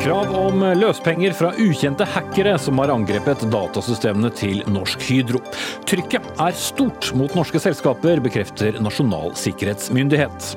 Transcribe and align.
Krav 0.00 0.30
om 0.32 0.62
løspenger 0.80 1.34
fra 1.36 1.50
ukjente 1.60 2.06
hackere 2.08 2.54
som 2.62 2.78
har 2.80 2.88
angrepet 2.88 3.42
datasystemene 3.52 4.30
til 4.32 4.62
Norsk 4.72 5.02
Hydro. 5.04 5.42
Trykket 5.88 6.24
er 6.40 6.56
stort 6.56 7.10
mot 7.18 7.34
norske 7.36 7.60
selskaper, 7.60 8.22
bekrefter 8.24 8.78
Nasjonal 8.80 9.34
sikkerhetsmyndighet. 9.36 10.54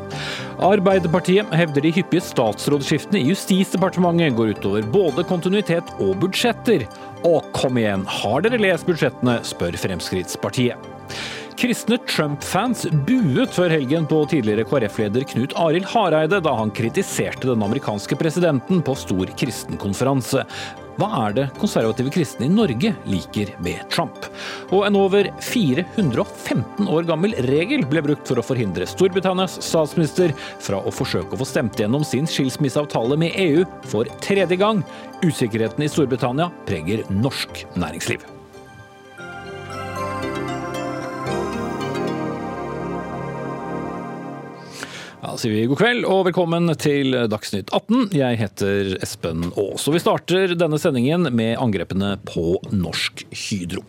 Arbeiderpartiet 0.64 1.52
hevder 1.60 1.84
de 1.84 1.92
hyppige 2.00 2.24
statsrådsskiftene 2.30 3.20
i 3.20 3.34
Justisdepartementet 3.34 4.38
går 4.40 4.56
utover 4.56 4.88
både 4.96 5.28
kontinuitet 5.28 5.92
og 6.00 6.16
budsjetter. 6.24 6.88
Og 7.28 7.44
kom 7.52 7.84
igjen, 7.84 8.08
har 8.24 8.48
dere 8.48 8.64
lest 8.64 8.88
budsjettene, 8.88 9.42
spør 9.44 9.76
Fremskrittspartiet. 9.84 10.80
Kristne 11.60 11.98
Trump-fans 12.10 12.86
buet 13.08 13.54
før 13.56 13.74
helgen 13.74 14.06
på 14.10 14.22
tidligere 14.32 14.66
KrF-leder 14.68 15.26
Knut 15.34 15.56
Arild 15.60 15.88
Hareide 15.94 16.40
da 16.44 16.54
han 16.58 16.72
kritiserte 16.76 17.50
den 17.50 17.64
amerikanske 17.66 18.18
presidenten 18.20 18.82
på 18.86 18.96
stor 18.98 19.32
kristenkonferanse. 19.40 20.46
Hva 21.02 21.08
er 21.24 21.34
det 21.38 21.46
konservative 21.58 22.12
kristne 22.14 22.46
i 22.46 22.54
Norge 22.54 22.92
liker 23.10 23.50
med 23.66 23.82
Trump? 23.94 24.28
Og 24.70 24.86
en 24.86 24.98
over 25.00 25.30
415 25.42 26.86
år 26.86 27.08
gammel 27.10 27.34
regel 27.48 27.86
ble 27.90 28.04
brukt 28.06 28.30
for 28.30 28.38
å 28.38 28.46
forhindre 28.46 28.86
Storbritannias 28.90 29.58
statsminister 29.66 30.36
fra 30.38 30.84
å 30.84 30.94
forsøke 30.94 31.34
å 31.34 31.42
få 31.42 31.50
stemt 31.50 31.82
gjennom 31.82 32.06
sin 32.06 32.30
skilsmisseavtale 32.30 33.18
med 33.26 33.40
EU 33.48 33.66
for 33.90 34.10
tredje 34.22 34.60
gang. 34.62 34.86
Usikkerheten 35.26 35.86
i 35.86 35.90
Storbritannia 35.90 36.52
preger 36.70 37.06
norsk 37.10 37.66
næringsliv. 37.74 38.33
Sier 45.38 45.54
vi 45.54 45.66
god 45.66 45.80
kveld 45.80 46.04
og 46.06 46.28
velkommen 46.28 46.70
til 46.78 47.16
Dagsnytt 47.32 47.72
18. 47.74 48.12
Jeg 48.14 48.38
heter 48.38 48.92
Espen 49.02 49.48
Aas. 49.58 49.88
Og 49.90 49.96
vi 49.96 50.02
starter 50.04 50.54
denne 50.60 50.78
sendingen 50.82 51.26
med 51.34 51.56
angrepene 51.58 52.16
på 52.28 52.60
Norsk 52.70 53.24
Hydro. 53.32 53.82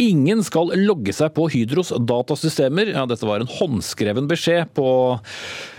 Ingen 0.00 0.42
skal 0.44 0.72
logge 0.74 1.12
seg 1.14 1.34
på 1.36 1.46
Hydros 1.52 1.92
datasystemer. 1.94 2.90
Ja, 2.94 3.04
dette 3.06 3.26
var 3.28 3.42
en 3.42 3.50
håndskreven 3.50 4.26
beskjed 4.30 4.72
på 4.74 4.88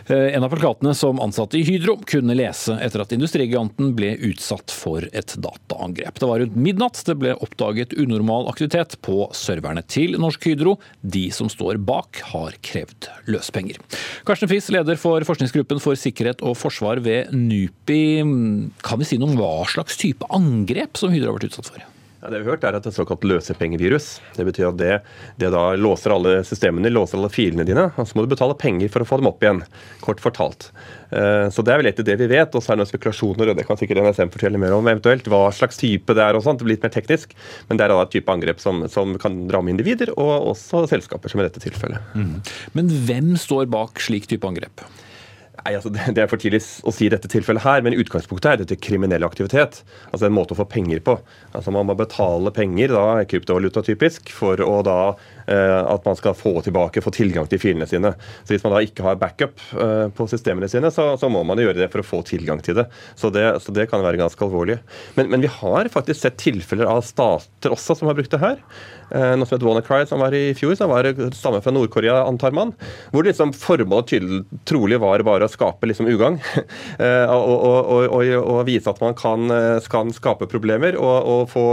eh, 0.07 0.35
en 0.35 0.45
av 0.45 0.53
plakatene 0.53 0.93
som 0.95 1.19
ansatte 1.23 1.59
i 1.59 1.65
Hydro 1.67 1.97
kunne 2.07 2.37
lese 2.37 2.77
etter 2.79 3.03
at 3.03 3.11
industrigiganten 3.15 3.91
ble 3.97 4.13
utsatt 4.29 4.71
for 4.71 5.03
et 5.11 5.35
dataangrep. 5.35 6.21
Det 6.21 6.29
var 6.29 6.39
rundt 6.43 6.55
midnatt 6.55 7.01
det 7.07 7.17
ble 7.19 7.33
oppdaget 7.43 7.97
unormal 7.99 8.47
aktivitet 8.51 8.95
på 9.05 9.25
serverne 9.35 9.83
til 9.83 10.15
Norsk 10.21 10.47
Hydro. 10.47 10.77
De 11.01 11.27
som 11.35 11.51
står 11.51 11.81
bak, 11.83 12.21
har 12.31 12.55
krevd 12.63 13.09
løspenger. 13.27 13.81
Karsten 14.27 14.51
Friis, 14.51 14.71
leder 14.71 14.99
for 14.99 15.27
forskningsgruppen 15.27 15.83
for 15.83 15.99
sikkerhet 15.99 16.43
og 16.45 16.55
forsvar 16.59 17.03
ved 17.03 17.35
NUPI. 17.35 18.23
Kan 18.85 19.03
vi 19.03 19.09
si 19.11 19.19
noe 19.19 19.33
om 19.33 19.41
hva 19.41 19.67
slags 19.67 19.99
type 19.99 20.31
angrep 20.31 20.95
som 20.99 21.11
Hydro 21.11 21.33
har 21.33 21.39
vært 21.41 21.51
utsatt 21.51 21.73
for? 21.73 21.91
Det 22.31 22.39
vi 22.39 22.45
har 22.45 22.55
hørt 22.55 22.65
er 22.65 22.77
at 22.77 22.85
det 22.85 22.91
er 22.91 22.97
såkalt 22.97 23.25
løsepengevirus. 23.27 24.07
Det 24.37 24.45
betyr 24.47 24.69
at 24.71 24.77
det, 24.79 24.91
det, 25.41 25.51
da 25.53 25.63
låser 25.77 26.13
alle 26.15 26.39
systemene, 26.47 26.91
låser 26.93 27.19
alle 27.19 27.29
filene 27.33 27.65
dine, 27.67 27.87
og 27.93 28.07
så 28.07 28.17
må 28.17 28.25
du 28.25 28.31
betale 28.31 28.57
penger 28.57 28.91
for 28.93 29.05
å 29.05 29.07
få 29.09 29.19
dem 29.21 29.29
opp 29.29 29.45
igjen. 29.45 29.61
Kort 30.03 30.23
fortalt. 30.23 30.69
Eh, 31.11 31.47
så 31.53 31.65
det 31.65 31.73
er 31.73 31.81
vel 31.81 31.91
etter 31.91 32.07
det 32.07 32.17
vi 32.21 32.29
vet, 32.31 32.55
og 32.55 32.63
så 32.63 32.73
er 32.73 32.79
det 32.79 32.83
noen 32.83 32.91
spekulasjoner, 32.91 33.51
og 33.51 33.59
det 33.59 33.67
kan 33.67 33.79
sikkert 33.79 34.01
NSM 34.05 34.33
fortelle 34.33 34.61
mer 34.61 34.75
om 34.77 34.89
eventuelt, 34.89 35.29
hva 35.31 35.47
slags 35.55 35.79
type 35.81 36.17
det 36.17 36.25
er 36.25 36.37
og 36.37 36.45
sånt. 36.45 36.61
Det 36.61 36.67
blir 36.67 36.77
litt 36.77 36.85
mer 36.85 36.95
teknisk, 36.95 37.35
men 37.69 37.79
det 37.79 37.87
er 37.87 37.93
da 37.93 38.01
et 38.01 38.13
type 38.17 38.33
angrep 38.33 38.61
som, 38.63 38.85
som 38.91 39.15
kan 39.21 39.43
ramme 39.53 39.73
individer, 39.73 40.13
og 40.17 40.51
også 40.55 40.85
selskaper, 40.91 41.31
som 41.31 41.43
i 41.43 41.47
dette 41.47 41.63
tilfellet. 41.63 42.15
Mm. 42.17 42.37
Men 42.77 42.93
hvem 43.07 43.33
står 43.39 43.69
bak 43.73 44.01
slik 44.03 44.29
type 44.31 44.49
angrep? 44.49 44.85
Nei, 45.65 45.73
altså 45.79 45.89
Det 45.89 46.21
er 46.21 46.29
for 46.29 46.41
tidlig 46.41 46.61
å 46.85 46.93
si 46.93 47.07
i 47.07 47.11
dette 47.11 47.29
tilfellet 47.31 47.65
her, 47.65 47.81
men 47.81 47.95
i 47.95 48.01
utgangspunktet 48.03 48.51
er 48.51 48.59
dette 48.61 48.77
kriminell 48.77 49.25
aktivitet. 49.25 49.81
Altså 50.11 50.27
en 50.27 50.35
måte 50.35 50.53
å 50.53 50.59
få 50.59 50.67
penger 50.69 51.01
på. 51.05 51.17
Altså 51.57 51.73
Man 51.73 51.89
må 51.89 51.95
betale 51.97 52.53
penger, 52.53 52.93
da, 52.93 53.23
kryptovaluta 53.25 53.81
typisk, 53.85 54.29
for 54.33 54.61
å 54.61 54.77
da 54.85 54.99
at 55.47 56.05
man 56.07 56.17
skal 56.17 56.33
få 56.37 56.57
tilbake, 56.65 57.03
få 57.03 57.13
tilgang 57.13 57.45
til 57.49 57.61
filene 57.61 57.87
sine. 57.89 58.13
Så 58.43 58.55
Hvis 58.55 58.63
man 58.65 58.75
da 58.75 58.81
ikke 58.85 59.05
har 59.05 59.19
backup 59.21 59.61
eh, 59.77 60.07
på 60.15 60.27
systemene 60.31 60.69
sine, 60.71 60.91
så, 60.93 61.11
så, 61.19 61.29
må 61.31 61.43
man 61.47 61.59
gjøre 61.61 61.77
det 61.79 61.89
for 61.93 62.01
å 62.01 62.07
få 62.07 62.21
tilgang 62.27 62.61
til 62.65 62.79
det. 62.79 62.87
Så 63.19 63.31
det, 63.33 63.45
så 63.63 63.73
det 63.75 63.87
kan 63.91 64.03
være 64.05 64.19
ganske 64.21 64.45
alvorlig. 64.45 64.79
Men, 65.17 65.31
men, 65.33 65.43
vi 65.45 65.51
har 65.51 65.89
faktisk 65.93 66.21
sett 66.21 66.39
tilfeller 66.41 66.89
av 66.89 67.03
stater 67.05 67.73
også 67.73 67.97
som 67.99 68.09
har 68.09 68.17
brukt 68.17 68.33
det 68.33 68.41
her. 68.41 68.61
Eh, 69.11 69.33
noe 69.37 69.45
som 69.45 69.57
het 69.57 69.65
WannaCry, 69.65 70.05
som 70.09 70.23
var 70.23 70.35
i 70.35 70.47
fjor, 70.57 70.75
som 70.77 70.89
var 70.89 71.09
stamme 71.35 71.61
fra 71.61 71.73
Nord-Korea, 71.75 72.23
antar 72.25 72.55
man. 72.55 72.73
Hvor 73.13 73.27
liksom 73.27 73.53
formålet 73.53 74.15
trolig 74.65 74.99
var 75.01 75.25
bare 75.27 75.47
å 75.47 75.51
skape 75.51 75.91
liksom 75.91 76.09
ugagn. 76.11 76.41
Eh, 76.95 77.27
og, 77.27 77.51
og, 77.65 78.05
og, 78.13 78.29
og, 78.39 78.59
vise 78.67 78.87
at 78.89 79.01
man 79.03 79.15
kan, 79.17 79.49
eh, 79.51 79.87
kan 79.91 80.11
skape 80.15 80.47
problemer. 80.49 80.95
Og, 80.95 81.49
få, 81.51 81.63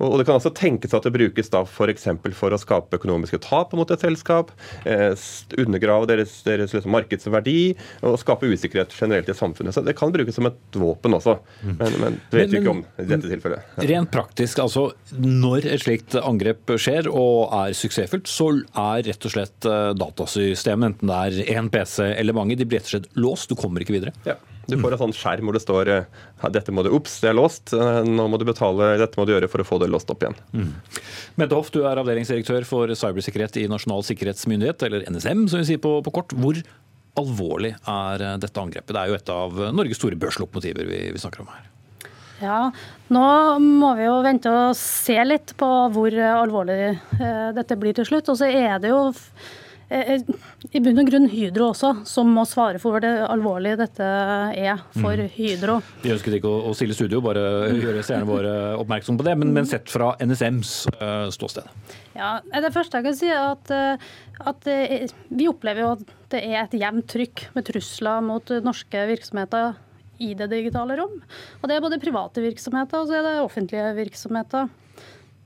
og, 0.00 0.14
det 0.18 0.26
kan 0.26 0.40
også 0.40 0.50
tenkes 0.56 0.94
at 0.96 1.06
det 1.06 1.12
brukes 1.14 1.50
da 1.52 1.62
f.eks. 1.62 2.08
For, 2.10 2.34
for 2.36 2.56
å 2.56 2.58
skape 2.60 2.98
økonomiske 3.14 3.40
tap 3.44 3.74
mot 3.78 3.90
et 3.90 4.02
selskap. 4.02 4.50
Eh, 4.84 5.14
undergrave 5.60 6.08
deres, 6.10 6.36
deres 6.46 6.74
liksom 6.74 6.94
markedsverdi 6.94 7.74
og 8.04 8.18
skape 8.20 8.50
usikkerhet 8.50 8.94
generelt 8.94 9.30
i 9.30 9.36
samfunnet. 9.36 9.74
Så 9.74 9.84
det 9.86 9.96
kan 9.98 10.12
brukes 10.14 10.34
som 10.34 10.48
et 10.50 10.78
våpen 10.78 11.14
også. 11.16 11.38
Mm. 11.62 11.76
Men, 11.78 11.98
men 12.02 12.18
det 12.30 12.40
vet 12.40 12.54
vi 12.54 12.62
ikke 12.62 12.74
om 12.74 12.82
i 12.98 13.08
dette 13.08 13.30
tilfellet. 13.30 13.74
Ja. 13.78 13.88
Rent 13.94 14.12
praktisk, 14.14 14.62
altså 14.64 14.88
når 15.14 15.70
et 15.74 15.84
slikt 15.84 16.18
angrep 16.20 16.74
skjer 16.80 17.08
og 17.10 17.54
er 17.54 17.76
suksessfullt, 17.76 18.30
så 18.30 18.50
er 18.54 19.04
rett 19.06 19.28
og 19.28 19.34
slett 19.34 19.68
datasystemet, 19.98 20.94
enten 20.94 21.10
det 21.10 21.20
er 21.44 21.54
én 21.58 21.70
PC 21.72 22.10
eller 22.14 22.36
mange, 22.36 22.58
de 22.58 22.66
blir 22.68 22.82
rett 22.82 22.90
og 22.90 22.96
slett 22.96 23.08
låst, 23.18 23.50
du 23.50 23.58
kommer 23.58 23.84
ikke 23.84 23.96
videre. 23.96 24.14
Ja. 24.28 24.36
Du 24.70 24.76
får 24.80 24.96
en 24.96 25.02
sånn 25.06 25.16
skjerm 25.16 25.48
hvor 25.48 25.56
det 25.56 25.62
står 25.64 25.90
dette 26.54 26.72
må 26.74 26.84
du 26.84 26.90
ops, 26.94 27.18
det 27.22 27.30
er 27.30 27.36
låst. 27.36 27.72
Eh, 27.74 28.00
nå 28.06 28.26
må 28.30 28.38
du 28.40 28.46
betale, 28.48 28.94
dette 29.00 29.18
må 29.20 29.26
du 29.26 29.34
gjøre 29.34 29.50
for 29.50 29.62
å 29.62 29.66
få 29.66 29.80
det 29.82 29.90
låst 29.92 30.10
opp 30.12 30.24
igjen. 30.24 30.36
Mm. 30.54 30.72
Mette 31.40 31.58
Hoff, 31.58 31.70
du 31.74 31.82
er 31.84 32.00
avdelingsdirektør 32.00 32.66
for 32.68 32.92
cybersikkerhet 32.98 33.58
i 33.62 33.68
Nasjonal 33.70 34.04
sikkerhetsmyndighet, 34.06 34.86
eller 34.86 35.06
NSM 35.10 35.46
som 35.50 35.62
vi 35.62 35.68
sier 35.72 35.82
på, 35.82 35.96
på 36.04 36.14
kort. 36.14 36.34
Hvor 36.36 36.60
alvorlig 37.20 37.74
er 37.78 38.26
eh, 38.26 38.36
dette 38.42 38.62
angrepet? 38.62 38.94
Det 38.94 39.02
er 39.02 39.12
jo 39.12 39.18
et 39.20 39.34
av 39.34 39.64
Norges 39.76 40.00
store 40.00 40.18
børslokomotiver 40.20 40.90
vi, 40.90 41.06
vi 41.14 41.22
snakker 41.22 41.44
om 41.44 41.52
her. 41.54 41.70
Ja, 42.42 42.60
Nå 43.14 43.26
må 43.62 43.92
vi 43.96 44.08
jo 44.08 44.16
vente 44.24 44.50
og 44.50 44.74
se 44.76 45.16
litt 45.22 45.54
på 45.60 45.68
hvor 45.94 46.16
alvorlig 46.34 46.80
eh, 46.90 47.50
dette 47.56 47.78
blir 47.80 47.96
til 47.96 48.08
slutt. 48.08 48.32
Og 48.32 48.40
så 48.40 48.50
er 48.50 48.82
det 48.82 48.90
jo 48.92 49.06
Eh, 49.08 49.12
eh, 49.14 49.63
i 49.94 50.80
bunn 50.82 51.00
og 51.00 51.08
grunn 51.08 51.28
Hydro 51.30 51.68
også, 51.70 51.90
som 52.08 52.32
må 52.34 52.44
svare 52.48 52.80
for 52.82 53.02
det 53.02 53.12
alvorlige 53.28 53.78
dette 53.84 54.08
er 54.58 54.82
for 54.96 55.20
mm. 55.20 55.30
Hydro. 55.36 55.78
Vi 56.02 56.12
ønsket 56.14 56.38
ikke 56.40 56.50
å, 56.50 56.72
stille 56.76 56.96
studio, 56.96 57.22
bare 57.24 57.44
gjøre 57.70 58.02
seerne 58.06 58.28
våre 58.28 58.54
oppmerksom 58.80 59.20
på 59.20 59.26
det, 59.26 59.36
men, 59.40 59.54
men 59.54 59.68
sett 59.70 59.90
fra 59.92 60.12
NSMs 60.18 60.74
uh, 60.98 61.30
ståsted. 61.34 61.70
Ja, 62.18 62.36
Det 62.42 62.72
første 62.74 63.00
jeg 63.00 63.08
kan 63.08 63.18
si, 63.18 63.30
er 63.30 63.54
at, 63.54 63.72
at 64.52 64.68
vi 65.30 65.48
opplever 65.50 65.84
jo 65.84 65.94
at 65.96 66.04
det 66.34 66.42
er 66.42 66.60
et 66.64 66.76
jevnt 66.78 67.08
trykk 67.10 67.48
med 67.54 67.66
trusler 67.68 68.22
mot 68.24 68.54
norske 68.64 69.08
virksomheter 69.10 69.74
i 70.22 70.32
det 70.38 70.48
digitale 70.52 70.96
rom. 70.98 71.18
Og 71.60 71.68
Det 71.68 71.76
er 71.76 71.84
både 71.84 72.00
private 72.02 72.42
virksomheter 72.44 73.02
og 73.02 73.10
så 73.10 73.18
er 73.18 73.26
det 73.26 73.36
offentlige 73.42 73.92
virksomheter. 73.98 74.70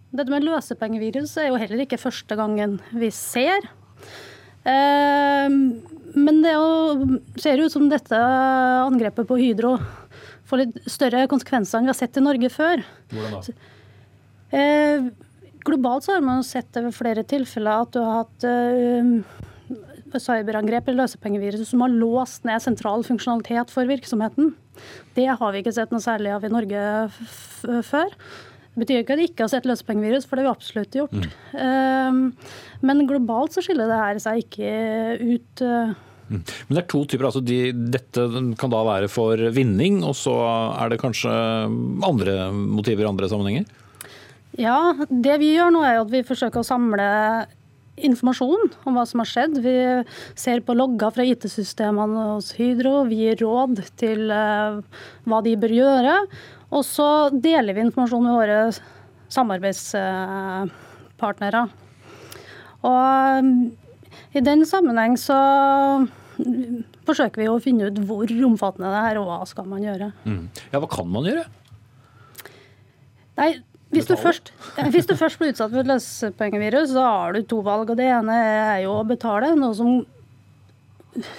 Dette 0.08 0.32
med 0.32 0.47
løsepengevirus 0.47 1.34
er 1.41 1.50
jo 1.50 1.60
heller 1.60 1.84
ikke 1.84 2.00
første 2.00 2.37
gangen 2.38 2.78
vi 2.97 3.10
ser. 3.12 3.69
Ehm, 4.68 5.58
men 6.18 6.42
det 6.44 6.54
ser 7.40 7.62
ut 7.62 7.72
som 7.72 7.88
dette 7.90 8.18
angrepet 8.18 9.28
på 9.28 9.38
Hydro 9.40 9.76
får 10.48 10.62
litt 10.62 10.78
større 10.90 11.26
konsekvenser 11.30 11.78
enn 11.78 11.88
vi 11.88 11.92
har 11.92 11.98
sett 11.98 12.18
i 12.18 12.24
Norge 12.24 12.50
før. 12.52 12.84
Hvordan 13.12 13.36
da? 13.36 13.56
Ehm, 14.58 15.10
globalt 15.68 16.06
så 16.06 16.16
har 16.16 16.24
man 16.24 16.46
sett 16.46 16.70
det 16.72 16.86
ved 16.86 16.96
flere 16.96 17.24
tilfeller 17.28 17.84
at 17.84 17.92
du 17.92 18.00
har 18.00 18.22
hatt 18.22 18.48
ehm, 18.48 19.12
cyberangrep 20.16 20.88
eller 20.88 21.04
løsepengevirus 21.04 21.69
som 21.69 21.84
har 21.84 21.93
låst 21.93 22.46
ned 22.48 22.62
sentral 22.64 23.04
funksjonalitet 23.04 23.72
for 23.75 23.88
virksomheten. 23.88 24.54
Det 25.16 25.26
har 25.28 25.52
vi 25.52 25.60
ikke 25.60 25.75
sett 25.76 25.93
noe 25.93 26.00
særlig 26.00 26.32
av 26.32 26.46
i 26.46 26.52
Norge 26.52 26.84
før. 27.84 28.14
Betyr 28.78 29.02
ikke 29.02 29.16
at 29.16 29.22
de 29.22 29.28
ikke 29.28 29.46
har 29.46 29.52
sett 29.52 29.69
løsepengevirus, 29.69 30.26
for 30.28 30.38
det 30.38 30.44
har 30.44 30.52
vi 30.52 30.56
absolutt 30.56 30.98
gjort. 30.98 31.16
Mm. 31.16 31.30
Um, 31.58 32.20
men 32.86 33.06
globalt 33.08 33.56
så 33.56 33.64
skiller 33.64 33.90
det 33.90 33.98
her 34.02 34.20
seg 34.22 34.44
ikke 34.44 34.70
ut. 35.22 35.64
Uh, 35.64 35.92
mm. 36.30 36.40
Men 36.40 36.78
det 36.78 36.82
er 36.82 36.88
to 36.92 37.02
typer. 37.10 37.28
altså 37.30 37.42
de, 37.44 37.60
Dette 37.75 38.28
kan 38.60 38.75
da 38.75 38.84
være 38.86 39.10
for 39.12 39.48
vinning, 39.54 40.00
og 40.06 40.16
så 40.19 40.36
er 40.78 40.92
det 40.92 41.02
kanskje 41.02 41.34
andre 42.06 42.40
motiver 42.54 43.06
i 43.06 43.10
andre 43.10 43.30
sammenhenger? 43.30 43.69
Ja, 44.58 44.78
det 45.06 45.38
vi 45.42 45.52
gjør 45.54 45.70
nå 45.74 45.84
er 45.86 46.00
at 46.00 46.10
vi 46.10 46.26
forsøker 46.26 46.64
å 46.64 46.66
samle 46.66 47.06
informasjon 48.04 48.70
om 48.86 48.96
hva 48.96 49.04
som 49.08 49.22
har 49.22 49.31
skjedd. 49.31 49.58
Vi 49.64 49.74
ser 50.38 50.62
på 50.66 50.76
logger 50.76 51.14
fra 51.14 51.26
IT-systemene 51.26 52.28
hos 52.34 52.52
Hydro. 52.58 53.02
Vi 53.08 53.22
gir 53.24 53.42
råd 53.42 53.82
til 54.00 54.31
uh, 54.32 54.81
hva 55.28 55.42
de 55.46 55.56
bør 55.60 55.74
gjøre. 55.78 56.14
Og 56.69 56.85
så 56.85 57.32
deler 57.32 57.73
vi 57.75 57.81
informasjon 57.87 58.25
med 58.26 58.35
våre 58.37 58.73
samarbeidspartnere. 59.32 61.62
Og 62.88 63.05
i 64.37 64.41
den 64.44 64.67
sammenheng 64.69 65.17
så 65.20 65.38
forsøker 67.09 67.41
vi 67.43 67.49
å 67.50 67.59
finne 67.62 67.87
ut 67.88 67.99
hvor 68.06 68.26
omfattende 68.47 68.91
det 68.93 69.00
er, 69.11 69.17
og 69.20 69.26
hva 69.31 69.38
skal 69.49 69.65
man 69.70 69.85
gjøre. 69.85 70.09
Mm. 70.29 70.44
Ja, 70.73 70.79
Hva 70.82 70.88
kan 70.93 71.09
man 71.11 71.25
gjøre? 71.26 71.44
Nei, 73.38 73.50
hvis 73.94 74.06
du, 74.09 74.15
først, 74.20 74.47
hvis 74.93 75.09
du, 75.09 75.15
først, 75.17 75.38
blir 75.41 75.50
utsatt 75.55 75.73
for 75.73 75.81
et 75.81 75.88
løsepengevirus, 75.88 76.88
så 76.93 77.03
har 77.06 77.29
du 77.32 77.41
to 77.49 77.59
valg. 77.65 77.91
og 77.91 77.97
Det 77.97 78.09
ene 78.12 78.35
er 78.44 78.81
jo 78.85 78.93
å 78.99 79.09
betale, 79.09 79.55
noe 79.56 79.75
som 79.79 79.91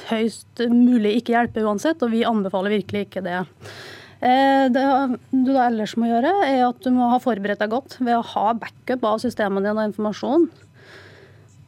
høyst 0.09 0.59
mulig 0.73 1.11
ikke 1.19 1.35
hjelper 1.35 1.67
uansett, 1.69 2.01
og 2.03 2.09
vi 2.11 2.27
anbefaler 2.27 2.71
virkelig 2.79 3.01
ikke 3.05 3.21
det. 3.23 3.39
Eh, 4.19 4.65
det 4.73 4.85
du 5.31 5.51
da 5.53 5.67
ellers 5.69 5.95
må 5.99 6.09
gjøre, 6.09 6.31
er 6.47 6.65
at 6.67 6.81
du 6.83 6.91
må 6.91 7.07
ha 7.11 7.19
forberedt 7.23 7.61
deg 7.63 7.71
godt 7.71 7.99
ved 8.01 8.17
å 8.17 8.25
ha 8.33 8.49
backup 8.59 9.05
av 9.07 9.21
systemene 9.23 9.63
dine 9.63 9.85
og 9.85 9.93
informasjon. 9.93 10.49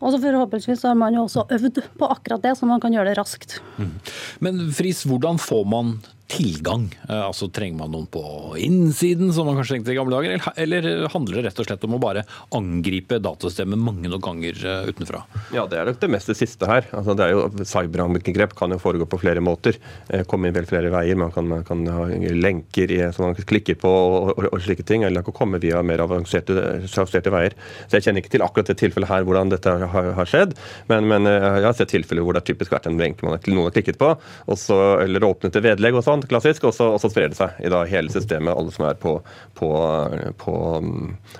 Og 0.01 0.15
så 0.15 0.17
forhåpentligvis 0.17 0.83
har 0.89 0.97
man 0.97 1.15
jo 1.15 1.27
også 1.27 1.45
øvd 1.53 1.83
på 1.99 2.09
akkurat 2.09 2.41
det, 2.43 2.55
så 2.57 2.67
man 2.67 2.81
kan 2.81 2.93
gjøre 2.95 3.11
det 3.11 3.19
raskt. 3.19 3.59
Mm. 3.77 3.93
Men 4.41 4.63
Friis, 4.73 5.05
hvordan 5.07 5.37
får 5.39 5.67
man 5.69 5.93
tilgang? 6.31 6.87
Eh, 7.09 7.21
altså 7.25 7.49
Trenger 7.51 7.81
man 7.81 7.91
noen 7.93 8.07
på 8.11 8.23
innsiden, 8.61 9.31
som 9.35 9.47
man 9.47 9.57
kanskje 9.59 9.77
tenkte 9.77 9.93
i 9.93 9.97
gamle 9.97 10.17
dager, 10.17 10.47
eller 10.61 10.87
handler 11.11 11.39
det 11.39 11.45
rett 11.49 11.61
og 11.61 11.67
slett 11.67 11.85
om 11.87 11.97
å 11.97 12.01
bare 12.01 12.23
angripe 12.57 13.19
datasystemet 13.21 13.79
mange 13.79 14.11
nok 14.11 14.23
ganger 14.25 14.57
eh, 14.57 14.89
utenfra? 14.91 15.23
Ja, 15.55 15.65
Det 15.69 15.79
er 15.79 15.89
nok 15.89 16.01
det 16.01 16.11
meste 16.11 16.35
siste 16.37 16.69
her. 16.69 16.87
Altså, 16.95 17.15
det 17.17 17.27
er 17.27 17.35
jo 17.35 17.65
Cyberangrep 17.67 18.55
kan 18.57 18.73
jo 18.73 18.79
foregå 18.81 19.07
på 19.09 19.19
flere 19.21 19.43
måter. 19.43 19.77
Eh, 20.09 20.23
komme 20.29 20.49
inn 20.49 20.55
vel 20.55 20.69
flere 20.69 20.91
veier. 20.93 21.19
Man 21.19 21.33
kan, 21.35 21.49
man 21.51 21.65
kan 21.67 21.83
ha 21.91 22.07
lenker 22.11 22.91
i, 22.93 23.01
som 23.15 23.27
man 23.27 23.35
klikker 23.35 23.79
på 23.81 23.91
og, 23.91 24.31
og, 24.37 24.49
og 24.51 24.63
slike 24.63 24.85
ting. 24.87 25.05
Eller 25.07 25.25
kan 25.27 25.35
komme 25.35 25.61
via 25.63 25.83
mer 25.85 26.05
avanserte, 26.05 26.55
avanserte, 26.87 27.33
veier. 27.33 27.57
Så 27.87 27.99
Jeg 27.99 28.07
kjenner 28.07 28.23
ikke 28.23 28.35
til 28.37 28.45
akkurat 28.45 28.71
det 28.71 28.79
tilfellet 28.81 29.11
her 29.11 29.27
hvordan 29.27 29.51
dette 29.51 29.75
har, 29.91 30.11
har 30.17 30.29
skjedd, 30.29 30.55
men, 30.89 31.07
men, 31.09 31.27
jeg 31.27 31.65
har 31.65 31.75
sett 31.77 31.91
tilfeller 31.91 32.25
hvor 32.25 32.35
det 32.35 32.41
har 32.41 32.47
typisk 32.49 32.73
vært 32.73 32.87
en 32.89 32.97
lenke 32.99 33.25
man 33.25 33.35
har, 33.35 33.43
noen 33.51 33.67
har 33.69 33.75
klikket 33.75 33.99
på, 34.01 34.09
så, 34.57 34.77
eller 35.01 35.25
åpnet 35.27 35.57
et 35.57 35.65
vedlegg 35.65 35.97
og 35.97 36.05
sånn 36.05 36.20
sant, 36.21 36.29
klassisk, 36.29 36.65
og 36.67 36.73
så, 36.75 36.91
og 36.95 37.01
så 37.01 37.09
sprer 37.11 37.31
det 37.31 37.37
seg 37.37 37.57
i 37.63 37.69
da 37.71 37.83
hele 37.89 38.11
systemet, 38.11 38.53
alle 38.53 38.71
som 38.73 38.85
er 38.87 38.97
på, 38.99 39.17
på, 39.57 39.69
på, 40.37 40.55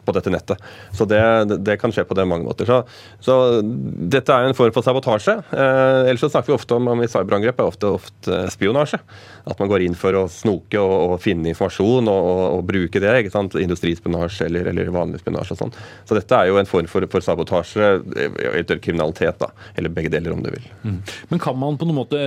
på 0.06 0.16
dette 0.16 0.34
nettet. 0.34 0.62
Så 0.94 1.06
det, 1.06 1.22
det, 1.62 1.78
kan 1.80 1.92
skje 1.92 2.06
på 2.08 2.18
det 2.18 2.28
mange 2.28 2.46
måter. 2.46 2.66
Så, 2.66 2.82
så 3.22 3.62
dette 3.62 4.34
er 4.34 4.48
en 4.48 4.58
form 4.58 4.74
for 4.74 4.86
sabotasje. 4.86 5.38
Eh, 5.52 6.10
ellers 6.10 6.22
så 6.24 6.32
snakker 6.32 6.52
vi 6.52 6.58
ofte 6.58 6.78
om, 6.78 6.90
om 6.92 7.02
i 7.02 7.10
cyberangrep 7.10 7.60
er 7.60 7.72
ofte, 7.72 7.94
ofte 8.00 8.42
spionasje. 8.54 9.02
At 9.50 9.60
man 9.62 9.72
går 9.72 9.86
inn 9.86 9.98
for 9.98 10.16
å 10.18 10.28
snoke 10.32 10.80
og, 10.82 11.16
og 11.16 11.22
finne 11.24 11.52
informasjon 11.52 12.10
og, 12.12 12.30
og, 12.32 12.44
og, 12.58 12.66
bruke 12.72 13.02
det. 13.02 13.14
ikke 13.22 13.34
sant, 13.34 13.58
Industrispionasje 13.62 14.48
eller, 14.48 14.72
eller 14.72 14.92
vanlig 14.94 15.22
spionasje 15.24 15.58
og 15.58 15.64
sånn. 15.64 15.76
Så 16.08 16.18
dette 16.18 16.38
er 16.38 16.52
jo 16.52 16.60
en 16.62 16.70
form 16.70 16.90
for, 16.92 17.06
for 17.12 17.26
sabotasje, 17.26 17.92
eller 18.22 18.82
kriminalitet, 18.82 19.42
da. 19.42 19.52
Eller 19.78 19.94
begge 19.94 20.12
deler, 20.14 20.36
om 20.36 20.44
du 20.44 20.52
vil. 20.54 20.68
Mm. 20.86 21.00
Men 21.32 21.42
kan 21.42 21.58
man 21.60 21.78
på 21.80 21.88
noen 21.88 22.02
måte 22.02 22.22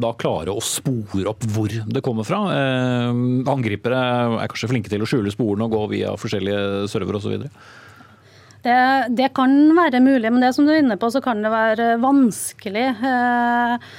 da 0.00 0.12
klare 0.18 0.54
å 0.54 0.62
spore 0.64 1.26
opp 1.30 1.44
hvor 1.50 1.70
det 1.70 1.99
det 2.00 2.06
kommer 2.06 2.26
fra. 2.26 2.40
Eh, 2.54 3.10
angripere 3.50 4.00
er 4.40 4.50
kanskje 4.50 4.72
flinke 4.72 4.92
til 4.92 5.04
å 5.04 5.08
skjule 5.08 5.32
sporene 5.32 5.68
og 5.68 5.76
gå 5.76 5.84
via 5.94 6.16
forskjellige 6.18 6.88
servere 6.90 7.20
osv. 7.20 7.44
Det, 8.60 8.78
det 9.16 9.30
kan 9.36 9.52
være 9.76 10.02
mulig, 10.04 10.28
men 10.28 10.42
det 10.44 10.52
som 10.56 10.66
du 10.66 10.72
er 10.74 10.82
inne 10.82 10.98
på, 11.00 11.08
så 11.12 11.22
kan 11.24 11.40
det 11.44 11.52
være 11.52 11.94
vanskelig. 12.02 12.86
Eh, 13.10 13.92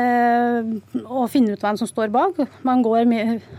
eh, 0.00 0.72
å 1.04 1.28
finne 1.32 1.56
ut 1.56 1.64
hvem 1.64 1.80
som 1.80 1.88
står 1.88 2.12
bak. 2.14 2.40
Man 2.66 2.84
går, 2.84 3.08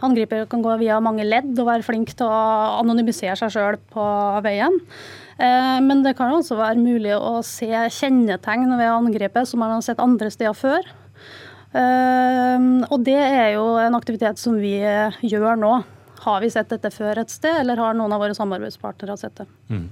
angriper 0.06 0.50
kan 0.50 0.66
gå 0.66 0.78
via 0.82 1.00
mange 1.04 1.26
ledd 1.26 1.54
og 1.56 1.70
være 1.72 1.86
flink 1.86 2.14
til 2.18 2.30
å 2.30 2.44
anonymisere 2.82 3.38
seg 3.40 3.56
sjøl 3.56 3.82
på 3.94 4.10
veien. 4.46 4.82
Men 5.38 6.00
det 6.02 6.16
kan 6.18 6.32
også 6.34 6.56
være 6.58 6.82
mulig 6.82 7.12
å 7.14 7.44
se 7.46 7.70
kjennetegn 7.70 8.72
ved 8.74 8.90
angrepet 8.90 9.46
som 9.46 9.62
man 9.62 9.76
har 9.76 9.84
sett 9.86 10.02
andre 10.02 10.32
steder 10.34 10.58
før. 10.58 10.88
Ehm, 11.78 12.82
og 12.88 13.04
det 13.06 13.20
er 13.20 13.54
jo 13.58 13.76
en 13.82 13.98
aktivitet 13.98 14.42
som 14.42 14.58
vi 14.62 14.78
eh, 14.82 15.22
gjør 15.26 15.60
nå. 15.62 15.76
Har 16.24 16.42
vi 16.42 16.50
sett 16.52 16.72
dette 16.74 16.90
før 16.92 17.22
et 17.22 17.32
sted, 17.32 17.60
eller 17.62 17.80
har 17.80 17.96
noen 17.96 18.12
av 18.16 18.24
våre 18.24 18.36
samarbeidspartnere 18.36 19.16
sett 19.22 19.38
det? 19.38 19.46
Mm. 19.70 19.86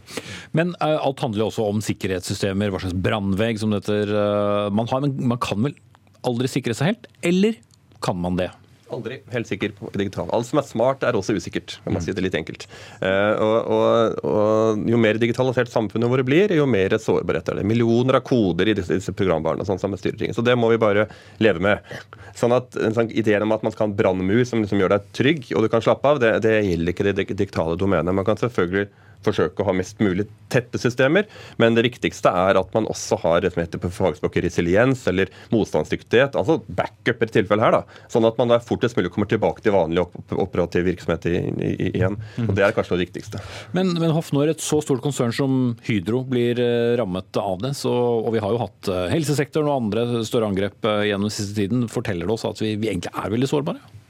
Men 0.57 0.73
uh, 0.81 0.97
alt 0.97 1.21
handler 1.21 1.45
jo 1.45 1.49
også 1.51 1.67
om 1.69 1.83
sikkerhetssystemer, 1.85 2.73
hva 2.73 2.81
slags 2.81 2.97
brannvegg 3.05 3.61
som 3.61 3.71
dette 3.71 3.99
uh, 4.09 4.67
man 4.73 4.89
har. 4.89 5.05
Men 5.05 5.35
man 5.35 5.41
kan 5.43 5.61
vel 5.67 5.77
aldri 6.25 6.49
sikre 6.51 6.75
seg 6.75 6.91
helt? 6.91 7.07
Eller 7.23 7.59
kan 8.03 8.17
man 8.19 8.41
det? 8.41 8.49
Aldri 8.93 9.17
helt 9.33 9.47
sikker 9.49 9.71
på 9.73 9.89
digital. 9.97 10.27
Alt 10.35 10.45
som 10.45 10.59
er 10.61 10.65
smart, 10.67 11.03
er 11.03 11.17
også 11.17 11.33
usikkert. 11.33 11.79
om 11.85 11.95
man 11.97 12.03
sier 12.05 12.13
det 12.13 12.21
litt 12.21 12.35
enkelt. 12.37 12.67
Uh, 13.01 13.33
og, 13.41 13.55
og, 13.75 14.19
og, 14.29 14.83
Jo 14.91 14.99
mer 15.01 15.17
digitalisert 15.21 15.71
samfunnet 15.73 16.11
vårt 16.11 16.27
blir, 16.27 16.53
jo 16.53 16.67
mer 16.69 16.93
sårbarhet 17.01 17.49
er 17.49 17.59
det. 17.59 17.65
Millioner 17.65 18.19
av 18.19 18.25
koder 18.27 18.69
i 18.69 18.75
disse, 18.77 18.93
disse 18.93 19.15
programvarene 19.17 19.65
sånn 19.65 19.81
som 19.81 19.95
styrer. 19.97 20.29
Så 20.37 20.45
det 20.45 20.53
må 20.59 20.69
vi 20.69 20.81
bare 20.81 21.07
leve 21.41 21.63
med. 21.65 21.95
Sånn 22.37 22.53
at 22.53 22.77
sånn 22.77 23.09
Ideen 23.15 23.47
om 23.47 23.55
at 23.55 23.65
man 23.65 23.73
skal 23.73 23.87
ha 23.87 23.89
en 23.89 23.97
brannmur 23.97 24.43
som 24.45 24.61
liksom 24.61 24.81
gjør 24.81 24.97
deg 24.97 25.09
trygg 25.17 25.49
og 25.55 25.65
du 25.65 25.71
kan 25.71 25.81
slappe 25.81 26.11
av, 26.11 26.21
det, 26.21 26.35
det 26.45 26.59
gjelder 26.67 26.93
ikke 26.93 27.09
det 27.09 27.27
digitale 27.33 27.77
domenet. 27.79 28.13
Man 28.13 28.27
kan 28.27 28.37
selvfølgelig 28.37 28.89
forsøke 29.25 29.63
å 29.63 29.69
ha 29.69 29.75
mest 29.75 30.01
mulig 30.03 30.27
tette 30.53 30.79
systemer. 30.81 31.27
Men 31.61 31.77
det 31.77 31.85
viktigste 31.87 32.31
er 32.31 32.59
at 32.59 32.73
man 32.75 32.89
også 32.91 33.19
har 33.23 33.43
det 33.43 33.53
som 33.53 33.63
heter 33.63 33.81
på 33.81 33.91
fagspråket 33.93 34.47
resiliens, 34.47 35.05
eller 35.11 35.31
motstandsdyktighet. 35.53 36.37
Altså 36.39 36.59
backup 36.67 37.23
i 37.25 37.31
tilfelle 37.39 37.65
her. 37.65 37.79
da, 37.79 38.05
Sånn 38.11 38.27
at 38.27 38.39
man 38.41 38.53
da 38.53 38.61
fortest 38.63 38.97
mulig 38.99 39.11
kommer 39.15 39.29
tilbake 39.31 39.65
til 39.65 39.75
vanlig 39.75 40.05
operativ 40.35 40.87
virksomhet 40.89 41.27
igjen. 41.29 42.19
og 42.45 42.53
Det 42.55 42.65
er 42.65 42.75
kanskje 42.75 42.97
det 42.97 43.07
viktigste. 43.07 43.41
Men, 43.77 43.93
men 43.99 44.13
Hoff, 44.15 44.31
når 44.35 44.55
et 44.55 44.63
så 44.63 44.81
stort 44.83 45.03
konsern 45.03 45.33
som 45.35 45.75
Hydro 45.85 46.23
blir 46.29 46.59
eh, 46.61 46.95
rammet 46.99 47.41
av 47.41 47.59
det, 47.63 47.75
så, 47.77 47.91
og 47.91 48.31
vi 48.35 48.41
har 48.43 48.53
jo 48.53 48.61
hatt 48.61 48.91
eh, 48.91 49.05
helsesektoren 49.13 49.69
og 49.71 49.85
andre 49.85 50.23
større 50.27 50.49
angrep 50.51 50.85
eh, 50.87 51.05
gjennom 51.09 51.29
den 51.29 51.35
siste 51.35 51.57
tiden, 51.57 51.85
forteller 51.91 52.27
det 52.27 52.37
oss 52.37 52.47
at 52.47 52.61
vi, 52.63 52.75
vi 52.79 52.91
egentlig 52.91 53.13
er 53.15 53.33
veldig 53.33 53.51
sårbare? 53.51 54.03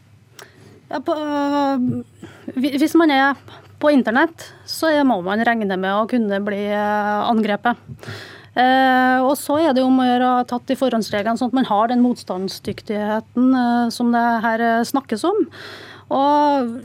Ja, 0.91 0.99
på, 1.01 1.15
hvis 2.61 2.93
man 2.97 3.13
er 3.13 3.33
på 3.79 3.91
internett 3.93 4.49
så 4.69 4.91
må 5.07 5.19
man 5.25 5.43
regne 5.45 5.77
med 5.79 5.93
å 5.93 6.07
kunne 6.09 6.41
bli 6.45 6.63
eh, 6.71 7.29
angrepet. 7.29 7.79
Eh, 8.55 9.17
og 9.19 9.33
så 9.39 9.59
er 9.59 9.73
det 9.75 9.83
om 9.83 9.97
å 9.99 10.07
gjøre 10.07 10.29
tatt 10.49 10.71
i 10.71 10.77
forhåndsreglene, 10.79 11.39
sånn 11.39 11.51
at 11.51 11.57
man 11.57 11.67
har 11.67 11.91
den 11.91 12.03
motstandsdyktigheten 12.05 13.49
eh, 13.61 13.89
som 13.95 14.13
det 14.15 14.27
her 14.45 14.67
snakkes 14.87 15.25
om. 15.27 15.41
Og 16.15 16.77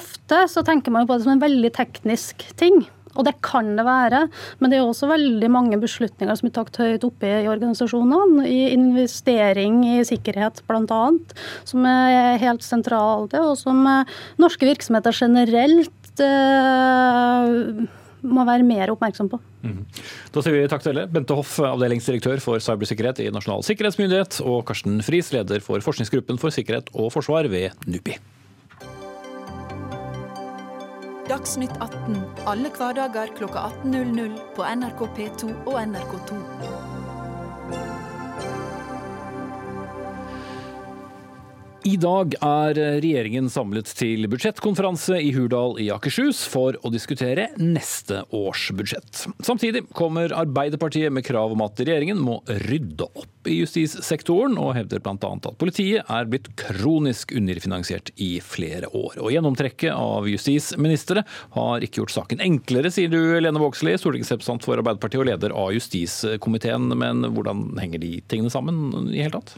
ofte 0.00 0.46
så 0.48 0.64
tenker 0.66 0.94
man 0.94 1.08
på 1.08 1.18
det 1.18 1.26
som 1.26 1.34
en 1.34 1.44
veldig 1.44 1.74
teknisk 1.76 2.46
ting. 2.60 2.86
Og 3.18 3.24
det 3.26 3.34
kan 3.42 3.72
det 3.74 3.82
være, 3.82 4.20
men 4.62 4.70
det 4.70 4.78
er 4.78 4.86
også 4.86 5.08
veldig 5.10 5.48
mange 5.50 5.78
beslutninger 5.82 6.36
som 6.38 6.46
er 6.46 6.52
tatt 6.54 6.78
høyt 6.78 7.02
oppe 7.08 7.26
i 7.40 7.48
organisasjonene. 7.50 8.44
I 8.46 8.70
investering 8.76 9.80
i 9.96 9.96
sikkerhet 10.06 10.62
bl.a., 10.70 11.00
som 11.66 11.88
er 11.90 12.38
helt 12.38 12.62
sentralt, 12.62 13.34
og 13.34 13.56
som 13.58 13.82
norske 14.40 14.68
virksomheter 14.68 15.16
generelt 15.16 15.99
må 18.20 18.44
være 18.46 18.66
mer 18.66 18.92
oppmerksom 18.92 19.30
på. 19.32 19.38
Mm. 19.64 19.84
Da 20.34 20.42
sier 20.44 20.56
vi 20.56 20.66
takk 20.70 20.84
til 20.84 20.96
dere. 20.96 21.10
Bente 21.12 21.36
Hoff, 21.36 21.56
avdelingsdirektør 21.64 22.42
for 22.44 22.62
cybersikkerhet 22.62 23.22
i 23.24 23.30
Nasjonal 23.34 23.64
sikkerhetsmyndighet, 23.66 24.40
og 24.44 24.64
Karsten 24.68 25.00
Friis, 25.04 25.32
leder 25.34 25.64
for 25.64 25.82
forskningsgruppen 25.84 26.40
for 26.40 26.54
sikkerhet 26.54 26.92
og 26.94 27.12
forsvar 27.16 27.48
ved 27.52 27.76
NUPI. 27.88 28.18
Dagsnytt 31.30 31.76
18 31.78 32.16
alle 32.50 32.72
hverdager 32.74 33.30
kl 33.38 33.46
18.00 33.46 34.40
på 34.56 34.66
NRK 34.66 35.04
P2 35.14 35.52
og 35.62 35.76
NRK2. 35.84 36.99
I 41.90 41.96
dag 41.98 42.34
er 42.44 42.78
regjeringen 43.02 43.48
samlet 43.50 43.88
til 43.98 44.28
budsjettkonferanse 44.30 45.16
i 45.24 45.32
Hurdal 45.34 45.78
i 45.82 45.88
Akershus 45.90 46.44
for 46.46 46.76
å 46.86 46.90
diskutere 46.92 47.48
neste 47.58 48.20
års 48.36 48.68
budsjett. 48.76 49.24
Samtidig 49.42 49.86
kommer 49.96 50.30
Arbeiderpartiet 50.36 51.10
med 51.10 51.26
krav 51.26 51.56
om 51.56 51.64
at 51.64 51.80
regjeringen 51.82 52.20
må 52.22 52.36
rydde 52.68 53.08
opp 53.08 53.39
i 53.48 53.60
justissektoren, 53.60 54.58
og 54.60 54.74
hevder 54.76 55.00
bl.a. 55.02 55.14
at 55.16 55.58
politiet 55.60 56.04
er 56.10 56.28
blitt 56.28 56.50
kronisk 56.60 57.32
underfinansiert 57.36 58.12
i 58.20 58.34
flere 58.44 58.90
år. 58.92 59.16
Og 59.22 59.32
Gjennomtrekket 59.32 59.94
av 59.94 60.28
justisministre 60.28 61.24
har 61.56 61.86
ikke 61.86 62.02
gjort 62.02 62.16
saken 62.18 62.44
enklere, 62.44 62.92
sier 62.92 63.12
du 63.12 63.18
Lene 63.40 63.62
Vågslid, 63.62 64.00
stortingsrepresentant 64.02 64.66
for 64.66 64.80
Arbeiderpartiet 64.80 65.22
og 65.22 65.30
leder 65.30 65.56
av 65.56 65.72
justiskomiteen. 65.76 66.90
Men 67.00 67.24
hvordan 67.32 67.70
henger 67.80 68.02
de 68.02 68.16
tingene 68.30 68.52
sammen 68.52 69.10
i 69.10 69.22
hele 69.22 69.38
tatt? 69.38 69.56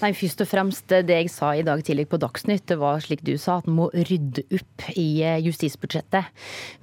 Nei, 0.00 0.12
Først 0.16 0.42
og 0.44 0.48
fremst 0.48 0.92
det 1.08 1.16
jeg 1.16 1.30
sa 1.32 1.50
i 1.56 1.64
dag 1.66 1.80
tidlig 1.84 2.06
på 2.10 2.20
Dagsnytt, 2.22 2.66
det 2.70 2.78
var 2.80 3.00
slik 3.02 3.24
du 3.26 3.34
sa, 3.40 3.58
at 3.58 3.66
en 3.68 3.76
må 3.78 3.88
rydde 3.94 4.44
opp 4.54 4.86
i 4.94 5.08
eh, 5.26 5.40
justisbudsjettet. 5.42 6.30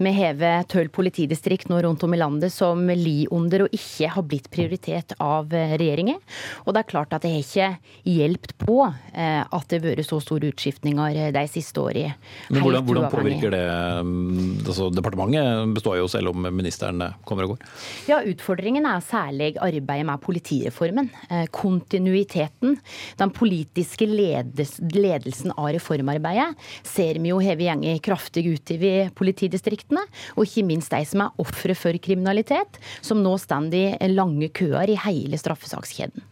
Vi 0.04 0.14
har 0.18 0.68
tolv 0.72 0.92
politidistrikt 0.96 1.72
nå 1.72 1.80
rundt 1.86 2.04
om 2.04 2.16
i 2.16 2.20
landet 2.20 2.54
som 2.54 2.84
lir 2.90 3.32
under 3.34 3.66
og 3.66 3.76
ikke 3.76 4.12
har 4.16 4.28
blitt 4.28 4.50
prioritert 4.54 5.16
av 5.24 5.54
eh, 5.56 5.76
regjeringen. 5.80 6.20
Og 6.66 6.74
det 6.74 6.84
er 6.84 6.90
klart 6.90 7.14
at 7.16 7.24
det 7.26 7.34
har 7.34 7.44
ikke 7.44 7.70
hjulpet 8.10 8.56
på 8.64 8.80
at 8.84 9.70
det 9.70 9.80
har 9.80 9.86
vært 9.86 10.08
så 10.08 10.20
store 10.24 10.50
utskiftninger 10.52 11.20
de 11.34 11.44
siste 11.52 11.82
årene. 11.82 12.16
Men 12.50 12.64
hvordan, 12.66 12.86
hvordan 12.88 13.10
påvirker 13.12 13.54
det 13.54 13.64
mm, 14.06 14.64
altså, 14.66 14.90
Departementet 14.94 15.74
består 15.76 16.00
jo 16.00 16.10
selv 16.12 16.32
om 16.34 16.48
ministeren 16.50 17.02
kommer 17.28 17.48
og 17.48 17.56
går? 17.56 17.68
Ja, 18.10 18.22
Utfordringen 18.34 18.88
er 18.90 19.04
særlig 19.06 19.54
arbeidet 19.62 20.08
med 20.10 20.24
politireformen. 20.24 21.10
Kontinuiteten. 21.54 22.78
Den 23.20 23.34
politiske 23.36 24.08
ledelsen 24.10 25.54
av 25.56 25.72
reformarbeidet 25.76 26.50
ser 26.88 27.20
vi 27.22 27.34
jo 27.34 27.42
har 27.44 27.60
gått 27.60 28.04
kraftig 28.06 28.46
utover 28.50 29.12
politidistriktene. 29.18 30.06
Og 30.38 30.48
ikke 30.48 30.66
minst 30.68 30.94
de 30.94 31.04
som 31.08 31.26
er 31.26 31.44
ofre 31.44 31.76
for 31.78 31.98
kriminalitet, 32.04 32.80
som 33.02 33.22
nå 33.24 33.36
står 33.42 33.74
i 33.74 34.10
lange 34.12 34.50
køer 34.56 34.90
i 34.90 35.00
hele 35.06 35.38
straffesakskjeden. 35.40 36.24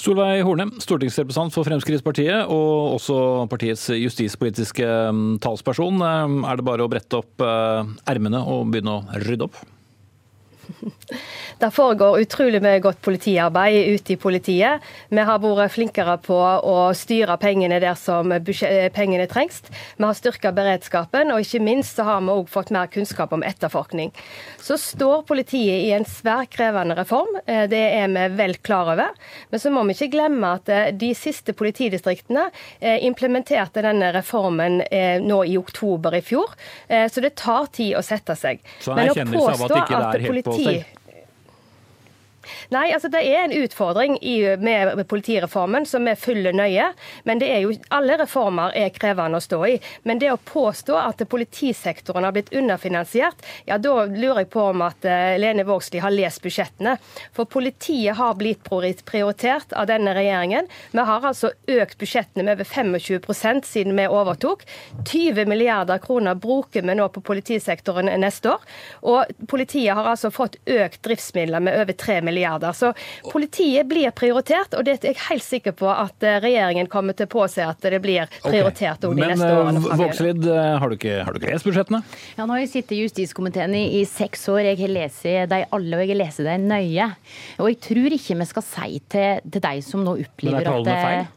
Solveig 0.00 0.44
Horne, 0.46 0.68
stortingsrepresentant 0.82 1.54
for 1.54 1.68
Fremskrittspartiet, 1.68 2.48
og 2.50 2.98
også 2.98 3.18
partiets 3.50 3.88
justispolitiske 3.94 4.86
mm, 5.14 5.38
talsperson. 5.44 6.02
Eh, 6.04 6.38
er 6.50 6.60
det 6.60 6.68
bare 6.68 6.86
å 6.86 6.92
brette 6.92 7.22
opp 7.22 7.44
eh, 7.44 7.96
ermene 8.10 8.44
og 8.44 8.70
begynne 8.72 8.98
å 8.98 9.20
rydde 9.26 9.48
opp? 9.50 9.60
Det 11.58 11.70
foregår 11.74 12.20
utrolig 12.22 12.60
mye 12.62 12.80
godt 12.82 13.00
politiarbeid 13.02 13.88
ute 13.94 14.14
i 14.14 14.18
politiet. 14.20 14.84
Vi 15.10 15.24
har 15.26 15.40
vært 15.42 15.74
flinkere 15.74 16.16
på 16.22 16.36
å 16.38 16.76
styre 16.94 17.38
pengene 17.40 17.80
der 17.82 17.96
som 17.98 18.30
pengene 18.94 19.26
trengs. 19.30 19.62
Vi 19.96 20.04
har 20.04 20.16
styrka 20.16 20.52
beredskapen, 20.54 21.32
og 21.34 21.42
ikke 21.42 21.62
minst 21.64 21.98
så 21.98 22.06
har 22.06 22.22
vi 22.22 22.34
òg 22.34 22.50
fått 22.52 22.70
mer 22.74 22.90
kunnskap 22.92 23.32
om 23.34 23.42
etterforskning. 23.46 24.12
Så 24.62 24.78
står 24.78 25.24
politiet 25.28 25.88
i 25.88 25.92
en 25.96 26.06
svært 26.08 26.52
krevende 26.54 26.96
reform, 26.98 27.40
eh, 27.46 27.66
det 27.70 27.82
er 27.98 28.08
vi 28.12 28.26
vel 28.38 28.56
klar 28.62 28.92
over. 28.92 29.16
Men 29.50 29.62
så 29.62 29.72
må 29.72 29.84
vi 29.88 29.96
ikke 29.96 30.12
glemme 30.14 30.52
at 30.58 30.68
eh, 30.68 30.90
de 30.92 31.10
siste 31.16 31.54
politidistriktene 31.56 32.48
eh, 32.80 33.00
implementerte 33.08 33.82
denne 33.84 34.12
reformen 34.14 34.80
nå 35.24 35.38
i 35.48 35.56
oktober 35.58 36.14
i 36.18 36.20
fjor, 36.24 36.52
så 36.88 37.22
det 37.22 37.30
tar 37.38 37.68
tid 37.74 37.94
å 37.98 38.02
sette 38.04 38.34
seg. 38.38 38.60
Så 38.82 38.92
en 38.92 39.00
erkjennelse 39.02 39.54
av 39.54 39.64
at 39.66 39.72
det 40.16 40.22
ikke 40.58 40.70
er 40.70 40.84
helt 40.84 40.94
på 40.94 41.00
stell? 41.06 41.24
Nei, 42.74 42.88
altså 42.94 43.10
det 43.12 43.22
er 43.26 43.44
en 43.44 43.56
utfordring 43.56 44.18
med 44.62 45.04
politireformen 45.08 45.86
som 45.86 46.06
vi 46.08 46.14
følger 46.18 46.56
nøye. 46.56 46.90
Men 47.28 47.40
det 47.40 47.50
er 47.52 47.64
jo, 47.64 47.74
alle 47.94 48.18
reformer 48.20 48.74
er 48.76 48.92
krevende 48.94 49.40
å 49.40 49.44
stå 49.44 49.60
i. 49.68 49.76
Men 50.08 50.20
det 50.22 50.32
å 50.32 50.40
påstå 50.40 50.96
at 51.00 51.22
politisektoren 51.28 52.26
har 52.26 52.34
blitt 52.36 52.52
underfinansiert, 52.56 53.44
ja 53.68 53.78
da 53.78 54.04
lurer 54.08 54.42
jeg 54.42 54.50
på 54.52 54.68
om 54.72 54.84
at 54.86 55.06
uh, 55.08 55.36
Lene 55.40 55.66
Vågslid 55.68 56.02
har 56.04 56.14
lest 56.14 56.42
budsjettene. 56.44 56.96
For 57.36 57.48
politiet 57.50 58.16
har 58.18 58.36
blitt 58.38 58.64
prioritert 58.68 59.74
av 59.76 59.88
denne 59.90 60.14
regjeringen. 60.16 60.68
Vi 60.92 61.06
har 61.10 61.26
altså 61.30 61.52
økt 61.68 61.98
budsjettene 62.00 62.46
med 62.46 62.58
over 62.58 62.68
25% 62.68 63.68
siden 63.68 63.96
vi 63.98 64.08
overtok. 64.08 64.64
20 65.08 65.48
milliarder 65.48 66.00
kroner 66.02 66.38
bruker 66.38 66.86
vi 66.86 66.96
nå 66.98 67.08
på 67.12 67.24
politisektoren 67.24 68.10
neste 68.20 68.54
år. 68.54 68.66
Og 69.08 69.46
politiet 69.50 69.96
har 69.96 70.08
altså 70.10 70.30
fått 70.34 70.58
økt 70.68 71.02
driftsmidler 71.04 71.62
med 71.64 71.80
over 71.82 71.96
3 71.98 72.20
milliarder 72.22 72.37
milliarder. 72.38 72.72
Så 72.72 72.92
politiet 73.32 73.86
blir 73.86 74.10
prioritert, 74.10 74.74
og 74.74 74.84
det 74.86 74.98
er 74.98 75.12
jeg 75.12 75.20
helt 75.28 75.44
sikker 75.44 75.74
på 75.78 75.88
at 75.90 76.22
eh, 76.26 76.38
regjeringen 76.42 76.88
kommer 76.90 77.16
til 77.18 77.28
å 77.28 77.32
påse 77.32 77.64
at 77.64 77.82
det 77.82 78.00
blir 78.04 78.28
prioritert 78.42 79.04
okay. 79.04 79.18
de 79.18 79.30
neste 79.32 79.50
årene. 79.52 79.82
Men 79.84 80.02
Vågslid, 80.02 80.48
eh, 80.48 80.74
har, 80.80 80.88
du 80.88 80.98
ikke, 80.98 81.16
har 81.24 81.34
du 81.34 81.40
ikke 81.40 81.54
lest 81.54 81.68
budsjettene? 81.68 82.02
Ja, 82.38 82.46
nå 82.46 82.54
har 82.54 82.62
jeg 82.62 82.72
sittet 82.72 82.96
i 82.96 83.02
justiskomiteen 83.02 83.74
i, 83.78 83.84
i 84.00 84.04
seks 84.08 84.46
år. 84.52 84.62
Jeg 84.70 84.82
har 84.84 84.94
lest 84.94 85.26
dem 85.26 85.74
alle, 85.74 85.96
og 85.96 86.04
jeg 86.04 86.14
har 86.14 86.22
lest 86.22 86.44
dem 86.46 86.68
nøye. 86.70 87.10
Og 87.58 87.72
jeg 87.72 87.80
tror 87.88 88.18
ikke 88.18 88.38
vi 88.38 88.52
skal 88.52 88.68
si 88.68 89.02
til, 89.10 89.42
til 89.48 89.66
de 89.68 89.74
som 89.84 90.06
nå 90.06 90.18
opplever 90.18 90.62
at 90.62 90.64
Men 90.64 90.68
er 90.68 90.72
tallene 90.72 91.02
feil? 91.08 91.34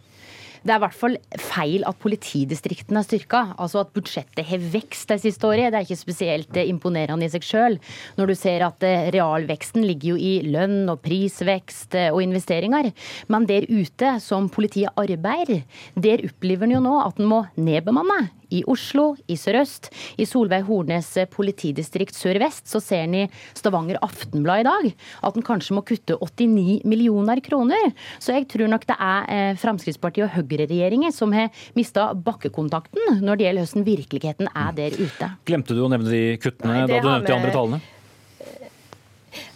Det 0.61 0.69
er 0.69 0.77
i 0.77 0.83
hvert 0.83 0.97
fall 0.97 1.15
feil 1.41 1.85
at 1.89 1.97
politidistriktene 2.01 3.01
er 3.01 3.07
styrka. 3.07 3.41
Altså 3.57 3.81
at 3.81 3.93
budsjettet 3.95 4.45
har 4.45 4.65
vekst 4.73 5.09
de 5.09 5.17
siste 5.23 5.47
årene. 5.49 5.71
Det 5.73 5.79
er 5.79 5.87
ikke 5.87 6.03
spesielt 6.03 6.59
eh, 6.59 6.69
imponerende 6.69 7.25
i 7.25 7.31
seg 7.33 7.45
sjøl. 7.45 7.79
Når 8.19 8.29
du 8.29 8.35
ser 8.37 8.65
at 8.67 8.85
eh, 8.85 9.09
realveksten 9.15 9.85
ligger 9.87 10.13
jo 10.13 10.19
i 10.21 10.33
lønn 10.45 10.85
og 10.91 11.01
prisvekst 11.05 11.97
eh, 11.97 12.11
og 12.13 12.21
investeringer. 12.27 12.91
Men 13.33 13.49
der 13.49 13.65
ute, 13.71 14.13
som 14.21 14.51
politiet 14.53 14.93
arbeider, 15.01 15.65
der 15.97 16.27
opplever 16.29 16.69
en 16.69 16.77
jo 16.77 16.83
nå 16.85 16.99
at 17.07 17.17
en 17.17 17.31
må 17.31 17.41
nedbemanne 17.57 18.21
i 18.51 18.63
Oslo, 18.69 19.15
i 19.31 19.37
Sør-Øst. 19.39 19.89
I 20.21 20.27
Solveig 20.29 20.65
Hornes 20.67 21.09
politidistrikt 21.33 22.17
sør-vest 22.17 22.69
så 22.71 22.81
ser 22.83 23.05
en 23.05 23.17
i 23.21 23.25
Stavanger 23.57 23.99
Aftenblad 24.05 24.63
i 24.63 24.67
dag 24.67 24.89
at 25.27 25.37
en 25.37 25.45
kanskje 25.45 25.77
må 25.77 25.85
kutte 25.87 26.17
89 26.19 26.81
millioner 26.89 27.41
kroner. 27.43 27.91
Så 28.19 28.35
jeg 28.35 28.47
tror 28.51 28.71
nok 28.71 28.85
det 28.89 28.97
er 28.97 29.31
eh, 29.31 29.53
Fremskrittspartiet 29.61 30.27
og 30.27 30.35
Høyre-regjeringen 30.35 31.15
som 31.15 31.33
har 31.35 31.49
mista 31.77 32.11
bakkekontakten 32.13 33.21
når 33.21 33.39
det 33.39 33.47
gjelder 33.47 33.67
hvordan 33.67 33.87
virkeligheten 33.87 34.51
er 34.51 34.77
der 34.77 34.99
ute. 34.99 35.31
Glemte 35.47 35.77
du 35.77 35.83
å 35.85 35.89
nevne 35.91 36.11
de 36.11 36.23
kuttene 36.41 36.75
Nei, 36.75 36.85
da 36.87 37.01
du 37.01 37.09
nevnte 37.09 37.31
de 37.31 37.39
andre 37.39 37.55
tallene? 37.55 37.81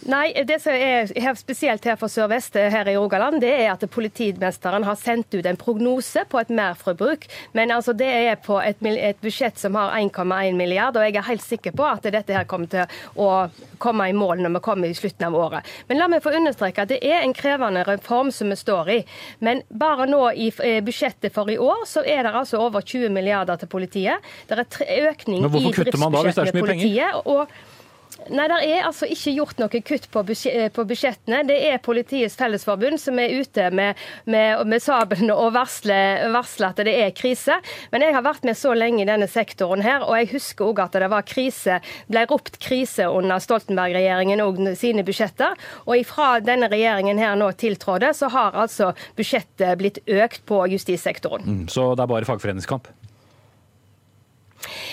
Nei, 0.08 0.30
det 0.48 0.58
som 0.62 0.74
er 0.74 1.10
her, 1.20 1.34
spesielt 1.38 1.84
her 1.86 1.98
for 2.00 2.12
Sør-Vest 2.12 2.56
her 2.56 2.88
i 2.88 2.96
Rogaland, 2.96 3.40
det 3.42 3.52
er 3.52 3.72
at 3.72 3.84
politimesteren 3.90 4.86
har 4.86 4.98
sendt 5.00 5.34
ut 5.34 5.46
en 5.46 5.58
prognose 5.60 6.24
på 6.30 6.40
et 6.40 6.52
merforbruk. 6.54 7.26
Men 7.56 7.74
altså, 7.74 7.94
det 7.96 8.08
er 8.08 8.40
på 8.42 8.58
et, 8.62 8.80
et 8.80 9.20
budsjett 9.22 9.58
som 9.60 9.76
har 9.78 9.96
1,1 9.98 10.56
milliard, 10.58 10.96
og 10.96 11.06
jeg 11.06 11.16
er 11.16 11.28
helt 11.28 11.44
sikker 11.44 11.76
på 11.76 11.86
at 11.88 12.06
dette 12.12 12.36
her 12.36 12.48
kommer 12.48 12.70
til 12.72 12.86
å 13.20 13.30
komme 13.82 14.08
i 14.08 14.16
mål 14.16 14.42
når 14.44 14.56
vi 14.56 14.64
kommer 14.64 14.90
i 14.90 14.96
slutten 14.96 15.28
av 15.28 15.38
året. 15.38 15.72
Men 15.88 16.00
la 16.00 16.08
meg 16.10 16.24
få 16.24 16.34
understreke 16.36 16.86
at 16.86 16.92
det 16.92 17.00
er 17.04 17.22
en 17.22 17.34
krevende 17.36 17.84
reform 17.86 18.32
som 18.34 18.52
vi 18.52 18.58
står 18.58 18.92
i. 18.96 18.98
Men 19.44 19.62
bare 19.68 20.08
nå 20.10 20.22
i 20.32 20.50
budsjettet 20.84 21.34
for 21.34 21.50
i 21.52 21.58
år, 21.60 21.84
så 21.88 22.04
er 22.06 22.24
det 22.26 22.34
altså 22.34 22.60
over 22.64 22.84
20 22.84 23.12
milliarder 23.14 23.60
til 23.60 23.70
politiet. 23.72 24.24
Det 24.48 24.58
er 24.58 25.10
økning 25.10 25.44
i 25.44 25.48
driftsbudsjettet 25.48 26.52
til 26.52 26.62
politiet. 26.62 27.22
og 27.24 27.50
Nei, 28.30 28.46
Det 28.48 28.58
er 28.64 28.86
altså 28.88 29.06
ikke 29.10 29.34
gjort 29.36 29.60
noe 29.60 29.80
kutt 29.86 30.08
på, 30.10 30.22
budsjettene. 30.26 31.42
Det 31.46 31.56
er 31.68 31.82
Politiets 31.84 32.36
Fellesforbund 32.38 32.98
som 33.00 33.18
er 33.22 33.34
ute 33.38 33.68
med, 33.70 34.00
med, 34.24 34.64
med 34.66 34.82
sabelen 34.82 35.30
og 35.34 35.52
varsler, 35.54 36.26
varsler, 36.34 36.74
at 36.74 36.82
det 36.88 36.94
er 37.04 37.14
krise. 37.16 37.58
Men 37.92 38.06
jeg 38.06 38.16
har 38.16 38.26
vært 38.26 38.46
med 38.48 38.58
så 38.58 38.74
lenge 38.76 39.04
i 39.04 39.08
denne 39.08 39.28
sektoren 39.30 39.84
her, 39.84 40.04
og 40.06 40.16
jeg 40.18 40.32
husker 40.34 40.70
òg 40.70 40.82
at 40.86 40.98
det 40.98 41.10
var 41.12 41.26
krise, 41.28 41.78
ble 42.10 42.26
ropt 42.30 42.58
krise 42.62 43.06
under 43.06 43.42
Stoltenberg-regjeringen 43.42 44.42
og 44.44 44.62
sine 44.78 45.06
budsjetter. 45.06 45.54
Og 45.86 46.00
ifra 46.00 46.36
denne 46.44 46.70
regjeringen 46.72 47.20
her 47.22 47.36
nå 47.38 47.52
tiltrådte, 47.60 48.14
så 48.16 48.30
har 48.34 48.58
altså 48.58 48.92
budsjettet 49.18 49.78
blitt 49.80 50.02
økt 50.06 50.42
på 50.48 50.64
justissektoren. 50.74 51.46
Mm, 51.46 51.66
så 51.70 51.92
det 51.94 52.06
er 52.06 52.16
bare 52.16 52.28
fagforeningskamp? 52.28 52.90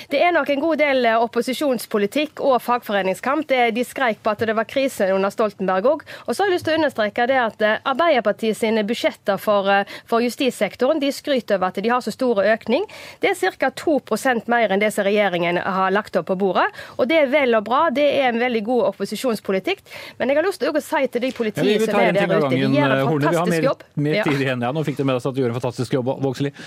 Det 0.09 0.21
er 0.21 0.33
nok 0.35 0.49
en 0.53 0.63
god 0.63 0.81
del 0.81 1.05
eh, 1.05 1.23
opposisjonspolitikk 1.23 2.41
og 2.43 2.59
fagforeningskamp. 2.63 3.47
de 3.47 3.83
skreik 3.85 4.21
på 4.23 4.33
at 4.33 4.43
det 4.45 4.55
var 4.55 4.67
krise 4.69 5.09
under 5.13 5.29
Stoltenberg 5.33 5.87
òg. 5.89 6.05
Og 6.27 6.35
så 6.35 6.43
har 6.43 6.51
jeg 6.51 6.57
lyst 6.57 6.67
til 6.67 6.75
å 6.75 6.81
understreke 6.81 7.27
det 7.29 7.39
at 7.39 7.61
eh, 7.61 7.79
Arbeiderpartiet 7.89 8.57
sine 8.57 8.83
budsjetter 8.87 9.39
for, 9.41 9.69
eh, 9.71 9.95
for 10.09 10.23
justissektoren 10.23 11.01
de 11.01 11.11
skryter 11.11 11.57
over 11.57 11.71
at 11.71 11.81
de 11.83 11.91
har 11.91 12.03
så 12.03 12.13
store 12.13 12.45
økning. 12.53 12.85
Det 13.23 13.33
er 13.33 13.57
ca. 13.57 13.71
2% 13.83 14.49
mer 14.51 14.73
enn 14.73 14.81
det 14.81 14.91
som 14.95 15.07
regjeringen 15.07 15.57
har 15.57 15.93
lagt 15.93 16.17
opp 16.19 16.29
på 16.31 16.37
bordet. 16.39 16.67
Og 16.97 17.07
det 17.09 17.23
er 17.23 17.31
vel 17.31 17.55
og 17.57 17.65
bra. 17.67 17.85
Det 17.93 18.05
er 18.05 18.31
en 18.31 18.41
veldig 18.41 18.63
god 18.65 18.89
opposisjonspolitikk. 18.93 19.83
Men 20.19 20.31
jeg 20.31 20.39
har 20.39 20.47
lyst 20.47 20.63
til 20.63 20.71
å 20.71 20.83
si 20.83 21.07
til 21.13 21.25
de 21.25 21.31
politiet 21.35 21.87
som 21.87 21.99
er 21.99 22.13
der 22.15 22.37
ute, 22.37 22.53
de 22.53 22.61
gjør 22.63 22.97
en 22.97 23.07
fantastisk 23.15 23.69
jobb. 23.69 23.87
Mer, 23.95 24.19
mer 24.19 24.29
tid 24.29 24.45
igjen, 24.45 24.67
ja. 24.67 24.73
Nå 24.73 24.85
fikk 24.87 25.01
du 25.01 25.07
med 25.07 25.19
oss 25.19 25.27
at 25.29 25.35
du 25.35 25.43
gjør 25.43 25.53
en 25.53 25.59
fantastisk 25.59 25.97
jobb, 25.99 26.13
Vågslid. 26.23 26.63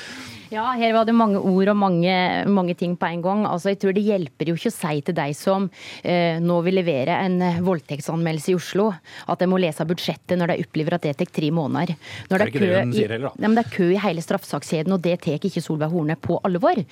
Ja, 0.52 0.68
her 0.78 0.92
var 0.94 1.06
det 1.08 1.14
mange 1.16 1.40
ord 1.40 1.72
og 1.72 1.78
mange, 1.78 2.14
mange, 2.46 2.74
ting 2.78 2.94
på 2.98 3.08
en 3.08 3.22
gang. 3.24 3.44
Altså, 3.48 3.72
jeg 3.72 3.80
tror 3.82 3.94
Det 3.96 4.04
hjelper 4.06 4.50
jo 4.50 4.54
ikke 4.58 4.70
å 4.70 4.74
si 4.76 5.00
til 5.06 5.16
deg 5.16 5.34
som 5.34 5.66
eh, 6.06 6.38
nå 6.42 6.58
vil 6.66 6.78
levere 6.78 7.16
en 7.24 7.40
voldtektsanmeldelse 7.66 8.52
i 8.52 8.56
Oslo, 8.58 8.90
at 9.26 9.42
de 9.42 9.48
må 9.50 9.58
lese 9.62 9.86
budsjettet 9.86 10.38
når 10.38 10.52
de 10.52 10.66
opplever 10.66 10.96
at 10.96 11.06
det 11.06 11.14
tar 11.18 11.30
tre 11.34 11.50
måneder. 11.54 11.96
Når 12.30 12.44
det 12.44 12.46
er, 12.46 12.52
det 12.52 12.70
det 12.70 12.98
sier, 12.98 13.14
heller, 13.16 13.34
ja, 13.34 13.50
det 13.56 13.64
er 13.64 13.72
kø 13.72 13.88
i 13.90 14.00
hele 14.02 14.24
straffesakskjeden, 14.24 14.94
og 14.94 15.02
det 15.02 15.16
tar 15.24 15.40
ikke 15.40 15.62
Solveig 15.64 15.90
Horne 15.94 16.18
på 16.20 16.38
alvor. 16.46 16.82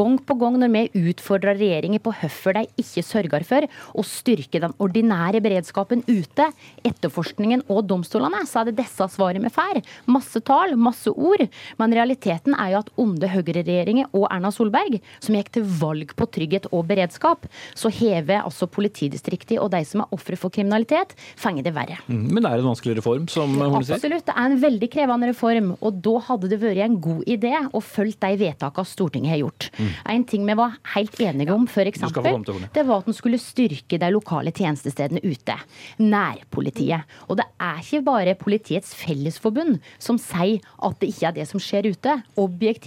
Gang 0.00 0.18
på 0.28 0.38
gang 0.42 0.58
når 0.60 0.74
vi 0.74 1.08
utfordrer 1.12 1.58
regjeringen 1.58 2.02
på 2.04 2.12
hvorfor 2.20 2.58
de 2.58 2.66
ikke 2.82 3.06
sørger 3.06 3.46
for 3.48 3.68
å 3.68 4.06
styrke 4.06 4.60
den 4.64 4.76
ordinære 4.82 5.42
beredskapen 5.44 6.04
ute, 6.10 6.50
etterforskningen 6.86 7.64
og 7.72 7.86
domstolene, 7.88 8.44
så 8.48 8.62
er 8.62 8.70
det 8.70 8.78
disse 8.82 9.08
svarene 9.14 9.48
vi 9.48 9.54
får. 9.54 9.80
Masse 10.10 10.42
tall, 10.44 10.76
masse 10.76 11.12
ord. 11.14 11.46
Men 11.80 11.94
realiteten 11.96 12.56
er 12.58 12.74
jo 12.74 12.82
at 12.82 12.92
under 12.98 13.30
høyreregjeringer 13.32 14.10
og 14.12 14.26
Erna 14.30 14.50
Solberg, 14.54 14.98
som 15.24 15.36
gikk 15.38 15.52
til 15.56 15.66
valg 15.80 16.14
på 16.18 16.28
trygghet 16.34 16.68
og 16.72 16.86
beredskap, 16.90 17.46
så 17.78 17.90
hever 17.92 18.42
altså 18.42 18.68
politidistriktet 18.70 19.58
og 19.62 19.70
de 19.74 19.82
som 19.86 20.04
er 20.04 20.14
ofre 20.14 20.38
for 20.38 20.54
kriminalitet, 20.54 21.14
fenger 21.38 21.66
det 21.66 21.74
verre. 21.76 21.98
Mm, 22.08 22.26
men 22.32 22.44
det 22.44 22.50
er 22.50 22.62
en 22.62 22.70
vanskelig 22.70 22.98
reform, 23.00 23.28
som 23.32 23.54
Horne 23.58 23.84
sier? 23.84 23.98
Absolutt, 23.98 24.26
det 24.28 24.34
er 24.34 24.48
en 24.48 24.62
veldig 24.62 24.90
krevende 24.92 25.30
reform. 25.30 25.72
Og 25.78 26.00
da 26.04 26.14
hadde 26.28 26.50
det 26.52 26.60
vært 26.62 26.84
en 26.84 26.98
god 27.02 27.30
idé 27.30 27.54
å 27.56 27.82
følge 27.84 28.18
de 28.18 28.40
vedtakene 28.40 28.88
Stortinget 28.88 29.34
har 29.34 29.42
gjort. 29.42 29.68
Mm. 29.78 29.90
En 30.14 30.26
ting 30.28 30.46
vi 30.48 30.56
var 30.58 30.76
helt 30.94 31.20
enige 31.22 31.54
om 31.54 31.66
f.eks., 31.68 32.04
det 32.08 32.84
var 32.86 33.02
at 33.02 33.08
en 33.10 33.16
skulle 33.16 33.40
styrke 33.40 33.98
de 34.00 34.10
lokale 34.12 34.52
tjenestestedene 34.54 35.22
ute. 35.24 35.56
Nærpolitiet. 36.02 37.08
Og 37.28 37.38
det 37.40 37.46
er 37.62 37.80
ikke 37.82 38.04
bare 38.06 38.36
Politiets 38.38 38.94
Fellesforbund 38.96 39.78
som 40.02 40.18
sier 40.20 40.62
at 40.84 40.98
det 41.02 41.10
ikke 41.12 41.30
er 41.30 41.36
det 41.40 41.48
som 41.50 41.62
skjer 41.62 41.90
ute. 41.92 42.18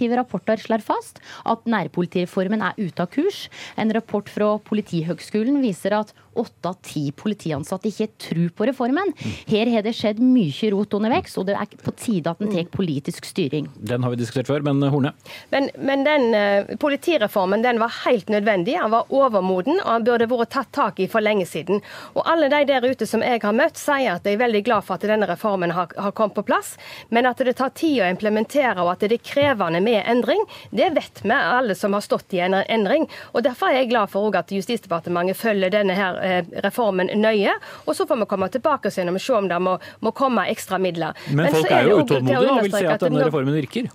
Objektive 0.02 0.18
rapporter 0.18 0.58
slår 0.58 0.82
fast 0.82 1.20
at 1.46 1.68
nærpolitireformen 1.70 2.62
er 2.66 2.74
ute 2.74 3.04
av 3.04 3.10
kurs. 3.14 3.44
En 3.78 3.92
rapport 3.94 4.26
fra 4.26 4.56
Politihøgskolen 4.66 5.60
viser 5.62 5.94
at 5.94 6.10
åtte 6.34 6.68
av 6.68 6.78
ti 6.84 7.04
politiansatte 7.16 7.90
ikke 7.90 8.08
tror 8.20 8.52
på 8.56 8.66
reformen. 8.70 9.12
Her 9.48 9.70
har 9.72 9.84
det 9.84 9.94
skjedd 9.96 10.20
mye 10.22 10.70
rot 10.72 10.94
underveis, 10.96 11.36
og 11.40 11.48
det 11.48 11.56
er 11.58 11.74
på 11.82 11.94
tide 11.98 12.32
at 12.32 12.42
en 12.42 12.52
tar 12.52 12.68
politisk 12.72 13.26
styring. 13.28 13.68
Den 13.76 14.04
har 14.04 14.14
vi 14.14 14.20
diskutert 14.22 14.50
før, 14.50 14.64
men 14.66 14.82
Horne? 14.92 15.12
Men, 15.52 15.68
men 15.78 16.04
den 16.06 16.28
uh, 16.36 16.72
politireformen 16.80 17.64
den 17.64 17.80
var 17.82 17.92
helt 18.02 18.32
nødvendig. 18.32 18.78
Den 18.78 18.94
var 18.94 19.12
overmoden, 19.12 19.80
og 19.82 19.92
den 19.92 20.08
burde 20.08 20.30
vært 20.30 20.54
tatt 20.56 20.72
tak 20.74 21.02
i 21.02 21.08
for 21.10 21.24
lenge 21.24 21.46
siden. 21.48 21.82
Og 22.16 22.24
alle 22.28 22.50
de 22.52 22.62
der 22.68 22.86
ute 22.86 23.08
som 23.08 23.24
jeg 23.24 23.42
har 23.42 23.56
møtt, 23.56 23.80
sier 23.80 24.16
at 24.16 24.26
de 24.26 24.34
er 24.34 24.42
veldig 24.42 24.64
glad 24.66 24.86
for 24.86 24.96
at 24.96 25.06
denne 25.08 25.28
reformen 25.28 25.74
har, 25.76 25.92
har 25.98 26.16
kommet 26.16 26.38
på 26.38 26.46
plass, 26.48 26.74
men 27.12 27.28
at 27.28 27.40
det 27.42 27.56
tar 27.58 27.74
tid 27.76 28.02
å 28.02 28.10
implementere, 28.10 28.80
og 28.82 28.94
at 28.94 29.04
det 29.04 29.18
er 29.18 29.26
krevende 29.26 29.82
med 29.84 30.00
endring, 30.08 30.42
det 30.72 30.92
vet 30.96 31.22
vi 31.24 31.32
alle 31.32 31.74
som 31.78 31.94
har 31.96 32.04
stått 32.04 32.32
i 32.36 32.42
en 32.44 32.56
endring. 32.62 33.08
Og 33.32 33.42
Derfor 33.42 33.68
er 33.68 33.82
jeg 33.82 33.90
glad 33.90 34.10
for 34.12 34.32
at 34.38 34.52
Justisdepartementet 34.54 35.36
følger 35.36 35.72
denne 35.72 35.96
her 35.98 36.21
Eh, 36.21 36.21
reformen 36.64 37.10
nøye. 37.20 37.54
Og 37.86 37.96
så 37.96 38.06
får 38.08 38.22
vi 38.22 38.30
komme 38.30 38.48
tilbake 38.52 38.90
og 38.90 38.94
se 38.94 39.34
om 39.36 39.48
det 39.48 39.60
må, 39.62 39.76
må 40.00 40.14
komme 40.16 40.46
ekstra 40.52 40.78
midler. 40.82 41.18
Men, 41.30 41.44
Men 41.46 41.58
folk 41.58 41.70
er 41.70 41.90
jo 41.90 42.00
utålmodige 42.02 42.56
og 42.56 42.64
vil 42.66 42.74
se 42.76 42.86
at 42.86 43.06
denne 43.06 43.28
reformen 43.28 43.54
virker. 43.60 43.90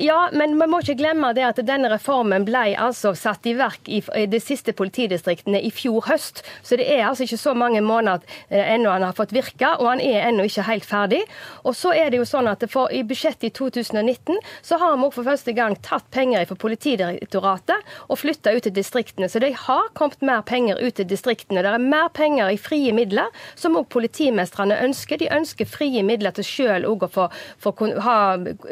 Ja, 0.00 0.30
men 0.32 0.54
vi 0.56 0.64
må 0.64 0.78
ikke 0.80 0.94
glemme 0.96 1.34
det 1.36 1.42
at 1.44 1.58
denne 1.68 1.90
reformen 1.92 2.46
ble 2.48 2.70
altså 2.80 3.10
satt 3.18 3.44
i 3.44 3.52
verk 3.58 3.84
i 3.84 3.98
de 4.32 4.38
siste 4.40 4.72
politidistriktene 4.72 5.58
i 5.60 5.68
fjor 5.76 6.06
høst. 6.06 6.40
Så 6.64 6.78
det 6.80 6.86
er 6.88 7.02
altså 7.04 7.26
ikke 7.26 7.36
så 7.36 7.52
mange 7.52 7.82
måneder 7.84 8.24
eh, 8.48 8.64
ennå 8.78 8.94
han 8.94 9.04
har 9.04 9.18
fått 9.18 9.34
virke, 9.36 9.74
og 9.76 9.90
han 9.90 10.00
er 10.00 10.24
ennå 10.30 10.46
ikke 10.48 10.64
helt 10.70 10.86
ferdig. 10.88 11.18
Og 11.68 11.76
så 11.76 11.92
er 11.92 12.08
det 12.08 12.22
jo 12.22 12.28
sånn 12.30 12.48
at 12.48 12.64
for, 12.72 12.88
I 12.88 13.02
budsjettet 13.04 13.50
i 13.50 13.52
2019 13.58 14.40
så 14.64 14.78
har 14.80 14.96
vi 14.96 15.10
for 15.18 15.28
første 15.28 15.52
gang 15.58 15.76
tatt 15.84 16.08
penger 16.16 16.48
fra 16.48 16.56
Politidirektoratet 16.64 17.92
og 18.08 18.22
flytta 18.22 18.56
ut 18.56 18.64
til 18.64 18.76
distriktene. 18.78 19.28
Så 19.28 19.44
de 19.44 19.52
har 19.52 19.92
kommet 20.00 20.24
mer 20.24 20.40
penger 20.48 20.80
ut 20.80 20.96
til 20.96 21.10
distriktene. 21.12 21.60
Det 21.60 21.74
er 21.76 21.88
mer 21.92 22.08
penger 22.16 22.48
i 22.48 22.56
frie 22.56 22.96
midler, 22.96 23.28
som 23.52 23.76
òg 23.76 23.90
politimestrene 23.92 24.80
ønsker. 24.88 25.20
De 25.20 25.28
ønsker 25.28 25.68
frie 25.68 26.00
midler 26.08 26.32
til 26.40 26.48
sjøl 26.48 26.88
å 26.88 26.96
få, 27.04 27.28
få 27.60 27.76
ha 28.08 28.18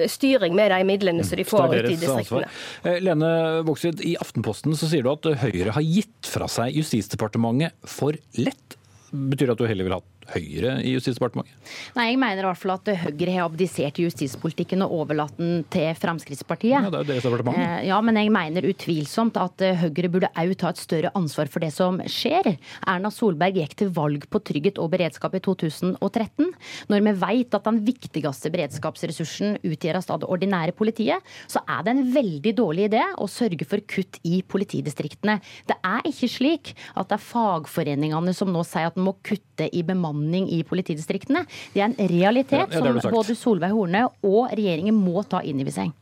styring 0.08 0.56
med 0.56 0.73
de 0.73 0.82
midlene 0.88 1.17
midlene 1.18 1.28
som 1.28 1.38
de 1.38 1.46
får 1.48 1.75
ut 1.75 1.90
i 1.90 1.96
distriktene. 1.96 2.50
Eh, 2.84 3.00
Lene 3.04 3.30
Vågslid, 3.66 4.02
i 4.04 4.16
Aftenposten 4.20 4.76
så 4.78 4.90
sier 4.90 5.04
du 5.04 5.12
at 5.12 5.28
Høyre 5.42 5.75
har 5.76 5.84
gitt 5.84 6.28
fra 6.28 6.48
seg 6.50 6.76
Justisdepartementet 6.78 7.75
for 7.88 8.16
lett. 8.38 8.78
Betyr 9.10 9.48
det 9.48 9.56
at 9.56 9.62
du 9.62 9.68
heller 9.68 9.88
vil 9.88 9.98
ha 9.98 10.02
Høyre 10.28 10.75
i 10.85 10.92
Justisdepartementet? 10.92 11.54
Nei, 11.97 12.11
jeg 12.11 12.18
mener 12.20 12.42
i 12.42 12.47
hvert 12.50 12.61
fall 12.61 12.75
at 12.75 12.88
Høyre 13.00 13.32
har 13.32 13.47
abdisert 13.47 13.97
i 14.00 14.04
justispolitikken 14.04 14.85
og 14.85 14.92
overlatt 15.00 15.38
den 15.40 15.62
til 15.73 15.88
Fremskrittspartiet. 15.97 16.75
Ja, 16.75 16.90
det 16.92 16.99
er 16.99 17.06
jo 17.06 17.08
deres 17.14 17.25
departement. 17.25 17.56
Eh, 17.56 17.87
ja, 17.88 18.00
men 18.04 18.18
jeg 18.20 18.32
mener 18.35 18.68
utvilsomt 18.68 19.38
at 19.40 19.64
eh, 19.64 19.78
Høyre 19.80 20.11
burde 20.12 20.30
òg 20.37 20.52
ta 20.61 20.73
et 20.75 20.82
større 20.82 21.12
ansvar 21.16 21.49
for 21.52 21.64
det 21.64 21.70
som 21.73 22.00
skjer. 22.04 22.50
Erna 22.85 23.12
Solberg 23.14 23.56
gikk 23.62 23.78
til 23.80 23.92
valg 23.97 24.26
på 24.28 24.42
trygghet 24.50 24.80
og 24.82 24.90
beredskap 24.92 25.38
i 25.38 25.42
2013. 25.44 26.52
Når 26.92 27.06
vi 27.08 27.16
vet 27.25 27.56
at 27.56 27.70
den 27.70 27.80
viktigste 27.88 28.52
beredskapsressursen 28.52 29.56
utgjøres 29.64 30.11
av 30.12 30.20
det 30.20 30.28
ordinære 30.28 30.76
politiet, 30.76 31.25
så 31.49 31.64
er 31.64 31.87
det 31.87 31.94
en 31.94 32.04
veldig 32.18 32.54
dårlig 32.58 32.90
idé 32.90 33.04
å 33.16 33.30
sørge 33.32 33.64
for 33.68 33.80
kutt 33.88 34.20
i 34.28 34.42
politidistriktene. 34.44 35.40
Det 35.68 35.80
er 35.80 36.04
ikke 36.12 36.32
slik 36.37 36.75
at 36.92 37.08
det 37.08 37.16
er 37.16 37.26
fagforeningene 37.30 38.37
som 38.37 38.52
nå 38.52 38.66
sier 38.68 38.92
at 38.92 39.00
en 39.00 39.08
må 39.08 39.16
kutte 39.25 39.70
i 39.73 39.80
bemanning 39.87 40.17
bemanning 40.18 40.50
i 40.50 40.62
politidistriktene. 40.66 41.44
Det 41.75 41.82
er 41.82 41.88
en 41.90 42.10
realitet 42.10 42.75
ja, 42.75 42.82
ja, 42.82 43.00
som 43.00 43.14
både 43.14 43.37
Solveig 43.38 43.72
Horne 43.72 44.08
og 44.26 44.52
regjeringen 44.52 44.96
må 44.98 45.22
ta 45.28 45.42
inn 45.42 45.62
i 45.62 45.70
seg. 45.70 45.94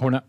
Horne. 0.00 0.24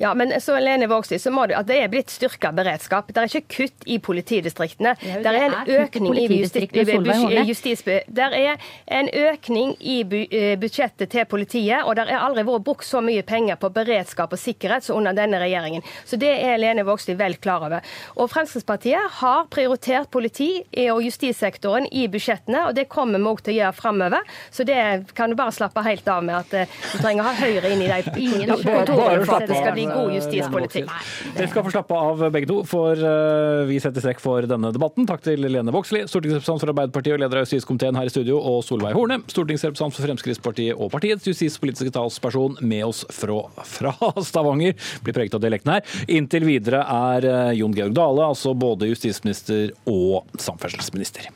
Ja, 0.00 0.14
men 0.14 0.40
så 0.40 0.54
Lene 0.60 0.86
Vågslid, 0.86 1.20
så 1.20 1.30
må 1.30 1.42
du, 1.46 1.52
at 1.52 1.66
det 1.68 1.76
er 1.76 1.90
blitt 1.92 2.08
styrka 2.08 2.54
beredskap. 2.56 3.10
Det 3.12 3.20
er 3.20 3.28
ikke 3.28 3.52
kutt 3.52 3.82
i 3.84 3.98
politidistriktene. 4.00 4.94
Ja, 5.04 5.18
det, 5.20 5.32
er 5.36 5.42
en 5.44 5.82
økning 5.82 6.14
i 6.16 6.38
justis, 6.40 7.82
Det 7.84 8.24
er 8.24 8.56
en 8.96 9.10
økning 9.12 9.74
i 9.76 9.98
eh, 10.00 10.54
budsjettet 10.56 11.12
til 11.12 11.26
politiet, 11.28 11.84
og 11.84 11.98
det 11.98 12.06
har 12.08 12.24
aldri 12.30 12.46
vært 12.48 12.64
brukt 12.64 12.88
så 12.88 13.02
mye 13.04 13.20
penger 13.28 13.60
på 13.60 13.68
beredskap 13.76 14.32
og 14.32 14.40
sikkerhet 14.40 14.86
som 14.86 15.02
under 15.02 15.12
denne 15.18 15.36
regjeringen. 15.42 15.84
Så 16.08 16.16
det 16.16 16.32
er 16.32 16.56
Lene 16.56 16.86
Vågslid 16.88 17.20
vel 17.20 17.36
klar 17.36 17.68
over. 17.68 17.84
Og 18.16 18.32
Fremskrittspartiet 18.32 19.20
har 19.20 19.52
prioritert 19.52 20.08
politi 20.08 20.62
og 20.86 21.02
justissektoren 21.04 21.90
i 21.92 22.06
budsjettene, 22.08 22.70
og 22.70 22.78
det 22.80 22.86
kommer 22.88 23.20
vi 23.20 23.28
òg 23.34 23.44
til 23.44 23.58
å 23.58 23.58
gjøre 23.58 23.76
framover. 23.82 24.32
Så 24.48 24.64
det 24.64 24.80
kan 25.12 25.28
du 25.28 25.36
bare 25.36 25.52
slappe 25.52 25.84
helt 25.84 26.08
av 26.08 26.24
med 26.24 26.40
at 26.40 26.56
eh, 26.56 26.80
du 26.94 27.04
trenger 27.04 27.26
å 27.26 27.28
ha 27.28 27.36
Høyre 27.44 27.76
inn 27.76 27.84
i 27.84 27.92
de 27.92 28.58
kontorene 28.64 29.28
for 29.28 29.42
at 29.42 29.48
det 29.52 29.60
skal 29.60 29.76
bli 29.76 29.89
god 29.94 30.14
justispolitikk. 30.14 30.90
Dere 31.36 31.48
skal 31.50 31.66
få 31.66 31.72
slappe 31.74 31.96
av 31.96 32.22
begge 32.34 32.48
to, 32.50 32.60
for 32.68 32.98
eh, 32.98 33.62
vi 33.70 33.80
setter 33.82 34.04
strekk 34.04 34.22
for 34.22 34.46
denne 34.48 34.72
debatten. 34.74 35.08
Takk 35.08 35.24
til 35.26 35.42
Lene 35.46 35.74
Vågslid, 35.74 36.10
stortingsrepresentant 36.10 36.64
for 36.64 36.74
Arbeiderpartiet 36.74 37.16
og 37.16 37.22
leder 37.24 37.40
av 37.40 37.46
justiskomiteen 37.46 37.98
her 37.98 38.10
i 38.10 38.14
studio, 38.14 38.38
og 38.38 38.62
Solveig 38.66 38.96
Horne, 38.96 39.20
stortingsrepresentant 39.30 39.96
for 39.96 40.08
Fremskrittspartiet 40.08 40.78
og 40.78 40.92
partiets 40.94 41.26
justispolitiske 41.30 41.94
talsperson, 41.96 42.58
med 42.60 42.86
oss 42.88 43.04
fra, 43.14 43.42
fra 43.66 43.94
Stavanger. 44.26 44.76
Blir 45.04 45.16
preget 45.16 45.36
av 45.36 45.44
dialekten 45.44 45.76
her. 45.76 45.98
Inntil 46.10 46.46
videre 46.48 46.84
er 46.84 47.28
eh, 47.30 47.58
Jon 47.60 47.76
Georg 47.76 47.96
Dale, 47.96 48.30
altså 48.32 48.54
både 48.58 48.90
justisminister 48.92 49.74
og 49.90 50.40
samferdselsminister. 50.40 51.30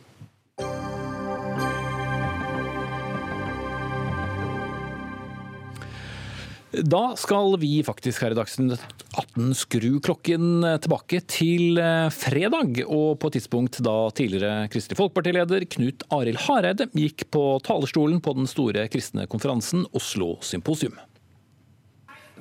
Da 6.82 7.14
skal 7.16 7.54
vi 7.62 7.82
faktisk 7.86 8.24
her 8.24 8.32
i 8.34 8.36
Dagsnytt 8.38 8.80
18 9.14 9.52
skru 9.54 10.00
klokken 10.02 10.64
tilbake 10.82 11.20
til 11.30 11.78
eh, 11.78 12.08
fredag, 12.10 12.80
og 12.88 13.20
på 13.22 13.30
et 13.30 13.36
tidspunkt 13.38 13.78
da 13.84 13.94
tidligere 14.16 14.66
Kristelig 14.72 14.98
Folkeparti-leder 14.98 15.66
Knut 15.70 16.02
Arild 16.14 16.40
Hareide 16.48 16.88
gikk 16.96 17.28
på 17.34 17.42
talerstolen 17.66 18.18
på 18.24 18.34
den 18.38 18.48
store 18.50 18.88
kristne 18.90 19.28
konferansen 19.30 19.84
Oslo 19.94 20.34
Symposium. 20.42 20.96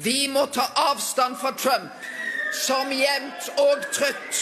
Vi 0.02 0.26
må 0.34 0.48
ta 0.50 0.66
avstand 0.90 1.38
fra 1.38 1.52
Trump, 1.54 1.92
som 2.58 2.90
jevnt 2.90 3.52
og 3.62 3.86
trøtt 3.94 4.42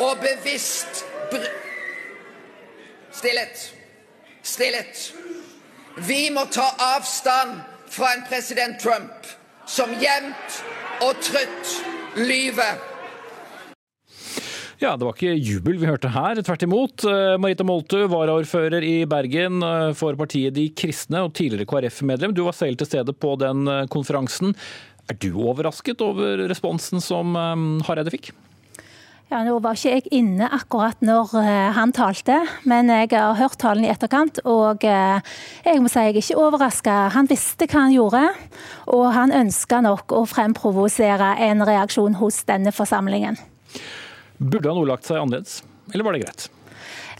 og 0.00 0.22
bevisst 0.22 1.04
br... 1.32 1.44
Stillhet. 3.12 3.66
Stillhet. 4.46 5.04
Vi 6.08 6.30
må 6.32 6.46
ta 6.48 6.70
avstand 6.94 7.58
fra 7.90 8.14
en 8.16 8.22
president 8.28 8.78
Trump 8.80 9.26
som 9.66 9.90
jevnt 9.98 10.62
og 11.02 11.18
trutt 11.24 11.74
lyver. 12.18 12.78
Ja, 14.80 14.94
Det 14.96 15.04
var 15.04 15.12
ikke 15.12 15.34
jubel 15.36 15.76
vi 15.76 15.88
hørte 15.90 16.08
her, 16.08 16.38
tvert 16.40 16.62
imot. 16.64 17.04
Eh, 17.04 17.34
Marita 17.36 17.66
Moltu, 17.68 17.98
varaordfører 18.08 18.80
i 18.86 19.04
Bergen 19.04 19.60
eh, 19.60 19.90
for 19.92 20.16
partiet 20.16 20.56
De 20.56 20.70
kristne 20.72 21.20
og 21.26 21.34
tidligere 21.36 21.68
KrF-medlem. 21.68 22.32
Du 22.32 22.46
var 22.46 22.56
selv 22.56 22.80
til 22.80 22.88
stede 22.88 23.12
på 23.12 23.34
den 23.42 23.68
eh, 23.68 23.84
konferansen. 23.92 24.54
Er 25.10 25.18
du 25.20 25.34
overrasket 25.42 26.00
over 26.06 26.46
responsen 26.48 27.02
som 27.02 27.34
Hareide 27.84 28.12
fikk? 28.14 28.30
Ja, 29.30 29.44
Nå 29.46 29.60
var 29.62 29.76
ikke 29.78 29.92
jeg 29.92 30.10
inne 30.18 30.48
akkurat 30.50 31.04
når 31.06 31.36
uh, 31.36 31.48
han 31.76 31.92
talte, 31.94 32.40
men 32.66 32.88
jeg 32.90 33.12
har 33.14 33.36
hørt 33.38 33.60
talen 33.62 33.84
i 33.86 33.90
etterkant. 33.92 34.40
Og 34.42 34.82
uh, 34.82 35.36
jeg 35.62 35.78
må 35.78 35.86
si 35.86 36.02
jeg 36.02 36.16
er 36.16 36.18
ikke 36.18 36.38
overraska. 36.42 36.96
Han 37.14 37.30
visste 37.30 37.68
hva 37.70 37.84
han 37.84 37.94
gjorde, 37.94 38.24
og 38.90 39.04
han 39.14 39.30
ønska 39.30 39.84
nok 39.86 40.16
å 40.18 40.24
fremprovosere 40.26 41.36
en 41.46 41.62
reaksjon 41.62 42.18
hos 42.18 42.40
denne 42.48 42.74
forsamlingen. 42.74 43.38
Burde 44.40 44.66
han 44.66 44.82
ordlagt 44.82 45.06
seg 45.06 45.20
annerledes, 45.20 45.60
eller 45.92 46.08
var 46.08 46.18
det 46.18 46.24
greit? 46.24 46.48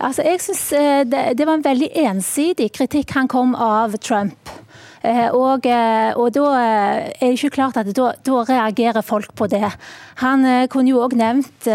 Altså, 0.02 0.26
jeg 0.26 0.42
synes 0.42 0.64
uh, 0.74 1.04
det, 1.06 1.22
det 1.38 1.46
var 1.46 1.60
en 1.60 1.68
veldig 1.68 1.92
ensidig 2.08 2.72
kritikk 2.74 3.14
han 3.14 3.30
kom 3.30 3.54
av 3.54 3.94
Trump. 4.02 4.50
Eh, 5.00 5.30
og, 5.32 5.64
eh, 5.64 6.12
og, 6.12 6.28
da 6.36 6.46
eh, 6.60 6.98
er 7.08 7.30
det 7.32 7.38
ikke 7.38 7.54
klart 7.56 7.78
at 7.80 7.88
da, 7.96 8.10
da 8.26 8.42
reagerer 8.44 9.00
folk 9.04 9.32
på 9.38 9.48
det. 9.48 9.64
Han 10.20 10.44
kunne 10.68 10.92
jo 10.92 11.00
òg 11.00 11.16
nevnt 11.16 11.68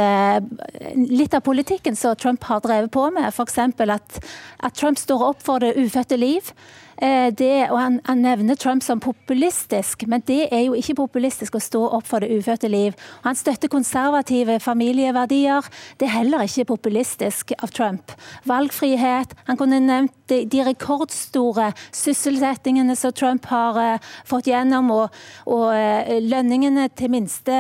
litt 1.10 1.34
av 1.34 1.42
politikken 1.42 1.98
som 1.98 2.14
Trump 2.22 2.46
har 2.46 2.62
drevet 2.62 2.92
på 2.94 3.08
med. 3.16 3.26
F.eks. 3.34 3.58
At, 3.90 4.20
at 4.62 4.78
Trump 4.78 5.02
står 5.02 5.30
opp 5.32 5.42
for 5.42 5.64
det 5.64 5.74
ufødte 5.74 6.20
liv. 6.22 6.52
Det, 6.96 7.50
og 7.74 7.76
han, 7.76 7.98
han, 8.06 8.22
nevner 8.24 8.56
Trump 8.56 8.84
som 8.86 9.02
populistisk, 9.04 10.06
men 10.08 10.22
det 10.30 10.46
er 10.54 10.62
jo 10.68 10.78
ikke 10.78 10.96
populistisk 11.02 11.58
å 11.58 11.64
stå 11.64 11.82
opp 11.98 12.06
for 12.08 12.24
det 12.24 12.38
ufødte 12.38 12.70
liv. 12.72 12.94
Han 13.26 13.36
støtter 13.36 13.74
konservative 13.74 14.62
familieverdier. 14.64 15.66
Det 16.00 16.08
er 16.08 16.20
heller 16.22 16.46
ikke 16.46 16.70
populistisk 16.76 17.52
av 17.58 17.74
Trump. 17.74 18.14
Valgfrihet. 18.48 19.34
Han 19.50 19.60
kunne 19.60 19.82
nevnt 19.84 20.16
de, 20.32 20.44
de 20.50 20.64
rekordstore 20.68 21.72
sysselsettingene 21.96 22.96
som 23.00 23.14
Trump 23.16 23.50
har 23.52 23.80
uh, 23.80 24.14
fått 24.28 24.50
gjennom, 24.52 24.92
og, 24.96 25.20
og 25.46 25.68
uh, 25.74 26.16
lønningene 26.24 26.90
til 26.96 27.14
minste 27.14 27.60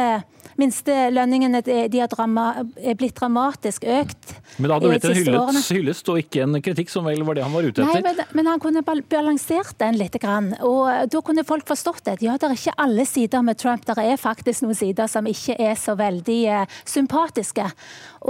Minstelønningene 0.55 1.59
de 1.65 1.99
har 1.99 2.07
drama, 2.07 2.45
er 2.79 2.95
blitt 2.95 3.17
dramatisk 3.19 3.83
økt. 3.83 4.35
Men 4.55 4.69
det 4.69 4.75
hadde 4.77 4.91
blitt 4.93 5.07
en 5.09 5.17
hyllest, 5.17 5.71
hyllest, 5.75 6.11
og 6.13 6.19
ikke 6.21 6.45
en 6.45 6.55
kritikk, 6.63 6.91
som 6.93 7.07
vel 7.09 7.25
var 7.27 7.35
det 7.35 7.43
han 7.43 7.51
var 7.51 7.67
ute 7.67 7.83
etter? 7.83 7.99
Nei, 7.99 8.03
men, 8.05 8.21
men 8.39 8.49
han 8.53 8.61
kunne 8.63 8.83
balansert 8.85 9.75
den 9.81 9.99
litt. 9.99 10.15
Grann, 10.15 10.53
og 10.63 11.09
da 11.11 11.19
kunne 11.27 11.43
folk 11.43 11.67
forstått 11.67 12.05
det. 12.07 12.13
Ja, 12.23 12.37
det 12.39 12.47
er 12.47 12.55
ikke 12.55 12.75
alle 12.79 13.03
sider 13.09 13.43
med 13.43 13.59
Trump. 13.59 13.83
Det 13.83 13.99
er 13.99 14.15
faktisk 14.21 14.63
noen 14.63 14.77
sider 14.79 15.11
som 15.11 15.27
ikke 15.27 15.57
er 15.59 15.75
så 15.75 15.97
veldig 15.99 16.37
eh, 16.47 16.77
sympatiske. 16.87 17.65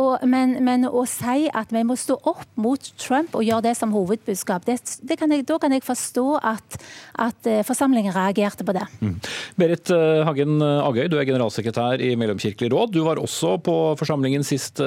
Og, 0.01 0.25
men, 0.25 0.57
men, 0.65 0.87
å 0.89 1.05
si 1.07 1.45
at 1.53 1.69
vi 1.71 1.85
må 1.85 1.93
stå 1.99 2.17
opp 2.25 2.47
mot 2.57 2.89
Trump 2.97 3.37
og 3.37 3.45
gjøre 3.45 3.67
det 3.69 3.75
som 3.77 3.93
hovedbudskap, 4.25 4.65
det, 4.65 4.79
det 5.05 5.17
kan 5.19 5.31
jeg, 5.31 5.45
da 5.45 5.57
kan 5.61 5.71
jeg 5.71 5.83
forstå 5.85 6.25
at, 6.41 6.77
at 7.21 7.49
uh, 7.49 7.61
forsamlingen 7.65 8.13
reagerte 8.15 8.65
på 8.65 8.73
det. 8.75 8.85
Mm. 9.01 9.19
Berit 9.55 9.91
uh, 9.93 10.25
Hagen 10.25 10.61
Agøy, 10.61 11.07
du 11.11 11.17
er 11.19 11.27
generalsekretær 11.29 12.01
i 12.01 12.15
Mellomkirkelig 12.17 12.71
råd. 12.73 12.95
Du 12.95 13.03
var 13.05 13.21
også 13.21 13.57
på 13.63 13.75
forsamlingen 13.99 14.43
sist 14.45 14.81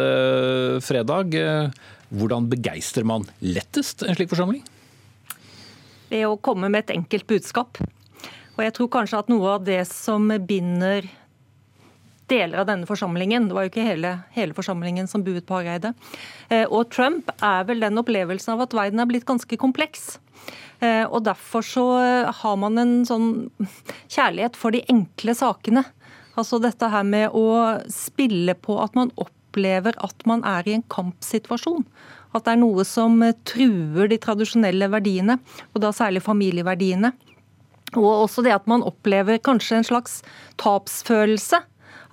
fredag. 0.85 1.35
Hvordan 2.09 2.49
begeistrer 2.49 3.07
man 3.07 3.27
lettest 3.45 4.03
en 4.05 4.17
slik 4.17 4.31
forsamling? 4.33 4.65
Ved 6.09 6.25
å 6.25 6.39
komme 6.41 6.71
med 6.73 6.87
et 6.87 6.95
enkelt 6.97 7.27
budskap. 7.29 7.81
Og 8.57 8.65
jeg 8.65 8.75
tror 8.75 8.91
kanskje 8.91 9.21
at 9.23 9.31
noe 9.31 9.55
av 9.55 9.67
det 9.67 9.85
som 9.91 10.31
binder 10.49 11.07
deler 12.31 12.63
av 12.63 12.69
denne 12.69 12.89
forsamlingen. 12.89 13.49
Det 13.49 13.57
var 13.57 13.67
jo 13.67 13.73
ikke 13.73 13.87
hele, 13.87 14.15
hele 14.37 14.57
forsamlingen 14.57 15.09
som 15.11 15.25
buet 15.27 15.47
på 15.49 15.59
Hareide. 15.59 15.95
Eh, 16.49 16.67
og 16.67 16.91
Trump 16.95 17.31
er 17.39 17.67
vel 17.69 17.83
den 17.85 18.01
opplevelsen 18.01 18.55
av 18.55 18.67
at 18.67 18.77
verden 18.77 19.03
er 19.03 19.11
blitt 19.11 19.29
ganske 19.29 19.61
kompleks. 19.61 20.19
Eh, 20.81 21.05
og 21.05 21.25
derfor 21.27 21.65
så 21.67 21.87
har 22.43 22.59
man 22.61 22.79
en 22.79 22.99
sånn 23.09 23.31
kjærlighet 24.13 24.59
for 24.59 24.75
de 24.75 24.85
enkle 24.93 25.35
sakene. 25.39 25.85
Altså 26.39 26.61
dette 26.63 26.91
her 26.93 27.07
med 27.07 27.35
å 27.35 27.49
spille 27.91 28.55
på 28.55 28.79
at 28.83 28.95
man 28.99 29.11
opplever 29.19 29.97
at 30.05 30.23
man 30.29 30.45
er 30.47 30.69
i 30.69 30.77
en 30.77 30.87
kampsituasjon. 30.93 31.83
At 32.37 32.45
det 32.45 32.55
er 32.55 32.61
noe 32.61 32.85
som 32.87 33.17
truer 33.49 34.11
de 34.11 34.21
tradisjonelle 34.21 34.91
verdiene, 34.93 35.39
og 35.73 35.83
da 35.83 35.91
særlig 35.97 36.23
familieverdiene. 36.27 37.11
Og 37.97 38.29
også 38.29 38.45
det 38.45 38.53
at 38.53 38.69
man 38.69 38.85
opplever 38.85 39.41
kanskje 39.41 39.81
en 39.81 39.89
slags 39.89 40.21
tapsfølelse 40.61 41.63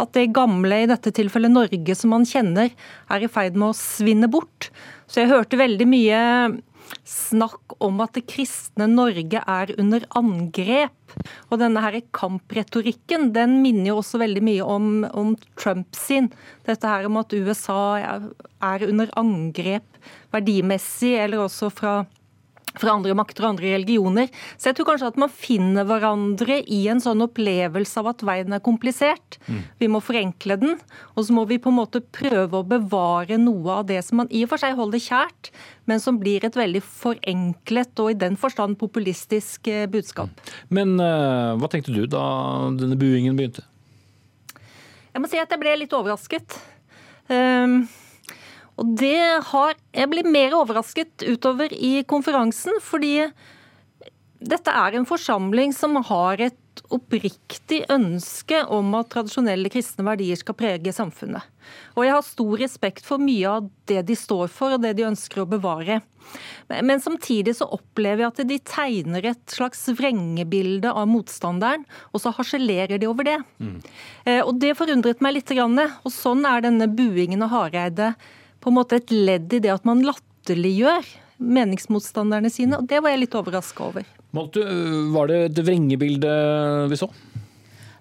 at 0.01 0.13
det 0.17 0.33
gamle, 0.35 0.83
i 0.83 0.89
dette 0.89 1.13
tilfellet 1.15 1.53
Norge, 1.53 1.95
som 1.97 2.13
man 2.15 2.27
kjenner, 2.27 2.71
er 3.09 3.23
i 3.23 3.31
ferd 3.31 3.57
med 3.57 3.71
å 3.71 3.77
svinne 3.77 4.29
bort. 4.31 4.69
Så 5.07 5.21
jeg 5.21 5.31
hørte 5.31 5.59
veldig 5.59 5.87
mye 5.89 6.21
snakk 7.05 7.75
om 7.83 8.01
at 8.03 8.15
det 8.17 8.25
kristne 8.29 8.87
Norge 8.91 9.41
er 9.41 9.73
under 9.79 10.05
angrep. 10.17 11.15
Og 11.49 11.59
denne 11.61 11.81
her 11.83 11.97
kampretorikken 12.15 13.31
den 13.35 13.59
minner 13.63 13.93
jo 13.93 13.99
også 14.01 14.21
veldig 14.21 14.43
mye 14.45 14.67
om, 14.75 14.89
om 15.15 15.33
Trump 15.59 15.95
sin. 15.97 16.29
Dette 16.67 16.89
her 16.89 17.07
om 17.09 17.21
at 17.21 17.33
USA 17.33 17.79
er 18.01 18.87
under 18.89 19.11
angrep 19.19 19.87
verdimessig, 20.35 21.15
eller 21.23 21.45
også 21.45 21.71
fra 21.73 21.95
fra 22.81 22.95
andre 22.95 23.15
makter 23.17 23.45
og 23.45 23.55
andre 23.55 23.73
religioner. 23.75 24.31
Så 24.57 24.69
jeg 24.69 24.79
tror 24.79 24.89
kanskje 24.91 25.11
at 25.13 25.19
man 25.21 25.31
finner 25.33 25.87
hverandre 25.87 26.59
i 26.61 26.81
en 26.91 27.01
sånn 27.03 27.23
opplevelse 27.25 28.01
av 28.01 28.11
at 28.13 28.25
verden 28.27 28.57
er 28.57 28.63
komplisert. 28.65 29.39
Mm. 29.47 29.61
Vi 29.81 29.89
må 29.91 30.01
forenkle 30.03 30.59
den, 30.61 30.77
og 31.15 31.27
så 31.27 31.35
må 31.35 31.45
vi 31.49 31.59
på 31.61 31.71
en 31.73 31.79
måte 31.79 32.03
prøve 32.03 32.61
å 32.61 32.67
bevare 32.67 33.39
noe 33.41 33.79
av 33.81 33.89
det 33.89 34.01
som 34.05 34.21
man 34.21 34.31
i 34.31 34.45
og 34.45 34.53
for 34.53 34.61
seg 34.61 34.77
holder 34.77 35.03
kjært, 35.03 35.51
men 35.89 36.01
som 36.01 36.19
blir 36.21 36.45
et 36.45 36.57
veldig 36.57 36.81
forenklet 36.85 38.03
og 38.03 38.13
i 38.13 38.19
den 38.25 38.39
forstand 38.39 38.79
populistisk 38.81 39.69
eh, 39.71 39.85
budskap. 39.91 40.31
Mm. 40.33 40.79
Men 40.79 40.95
uh, 41.01 41.55
hva 41.59 41.69
tenkte 41.71 41.93
du 41.95 42.05
da 42.09 42.25
denne 42.77 42.97
buingen 42.99 43.37
begynte? 43.37 43.65
Jeg 45.15 45.23
må 45.23 45.29
si 45.31 45.39
at 45.39 45.51
jeg 45.51 45.61
ble 45.61 45.77
litt 45.79 45.93
overrasket. 45.95 46.57
Um, 47.31 47.85
og 48.75 48.95
det 48.99 49.41
har 49.51 49.75
Jeg 49.95 50.11
blir 50.11 50.27
mer 50.27 50.55
overrasket 50.57 51.23
utover 51.23 51.71
i 51.73 52.03
konferansen, 52.03 52.75
fordi 52.83 53.29
dette 54.45 54.71
er 54.71 54.97
en 54.97 55.07
forsamling 55.07 55.71
som 55.73 55.95
har 56.09 56.41
et 56.43 56.81
oppriktig 56.91 57.85
ønske 57.89 58.59
om 58.75 58.91
at 58.99 59.07
tradisjonelle 59.13 59.71
kristne 59.71 60.03
verdier 60.05 60.37
skal 60.37 60.57
prege 60.59 60.91
samfunnet. 60.93 61.41
Og 61.95 62.03
jeg 62.03 62.13
har 62.13 62.27
stor 62.27 62.59
respekt 62.59 63.07
for 63.07 63.23
mye 63.23 63.47
av 63.47 63.71
det 63.89 64.03
de 64.09 64.17
står 64.19 64.51
for 64.51 64.75
og 64.75 64.83
det 64.83 64.91
de 64.99 65.07
ønsker 65.07 65.41
å 65.41 65.47
bevare. 65.49 66.01
Men 66.67 66.99
samtidig 67.01 67.55
så 67.57 67.69
opplever 67.77 68.25
jeg 68.25 68.33
at 68.33 68.45
de 68.51 68.59
tegner 68.67 69.31
et 69.31 69.55
slags 69.55 69.85
vrengebilde 69.95 70.91
av 70.91 71.07
motstanderen, 71.09 71.85
og 72.11 72.21
så 72.21 72.35
harselerer 72.35 72.99
de 72.99 73.09
over 73.09 73.31
det. 73.31 73.39
Mm. 73.61 73.77
Og 74.43 74.55
det 74.59 74.75
forundret 74.77 75.23
meg 75.23 75.39
litt. 75.39 75.55
Og 75.55 76.11
sånn 76.11 76.43
er 76.49 76.65
denne 76.65 76.91
buingen 76.91 77.45
av 77.45 77.53
Hareide 77.55 78.15
på 78.65 78.71
en 78.73 78.79
måte 78.79 78.97
et 78.97 79.13
ledd 79.13 79.53
i 79.53 79.61
det 79.61 79.69
at 79.69 79.85
man 79.85 80.01
latterliggjør 80.01 81.05
meningsmotstanderne 81.37 82.49
sine. 82.49 82.79
og 82.79 82.87
Det 82.89 82.97
var 83.03 83.13
jeg 83.13 83.21
litt 83.21 83.37
overraska 83.37 83.91
over. 83.91 84.07
Malte, 84.33 84.63
var 85.13 85.29
det 85.29 85.37
et 85.51 85.61
vrengebilde 85.67 86.31
vi 86.89 86.97
så? 86.97 87.11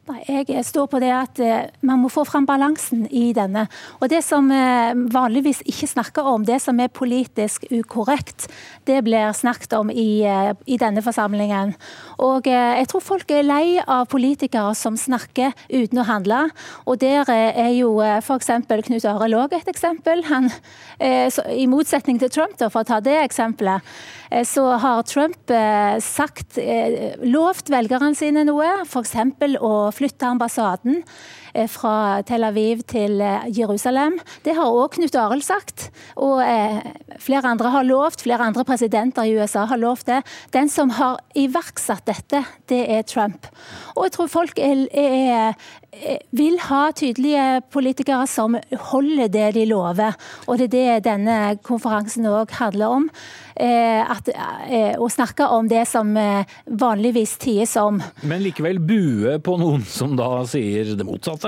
Nei, 0.05 0.21
Jeg 0.29 0.67
står 0.69 0.85
på 0.93 0.99
det 1.01 1.09
at 1.17 1.39
eh, 1.41 1.71
man 1.81 2.03
må 2.03 2.11
få 2.13 2.27
fram 2.29 2.45
balansen 2.45 3.07
i 3.09 3.31
denne. 3.33 3.63
Og 4.05 4.11
Det 4.13 4.21
som 4.21 4.51
eh, 4.53 4.93
vanligvis 4.93 5.63
ikke 5.65 5.89
snakker 5.89 6.27
om, 6.29 6.43
det 6.45 6.59
som 6.61 6.77
er 6.81 6.93
politisk 6.93 7.65
ukorrekt, 7.73 8.51
det 8.85 8.99
blir 9.07 9.33
snakket 9.33 9.73
om 9.79 9.89
i, 9.89 10.21
eh, 10.29 10.53
i 10.69 10.77
denne 10.77 11.01
forsamlingen. 11.01 11.73
Og 12.19 12.45
Jeg 12.45 12.89
tror 12.89 13.01
folk 13.01 13.31
er 13.31 13.47
lei 13.49 13.81
av 13.81 14.05
politikere 14.13 14.75
som 14.77 14.97
snakker 14.97 15.55
uten 15.73 15.99
å 15.99 16.05
handle. 16.05 16.51
Og 16.87 17.01
Der 17.01 17.25
er 17.31 17.73
jo 17.73 17.97
f.eks. 18.03 18.51
Knut 18.69 19.05
Arild 19.09 19.35
òg 19.41 19.57
et 19.57 19.73
eksempel. 19.73 20.25
Han, 20.29 20.51
I 21.01 21.67
motsetning 21.67 22.21
til 22.21 22.29
Trump, 22.29 22.59
for 22.61 22.83
å 22.83 22.85
ta 22.85 23.01
det 23.01 23.17
eksempelet, 23.25 23.81
så 24.49 24.65
har 24.81 25.03
Trump 25.07 25.53
sagt, 26.03 26.59
lovt 27.23 27.69
velgerne 27.71 28.15
sine 28.17 28.45
noe, 28.49 28.71
f.eks. 28.87 29.15
å 29.61 29.73
flytte 29.95 30.31
ambassaden 30.31 31.03
eh, 31.03 31.44
fra 31.71 32.23
Tel 32.27 32.45
Aviv 32.47 32.83
til 32.91 33.21
eh, 33.23 33.47
Jerusalem. 33.55 34.19
Det 34.45 34.57
har 34.57 34.75
òg 34.75 34.97
Knut 34.97 35.15
Arild 35.19 35.45
sagt. 35.47 35.89
Og 36.19 36.43
eh, 36.43 36.81
flere 37.23 37.53
andre 37.55 37.71
har 37.71 37.87
lovt, 37.87 38.25
flere 38.27 38.49
andre 38.49 38.65
presidenter 38.67 39.29
i 39.29 39.37
USA 39.39 39.65
har 39.71 39.81
lovt 39.81 40.11
det. 40.11 40.21
Den 40.55 40.69
som 40.73 40.91
har 40.99 41.21
iverksatt 41.39 42.07
dette, 42.11 42.45
det 42.71 42.83
er 42.91 43.07
Trump. 43.07 43.47
Og 43.95 44.09
jeg 44.09 44.17
tror 44.17 44.31
folk 44.33 44.59
er, 44.59 44.85
er, 44.91 45.55
vil 46.35 46.59
ha 46.67 46.83
tydelige 46.97 47.63
politikere 47.75 48.27
som 48.31 48.59
holder 48.91 49.31
det 49.31 49.49
de 49.55 49.67
lover. 49.71 50.19
Og 50.49 50.59
det 50.59 50.71
er 50.73 50.75
det 50.75 51.07
denne 51.07 51.39
konferansen 51.63 52.27
òg 52.31 52.55
handler 52.59 52.99
om. 52.99 53.09
At, 53.55 54.27
å 54.99 55.07
snakke 55.07 55.47
om 55.55 55.69
det 55.71 55.85
som 55.87 56.09
vanligvis 56.67 57.37
ties 57.39 57.77
om. 57.79 58.01
Men 58.27 58.43
likevel 58.43 58.81
bue 58.83 59.37
på 59.39 59.55
noen 59.61 59.85
som 59.87 60.17
da 60.19 60.43
sier 60.51 60.97
det 60.99 61.07
motsatte? 61.07 61.44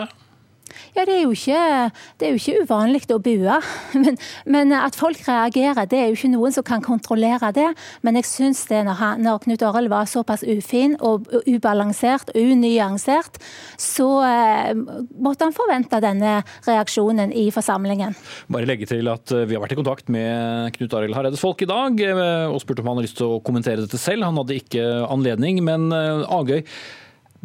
Ja, 0.97 1.05
det 1.05 1.13
er 1.13 1.23
jo 1.27 1.33
ikke, 1.35 1.91
det 2.21 2.31
jo 2.33 2.39
ikke 2.41 2.65
uvanlig 2.65 3.03
å 3.13 3.19
bue. 3.23 3.57
Men, 4.07 4.17
men, 4.49 4.73
at 4.77 4.97
folk 4.97 5.19
reagerer, 5.27 5.87
det 5.89 5.99
er 5.99 6.11
jo 6.11 6.17
ikke 6.17 6.31
noen 6.33 6.55
som 6.55 6.65
kan 6.67 6.83
kontrollere 6.85 7.51
det. 7.57 7.69
Men 8.05 8.19
jeg 8.19 8.29
syns 8.29 8.63
det 8.71 8.83
når, 8.87 8.99
han, 9.01 9.23
når 9.25 9.43
Knut 9.45 9.65
Arild 9.67 9.91
var 9.93 10.09
såpass 10.09 10.45
ufin 10.47 10.97
og 11.05 11.29
ubalansert 11.49 12.33
og 12.35 12.51
unyansert, 12.53 13.41
så 13.81 14.09
eh, 14.27 14.73
måtte 15.21 15.49
han 15.49 15.57
forvente 15.57 16.01
denne 16.05 16.39
reaksjonen 16.69 17.33
i 17.37 17.49
forsamlingen. 17.55 18.17
Bare 18.53 18.69
legge 18.69 18.89
til 18.91 19.09
at 19.13 19.33
eh, 19.35 19.47
vi 19.49 19.57
har 19.57 19.65
vært 19.65 19.77
i 19.77 19.81
kontakt 19.81 20.13
med 20.13 20.77
Knut 20.77 20.97
Arild 20.97 21.17
Hareides 21.19 21.43
folk 21.43 21.65
i 21.65 21.71
dag 21.71 22.05
eh, 22.05 22.47
og 22.47 22.61
spurte 22.63 22.85
om 22.85 22.93
han 22.93 23.01
hadde 23.01 23.09
lyst 23.09 23.21
til 23.21 23.37
å 23.37 23.43
kommentere 23.45 23.85
dette 23.85 24.01
selv. 24.01 24.29
Han 24.29 24.41
hadde 24.43 24.61
ikke 24.61 24.87
anledning. 25.09 25.61
Men 25.67 25.91
eh, 25.95 26.25
Agøy, 26.37 26.63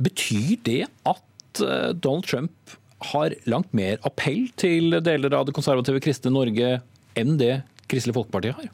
betyr 0.01 0.55
det 0.65 0.81
at 1.07 1.25
Donald 1.59 2.27
Trump 2.29 2.77
har 3.11 3.33
langt 3.49 3.73
mer 3.73 3.97
appell 4.07 4.45
til 4.61 4.93
deler 5.03 5.33
av 5.33 5.47
det 5.47 5.55
konservative 5.57 6.01
kristne 6.03 6.31
Norge 6.33 6.77
enn 7.17 7.33
det 7.41 7.63
Kristelig 7.91 8.15
Folkeparti 8.15 8.53
har. 8.55 8.69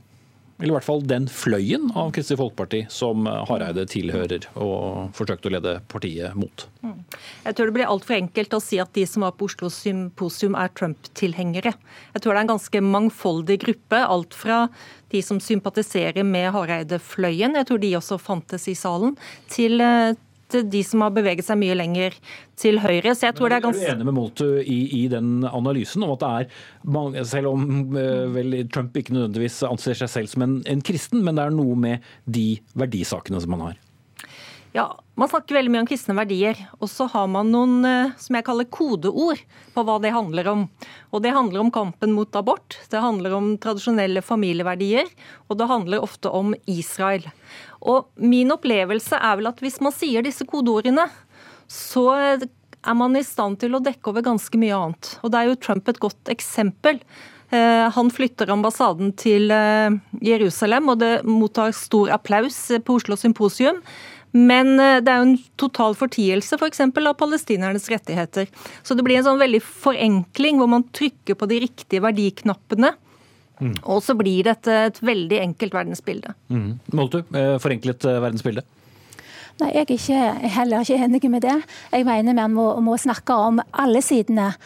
Eller 0.58 0.72
i 0.72 0.74
hvert 0.74 0.88
fall 0.88 1.04
den 1.06 1.28
fløyen 1.30 1.92
av 1.94 2.10
Kristelig 2.16 2.40
Folkeparti 2.40 2.80
som 2.90 3.28
Hareide 3.30 3.84
tilhører 3.90 4.48
og 4.58 5.14
forsøkte 5.18 5.52
å 5.52 5.54
lede 5.54 5.76
partiet 5.92 6.34
mot. 6.38 6.66
Mm. 6.82 7.04
Jeg 7.46 7.58
tror 7.58 7.70
det 7.70 7.76
blir 7.76 7.92
altfor 7.92 8.18
enkelt 8.18 8.56
å 8.58 8.62
si 8.64 8.80
at 8.82 8.94
de 8.98 9.06
som 9.10 9.26
var 9.26 9.36
på 9.38 9.46
Oslo 9.52 9.70
symposium 9.74 10.58
er 10.58 10.74
Trump-tilhengere. 10.74 11.76
Jeg 12.16 12.24
tror 12.24 12.34
det 12.34 12.40
er 12.40 12.48
en 12.48 12.54
ganske 12.56 12.84
mangfoldig 12.90 13.60
gruppe. 13.68 14.02
Alt 14.02 14.38
fra 14.38 14.64
de 15.14 15.22
som 15.24 15.38
sympatiserer 15.44 16.26
med 16.26 16.50
Hareide-fløyen, 16.56 17.54
jeg 17.62 17.70
tror 17.70 17.84
de 17.84 17.94
også 18.02 18.18
fantes 18.22 18.66
i 18.72 18.76
salen, 18.78 19.14
til, 19.54 19.78
eh, 19.82 20.18
de 20.52 20.84
som 20.86 21.04
har 21.06 21.14
beveget 21.16 21.48
seg 21.48 21.60
mye 21.60 21.76
lenger 21.78 22.16
til 22.60 22.80
høyre. 22.84 23.14
Så 23.16 23.28
jeg 23.28 23.38
tror 23.38 23.52
det 23.52 23.60
er 23.60 23.66
ganske... 23.68 23.84
Er 23.84 23.98
du 23.98 24.02
enig 24.02 24.10
med 24.10 24.18
Moltu 24.18 24.46
i, 24.62 24.80
i, 25.02 25.04
den 25.12 25.42
analysen 25.48 26.06
om 26.08 26.14
at 26.16 26.24
det 26.24 26.32
er 26.38 26.62
mange, 26.98 27.26
selv 27.28 27.52
om 27.54 27.68
uh, 27.96 28.28
vel, 28.36 28.62
Trump 28.74 28.96
ikke 28.98 29.16
nødvendigvis 29.18 29.60
anser 29.68 29.98
seg 30.00 30.14
selv 30.14 30.32
som 30.32 30.46
en, 30.48 30.62
en 30.70 30.86
kristen, 30.86 31.26
men 31.26 31.40
det 31.40 31.48
er 31.48 31.58
noe 31.58 31.76
med 31.80 32.08
de 32.26 32.50
verdisakene 32.80 33.44
som 33.44 33.58
han 33.58 33.70
har? 33.70 33.84
Ja, 34.78 35.00
Man 35.18 35.30
snakker 35.32 35.56
veldig 35.58 35.72
mye 35.74 35.82
om 35.82 35.88
kristne 35.90 36.14
verdier, 36.14 36.60
og 36.78 36.90
så 36.92 37.08
har 37.10 37.26
man 37.34 37.48
noen 37.50 37.86
eh, 37.88 38.12
som 38.22 38.36
jeg 38.38 38.46
kaller 38.46 38.68
kodeord 38.70 39.40
på 39.74 39.84
hva 39.88 39.96
det 40.04 40.12
handler 40.14 40.50
om. 40.52 40.66
Og 41.10 41.24
Det 41.24 41.32
handler 41.34 41.64
om 41.64 41.72
kampen 41.74 42.14
mot 42.14 42.36
abort, 42.38 42.78
det 42.92 43.02
handler 43.02 43.34
om 43.34 43.48
tradisjonelle 43.58 44.22
familieverdier, 44.22 45.10
og 45.50 45.58
det 45.58 45.70
handler 45.72 46.06
ofte 46.06 46.30
om 46.30 46.54
Israel. 46.70 47.26
Og 47.88 48.12
Min 48.20 48.52
opplevelse 48.54 49.16
er 49.16 49.40
vel 49.40 49.50
at 49.50 49.64
hvis 49.64 49.80
man 49.84 49.96
sier 49.96 50.26
disse 50.26 50.46
kodeordene, 50.48 51.08
så 51.72 52.10
er 52.18 52.96
man 52.98 53.16
i 53.20 53.26
stand 53.26 53.60
til 53.62 53.76
å 53.76 53.84
dekke 53.84 54.12
over 54.12 54.26
ganske 54.26 54.60
mye 54.60 54.76
annet. 54.76 55.16
Og 55.24 55.32
Det 55.32 55.40
er 55.40 55.50
jo 55.50 55.60
Trump 55.64 55.90
et 55.90 56.04
godt 56.04 56.32
eksempel. 56.32 57.02
Eh, 57.50 57.88
han 57.96 58.12
flytter 58.12 58.52
ambassaden 58.52 59.14
til 59.20 59.52
eh, 59.56 59.96
Jerusalem, 60.24 60.92
og 60.92 61.00
det 61.00 61.14
mottar 61.28 61.76
stor 61.76 62.12
applaus 62.16 62.60
på 62.84 63.00
Oslo 63.00 63.16
Symposium. 63.20 63.80
Men 64.36 64.76
eh, 64.80 65.00
det 65.00 65.12
er 65.12 65.22
jo 65.22 65.30
en 65.30 65.38
total 65.60 65.96
fortielse 65.96 66.60
f.eks. 66.60 66.84
For 66.92 67.08
av 67.08 67.18
palestinernes 67.20 67.88
rettigheter. 67.92 68.52
Så 68.84 68.98
det 68.98 69.06
blir 69.08 69.22
en 69.22 69.28
sånn 69.30 69.42
veldig 69.42 69.64
forenkling 69.64 70.60
hvor 70.60 70.72
man 70.76 70.88
trykker 70.92 71.40
på 71.40 71.50
de 71.50 71.62
riktige 71.64 72.04
verdiknappene. 72.04 72.94
Mm. 73.60 73.76
Og 73.90 74.02
så 74.06 74.14
blir 74.18 74.48
dette 74.48 74.74
et 74.88 75.00
veldig 75.02 75.42
enkelt 75.42 75.78
verdensbilde. 75.78 76.34
Mm. 76.54 76.72
Moltu, 76.98 77.24
eh, 77.36 77.56
forenklet 77.62 78.06
eh, 78.06 78.20
verdensbilde? 78.24 78.64
Nei, 79.58 79.72
Jeg 79.74 79.82
er 79.82 79.94
ikke, 79.96 80.50
heller 80.54 80.84
ikke 80.86 81.00
enig 81.02 81.30
med 81.34 81.42
det. 81.42 81.56
Jeg 81.92 82.06
mener 82.06 82.36
vi 82.38 82.54
må, 82.54 82.68
må 82.86 82.98
snakke 83.02 83.34
om 83.34 83.62
alle 83.74 84.04
sidene 84.06 84.52
det 84.54 84.60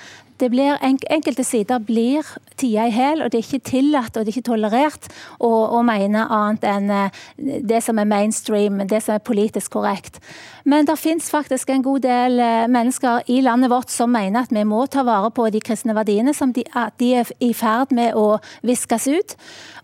blir, 0.49 0.77
enkelte 0.81 1.43
sider 1.45 1.79
blir 1.85 2.25
tia 2.61 2.85
i 2.87 2.93
hæl, 2.93 3.21
og 3.21 3.31
det 3.31 3.39
er 3.39 3.47
ikke 3.47 3.69
tillatt 3.71 4.15
og 4.15 4.25
det 4.25 4.31
er 4.31 4.37
ikke 4.37 4.49
tolerert 4.51 5.09
å, 5.39 5.49
å, 5.49 5.81
mene 5.85 6.25
annet 6.29 6.65
enn 6.67 6.89
eh, 6.93 7.19
det 7.37 7.81
som 7.85 7.99
er 8.01 8.09
mainstream, 8.09 8.81
det 8.89 9.01
som 9.05 9.17
er 9.17 9.25
politisk 9.25 9.77
korrekt. 9.77 10.21
Men 10.63 10.85
det 10.85 10.99
finnes 11.01 11.29
faktisk 11.33 11.71
en 11.73 11.85
god 11.85 12.05
del 12.05 12.39
eh, 12.41 12.67
mennesker 12.71 13.25
i 13.33 13.39
landet 13.45 13.71
vårt 13.73 13.93
som 13.93 14.11
mener 14.13 14.45
at 14.45 14.53
vi 14.53 14.65
må 14.67 14.83
ta 14.91 15.05
vare 15.07 15.31
på 15.33 15.47
de 15.53 15.61
kristne 15.63 15.95
verdiene, 15.97 16.35
som 16.37 16.53
de, 16.53 16.65
de 17.01 17.11
er 17.21 17.31
i 17.41 17.51
ferd 17.57 17.93
med 17.97 18.17
å 18.17 18.37
viskes 18.67 19.07
ut. 19.09 19.35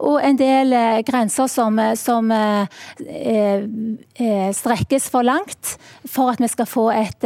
Og 0.06 0.20
en 0.22 0.38
del 0.38 0.76
eh, 0.78 1.02
grenser 1.08 1.50
som, 1.52 1.80
som 1.98 2.30
strekkes 4.58 5.08
for 5.14 5.26
langt 5.26 5.76
for 6.08 6.34
at 6.34 6.42
vi 6.42 6.50
skal 6.52 6.68
få 6.70 6.86
et 6.94 7.26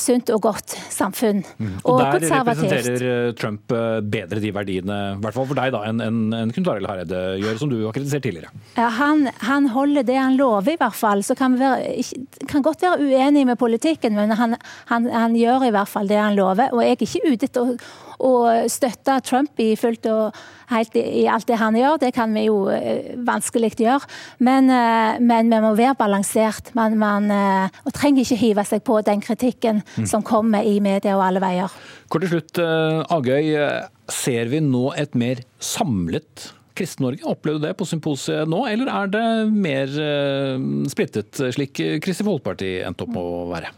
sunt 0.00 0.30
og 0.34 0.42
godt 0.44 0.74
samfunn. 0.92 1.42
Mm. 1.58 1.72
Og, 1.84 1.92
og 1.94 2.00
der 2.02 2.26
representerer 2.32 3.32
Trump 3.38 3.72
bedre 4.10 4.42
de 4.42 4.52
verdiene, 4.54 4.98
i 5.16 5.22
hvert 5.24 5.36
fall 5.36 5.48
for 5.50 5.58
deg, 5.58 5.72
da, 5.74 5.82
enn 5.90 6.02
en, 6.04 6.20
en 6.36 6.52
Knut 6.54 6.70
Arild 6.72 6.90
Hareide 6.90 7.22
gjør, 7.40 7.58
som 7.60 7.72
du 7.72 7.78
har 7.84 7.96
kritisert 7.96 8.24
tidligere? 8.26 8.52
Ja, 8.76 8.88
han, 8.98 9.26
han, 9.44 9.70
holder 9.74 10.06
det 10.06 10.18
han 10.18 10.38
lover, 10.38 10.74
i 10.74 10.80
hvert 10.80 10.96
fall. 10.96 11.24
Så 11.26 11.36
kan 11.38 11.56
vi 11.56 11.64
være, 11.64 12.04
kan 12.50 12.64
godt 12.66 12.84
være 12.86 13.00
uenig 13.02 13.46
med 13.48 13.58
politikken, 13.60 14.16
men 14.18 14.34
han, 14.38 14.56
han, 14.90 15.10
han, 15.10 15.36
gjør 15.38 15.68
i 15.68 15.74
hvert 15.74 15.90
fall 15.90 16.10
det 16.10 16.20
han 16.20 16.38
lover. 16.38 16.72
Og 16.74 16.84
jeg 16.84 16.96
er 16.96 17.04
ikke 17.06 17.34
ute 17.34 17.50
etter 17.50 17.66
å, 17.66 17.76
å 18.20 18.32
støtte 18.70 19.18
Trump 19.26 19.60
i 19.62 19.72
fullt 19.78 20.06
og 20.10 20.36
helt 20.70 20.96
i, 20.98 21.24
alt 21.30 21.48
det 21.48 21.58
han 21.60 21.76
gjør. 21.78 21.98
Det 22.02 22.12
kan 22.16 22.34
vi 22.36 22.46
jo 22.46 22.62
uh, 22.68 23.10
vanskelig 23.26 23.72
gjøre. 23.80 24.08
Men, 24.44 24.70
uh, 24.70 25.18
men, 25.22 25.50
vi 25.50 25.62
må 25.64 25.72
være 25.78 25.96
balansert. 25.98 26.72
Man, 26.78 26.98
man 27.00 27.30
uh, 27.32 27.82
og 27.84 27.94
trenger 27.96 28.24
ikke 28.24 28.40
hive 28.44 28.66
seg 28.68 28.84
på 28.86 29.00
den 29.06 29.24
kritikken 29.24 29.82
mm. 29.96 30.06
som 30.10 30.24
kommer 30.26 30.66
i 30.66 30.78
media 30.84 31.16
og 31.18 31.26
alle 31.26 31.42
veier. 31.42 31.80
Kort 32.10 32.26
til 32.26 32.34
slutt, 32.36 32.60
Agøy. 33.10 33.54
Ser 34.10 34.48
vi 34.50 34.58
nå 34.64 34.88
et 34.98 35.14
mer 35.18 35.44
samlet 35.62 36.50
Kristen-Norge? 36.80 37.26
Opplevde 37.28 37.60
du 37.60 37.68
det 37.68 37.76
på 37.78 37.86
symposiet 37.88 38.48
nå, 38.50 38.64
eller 38.70 38.90
er 38.92 39.12
det 39.12 39.26
mer 39.52 39.92
eh, 40.02 40.64
splittet, 40.90 41.42
slik 41.54 41.76
Kristelig 42.02 42.28
Folkeparti 42.28 42.72
endte 42.86 43.06
opp 43.06 43.14
med 43.14 43.22
å 43.22 43.44
være? 43.52 43.72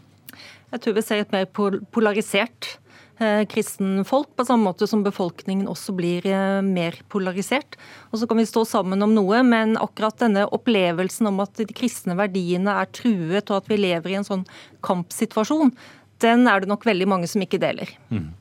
Jeg 0.73 0.81
tror 0.81 0.95
vi 0.97 1.05
ser 1.05 1.21
et 1.21 1.33
mer 1.35 1.45
polarisert 1.93 2.71
eh, 2.71 2.82
kristenfolk, 3.19 4.31
på 4.35 4.45
samme 4.47 4.67
måte 4.67 4.87
som 4.89 5.03
befolkningen 5.05 5.69
også 5.69 5.95
blir 5.95 6.25
eh, 6.27 6.59
mer 6.65 6.97
polarisert. 7.13 7.77
Og 8.11 8.19
Så 8.19 8.27
kan 8.29 8.39
vi 8.39 8.47
stå 8.49 8.65
sammen 8.67 9.03
om 9.05 9.13
noe, 9.15 9.43
men 9.47 9.77
akkurat 9.77 10.17
denne 10.21 10.45
opplevelsen 10.47 11.29
om 11.29 11.41
at 11.43 11.55
de 11.59 11.67
kristne 11.69 12.17
verdiene 12.19 12.77
er 12.81 12.91
truet, 12.91 13.49
og 13.49 13.61
at 13.61 13.69
vi 13.71 13.79
lever 13.81 14.13
i 14.13 14.19
en 14.19 14.27
sånn 14.27 14.45
kampsituasjon, 14.85 15.73
den 16.23 16.47
er 16.47 16.63
det 16.63 16.71
nok 16.71 16.85
veldig 16.87 17.09
mange 17.09 17.27
som 17.27 17.43
ikke 17.43 17.59
deler. 17.61 17.89
Mm. 18.13 18.31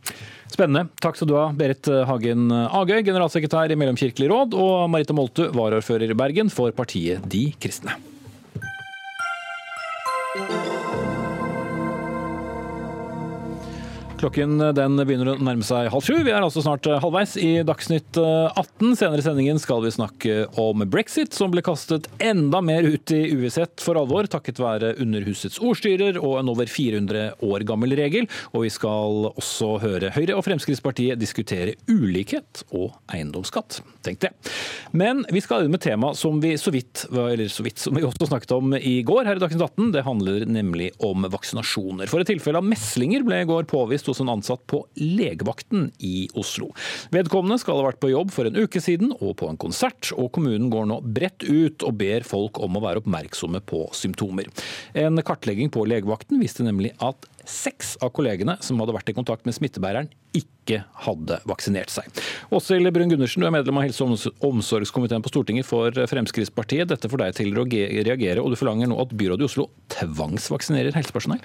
Spennende. 0.52 0.86
Takk 1.00 1.16
skal 1.16 1.30
du 1.30 1.36
ha, 1.38 1.46
Berit 1.56 1.88
Hagen 2.06 2.52
Agøy, 2.52 3.00
generalsekretær 3.06 3.72
i 3.72 3.78
Mellomkirkelig 3.80 4.28
råd, 4.30 4.56
og 4.58 4.90
Marita 4.92 5.16
Moltu, 5.16 5.46
varaordfører 5.56 6.12
i 6.12 6.18
Bergen 6.18 6.52
for 6.52 6.74
partiet 6.76 7.24
De 7.32 7.48
kristne. 7.56 7.96
Klokken 14.22 14.60
den 14.76 15.00
begynner 15.02 15.32
å 15.32 15.40
nærme 15.42 15.66
seg 15.66 15.88
halv 15.90 16.04
sju. 16.06 16.20
Vi 16.22 16.30
er 16.30 16.44
altså 16.44 16.62
snart 16.62 16.86
eh, 16.86 17.00
halvveis 17.02 17.32
i 17.42 17.48
Dagsnytt 17.66 18.14
18. 18.14 18.92
Eh, 18.92 18.92
Senere 19.00 19.18
i 19.18 19.24
sendingen 19.26 19.58
skal 19.58 19.80
vi 19.82 19.90
snakke 19.90 20.36
om 20.62 20.84
brexit, 20.86 21.34
som 21.34 21.50
ble 21.50 21.64
kastet 21.66 22.06
enda 22.22 22.60
mer 22.62 22.86
ut 22.86 23.10
i 23.10 23.18
uvisshet 23.32 23.82
for 23.82 23.98
alvor, 23.98 24.28
takket 24.30 24.60
være 24.62 24.92
Underhusets 25.02 25.58
ordstyrer 25.58 26.20
og 26.22 26.36
en 26.38 26.52
over 26.52 26.70
400 26.70 27.24
år 27.42 27.66
gammel 27.66 27.96
regel. 27.98 28.30
Og 28.54 28.68
vi 28.68 28.70
skal 28.70 29.26
også 29.32 29.72
høre 29.82 30.12
Høyre 30.14 30.38
og 30.38 30.46
Fremskrittspartiet 30.46 31.18
diskutere 31.18 31.74
ulikhet 31.90 32.62
og 32.70 32.92
eiendomsskatt. 33.10 33.80
Tenk 34.02 34.20
det. 34.24 34.32
Men 34.92 35.22
vi 35.30 35.40
skal 35.44 35.64
inn 35.64 35.72
med 35.72 35.82
tema 35.84 36.12
som 36.18 36.40
vi 36.42 36.56
så 36.58 36.72
vidt, 36.74 37.04
eller 37.12 37.48
så 37.52 37.64
vidt 37.64 37.80
som 37.82 37.96
vi 37.96 38.04
også 38.06 38.28
snakket 38.28 38.54
om 38.56 38.74
i 38.76 38.96
går 39.06 39.28
her 39.28 39.38
i 39.38 39.42
Dagsnytt 39.42 39.62
18. 39.64 39.92
Det 39.94 40.04
handler 40.06 40.46
nemlig 40.50 40.90
om 41.06 41.26
vaksinasjoner. 41.32 42.10
For 42.10 42.22
et 42.22 42.30
tilfelle 42.32 42.60
av 42.60 42.66
meslinger 42.66 43.24
ble 43.26 43.42
i 43.42 43.48
går 43.48 43.68
påvist 43.70 44.10
hos 44.10 44.22
en 44.22 44.32
ansatt 44.34 44.64
på 44.70 44.82
legevakten 44.98 45.88
i 46.02 46.26
Oslo. 46.38 46.72
Vedkommende 47.14 47.60
skal 47.62 47.78
ha 47.78 47.86
vært 47.88 48.02
på 48.02 48.12
jobb 48.12 48.32
for 48.34 48.48
en 48.48 48.58
uke 48.58 48.82
siden 48.82 49.14
og 49.18 49.36
på 49.40 49.50
en 49.50 49.60
konsert, 49.60 50.10
og 50.16 50.32
kommunen 50.34 50.70
går 50.72 50.88
nå 50.90 51.00
bredt 51.06 51.46
ut 51.46 51.86
og 51.86 51.96
ber 52.02 52.26
folk 52.26 52.60
om 52.62 52.78
å 52.78 52.84
være 52.84 53.02
oppmerksomme 53.02 53.62
på 53.68 53.86
symptomer. 53.96 54.50
En 54.98 55.20
kartlegging 55.22 55.70
på 55.72 55.86
legevakten 55.88 56.42
viste 56.42 56.66
nemlig 56.66 56.92
at 57.02 57.28
seks 57.48 57.96
av 58.02 58.12
kollegene 58.16 58.56
som 58.64 58.80
hadde 58.82 58.94
vært 58.96 59.10
i 59.12 59.16
kontakt 59.16 59.46
med 59.48 59.56
smittebæreren, 59.56 60.10
ikke 60.36 60.82
hadde 61.04 61.40
vaksinert 61.48 61.92
seg. 61.92 62.08
Åshild 62.54 62.90
Brun-Gundersen, 62.94 63.42
du 63.42 63.48
er 63.48 63.54
medlem 63.54 63.80
av 63.80 63.86
helse- 63.86 64.04
og 64.06 64.46
omsorgskomiteen 64.52 65.24
på 65.24 65.32
Stortinget 65.32 65.68
for 65.68 65.90
Fremskrittspartiet. 65.90 66.90
Dette 66.92 67.10
får 67.10 67.24
deg 67.24 67.40
til 67.40 67.58
å 67.58 67.66
reagere, 67.66 68.40
og 68.42 68.52
du 68.52 68.60
forlanger 68.60 68.90
nå 68.90 69.00
at 69.02 69.14
byrådet 69.16 69.44
i 69.44 69.50
Oslo 69.50 69.68
tvangsvaksinerer 69.96 70.96
helsepersonell? 70.96 71.42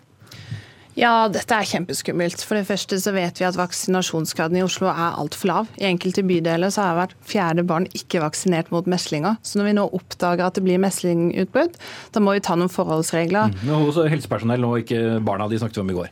Ja, 0.97 1.27
dette 1.29 1.53
er 1.53 1.67
kjempeskummelt. 1.69 2.41
For 2.41 2.57
det 2.57 2.65
første 2.65 2.97
så 2.97 3.11
vet 3.13 3.37
vi 3.37 3.45
at 3.45 3.57
vaksinasjonsgraden 3.59 4.57
i 4.57 4.63
Oslo 4.65 4.89
er 4.89 5.19
altfor 5.21 5.51
lav. 5.51 5.69
I 5.77 5.85
enkelte 5.91 6.23
bydeler 6.25 6.73
så 6.73 6.87
har 6.87 6.97
hvert 6.97 7.13
fjerde 7.29 7.65
barn 7.69 7.85
ikke 7.97 8.23
vaksinert 8.23 8.71
mot 8.73 8.89
meslinger. 8.89 9.37
Så 9.45 9.61
når 9.61 9.69
vi 9.69 9.75
nå 9.77 9.85
oppdager 9.93 10.47
at 10.47 10.57
det 10.57 10.65
blir 10.65 10.81
meslingutbrudd, 10.81 11.77
da 12.15 12.23
må 12.23 12.33
vi 12.33 12.41
ta 12.47 12.57
noen 12.57 12.73
forholdsregler. 12.73 13.53
Mm, 13.61 13.75
hos 13.85 14.01
helsepersonell 14.09 14.65
og 14.65 14.81
ikke 14.81 15.19
barna 15.25 15.45
de 15.51 15.61
snakket 15.61 15.83
om 15.83 15.93
i 15.93 15.99
går. 15.99 16.09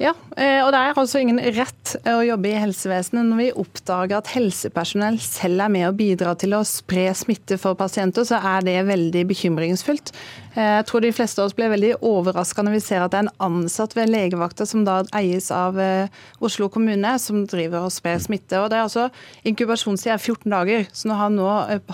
Ja, 0.00 0.14
eh, 0.40 0.62
og 0.64 0.70
det 0.72 0.78
er 0.80 0.96
altså 0.96 1.20
ingen 1.20 1.36
rett 1.52 1.90
å 2.08 2.22
jobbe 2.24 2.48
i 2.48 2.56
helsevesenet 2.56 3.26
når 3.28 3.40
vi 3.42 3.48
oppdager 3.60 4.16
at 4.16 4.30
helsepersonell 4.32 5.18
selv 5.20 5.66
er 5.66 5.72
med 5.74 5.88
og 5.90 5.98
bidrar 5.98 6.38
til 6.40 6.56
å 6.56 6.62
spre 6.64 7.10
smitte 7.16 7.58
for 7.60 7.76
pasienter, 7.76 8.24
så 8.24 8.38
er 8.40 8.64
det 8.64 8.78
veldig 8.88 9.26
bekymringsfullt. 9.28 10.14
Eh, 10.54 10.78
jeg 10.80 10.86
tror 10.88 11.04
de 11.04 11.12
fleste 11.12 11.42
av 11.42 11.50
oss 11.50 11.56
ble 11.58 11.68
veldig 11.68 11.92
overraska 12.00 12.64
når 12.64 12.78
vi 12.78 12.80
ser 12.86 13.04
at 13.04 13.12
det 13.12 13.20
er 13.20 13.26
en 13.26 13.44
ansatt 13.50 13.92
ved 13.98 14.08
legevakta 14.08 14.64
som 14.66 14.86
da 14.88 15.02
eies 15.20 15.50
av 15.52 15.76
eh, 15.78 16.08
Oslo 16.40 16.70
kommune, 16.72 17.12
som 17.20 17.44
driver 17.44 17.84
og 17.84 17.92
sprer 17.92 18.24
smitte. 18.24 18.56
Og 18.56 18.70
det 18.72 18.80
er 18.80 18.86
altså 18.86 19.10
Inkubasjonstid 19.44 20.14
er 20.14 20.22
14 20.22 20.48
dager, 20.48 20.88
så 20.96 21.12
når 21.12 21.20
han 21.20 21.38
nå 21.42 21.50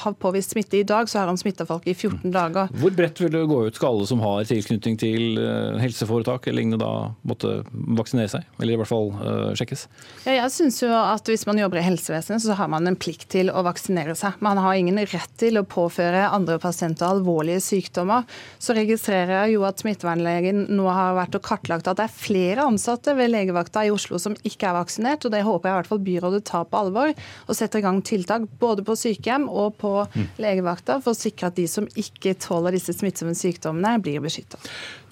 har 0.07 0.17
påvist 0.23 0.55
smitte 0.55 0.79
i 0.79 0.87
dag, 0.87 1.11
så 1.11 1.25
har 1.25 1.33
han 1.33 1.43
smitta 1.43 1.67
folk 1.67 1.91
i 1.91 1.97
14 1.97 2.31
dager. 2.31 2.71
Hvor 2.71 2.95
bredt 2.95 3.19
vil 3.25 3.35
det 3.35 3.43
gå 3.51 3.61
ut? 3.67 3.75
Skal 3.75 3.97
alle 3.97 4.07
som 4.07 4.23
har 4.23 4.47
tilknytning 4.47 4.95
til 5.03 5.43
helseforetak 5.83 6.47
eller 6.47 6.63
lignende 6.63 6.81
da 6.87 6.95
måtte 7.27 7.59
vaksinere 7.99 8.31
seg, 8.31 8.47
eller 8.61 8.77
i 8.77 8.79
hvert 8.81 8.91
fall 8.91 9.11
uh, 9.17 9.53
sjekkes? 9.59 9.87
Ja, 10.27 10.37
jeg 10.39 10.53
synes 10.55 10.81
jo 10.83 10.91
at 10.97 11.27
Hvis 11.27 11.47
man 11.49 11.59
jobber 11.59 11.81
i 11.81 11.85
helsevesenet, 11.85 12.43
så 12.45 12.55
har 12.59 12.69
man 12.71 12.87
en 12.87 12.97
plikt 12.99 13.29
til 13.33 13.51
å 13.51 13.63
vaksinere 13.67 14.15
seg. 14.19 14.37
Man 14.45 14.61
har 14.63 14.77
ingen 14.79 14.99
rett 15.01 15.33
til 15.41 15.59
å 15.59 15.65
påføre 15.67 16.29
andre 16.31 16.59
pasienter 16.63 17.09
alvorlige 17.09 17.63
sykdommer. 17.65 18.27
Så 18.63 18.77
registrerer 18.77 19.35
jeg 19.35 19.57
jo 19.57 19.65
at 19.69 19.83
smittevernlegen 19.83 20.67
nå 20.77 20.87
har 20.93 21.17
vært 21.19 21.39
og 21.39 21.45
kartlagt 21.47 21.91
at 21.91 21.99
det 21.99 22.07
er 22.07 22.15
flere 22.15 22.67
ansatte 22.69 23.17
ved 23.19 23.33
legevakta 23.33 23.87
i 23.87 23.93
Oslo 23.95 24.21
som 24.23 24.37
ikke 24.47 24.71
er 24.71 24.79
vaksinert. 24.79 25.27
og 25.27 25.35
Det 25.35 25.43
håper 25.47 25.69
jeg 25.69 25.75
i 25.75 25.79
hvert 25.81 25.91
fall 25.93 26.05
byrådet 26.07 26.43
tar 26.49 26.69
på 26.71 26.83
alvor 26.85 27.13
og 27.13 27.59
setter 27.59 27.83
i 27.83 27.87
gang 27.87 28.01
tiltak 28.07 28.47
både 28.61 28.85
på 28.87 28.97
sykehjem 28.99 29.49
og 29.51 29.77
på 29.81 29.93
mm. 30.05 30.29
legevakta 30.43 31.01
for 31.03 31.13
å 31.13 31.19
sikre 31.19 31.51
at 31.51 31.59
de 31.59 31.67
som 31.71 31.89
ikke 31.99 32.37
tåler 32.43 32.77
disse 32.77 32.95
smittsomme 32.97 33.35
sykdommene, 33.37 33.97
blir 34.03 34.23
beskytta. 34.25 34.61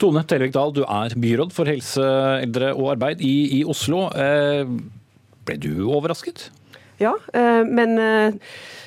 Tone 0.01 0.25
Tellevik 0.27 0.55
Dahl, 0.57 0.73
du 0.75 0.83
er 0.83 1.15
byråd 1.21 1.55
for 1.55 1.71
helse, 1.71 2.05
eldre 2.43 2.73
og 2.75 2.95
arbeid 2.97 3.23
i, 3.23 3.61
i 3.61 3.65
Oslo. 3.69 4.09
Eh, 4.11 4.67
ble 5.47 5.59
du 5.61 5.87
overrasket? 5.87 6.49
Ja, 7.03 7.15
eh, 7.35 7.63
men 7.67 7.99
eh, 7.99 8.35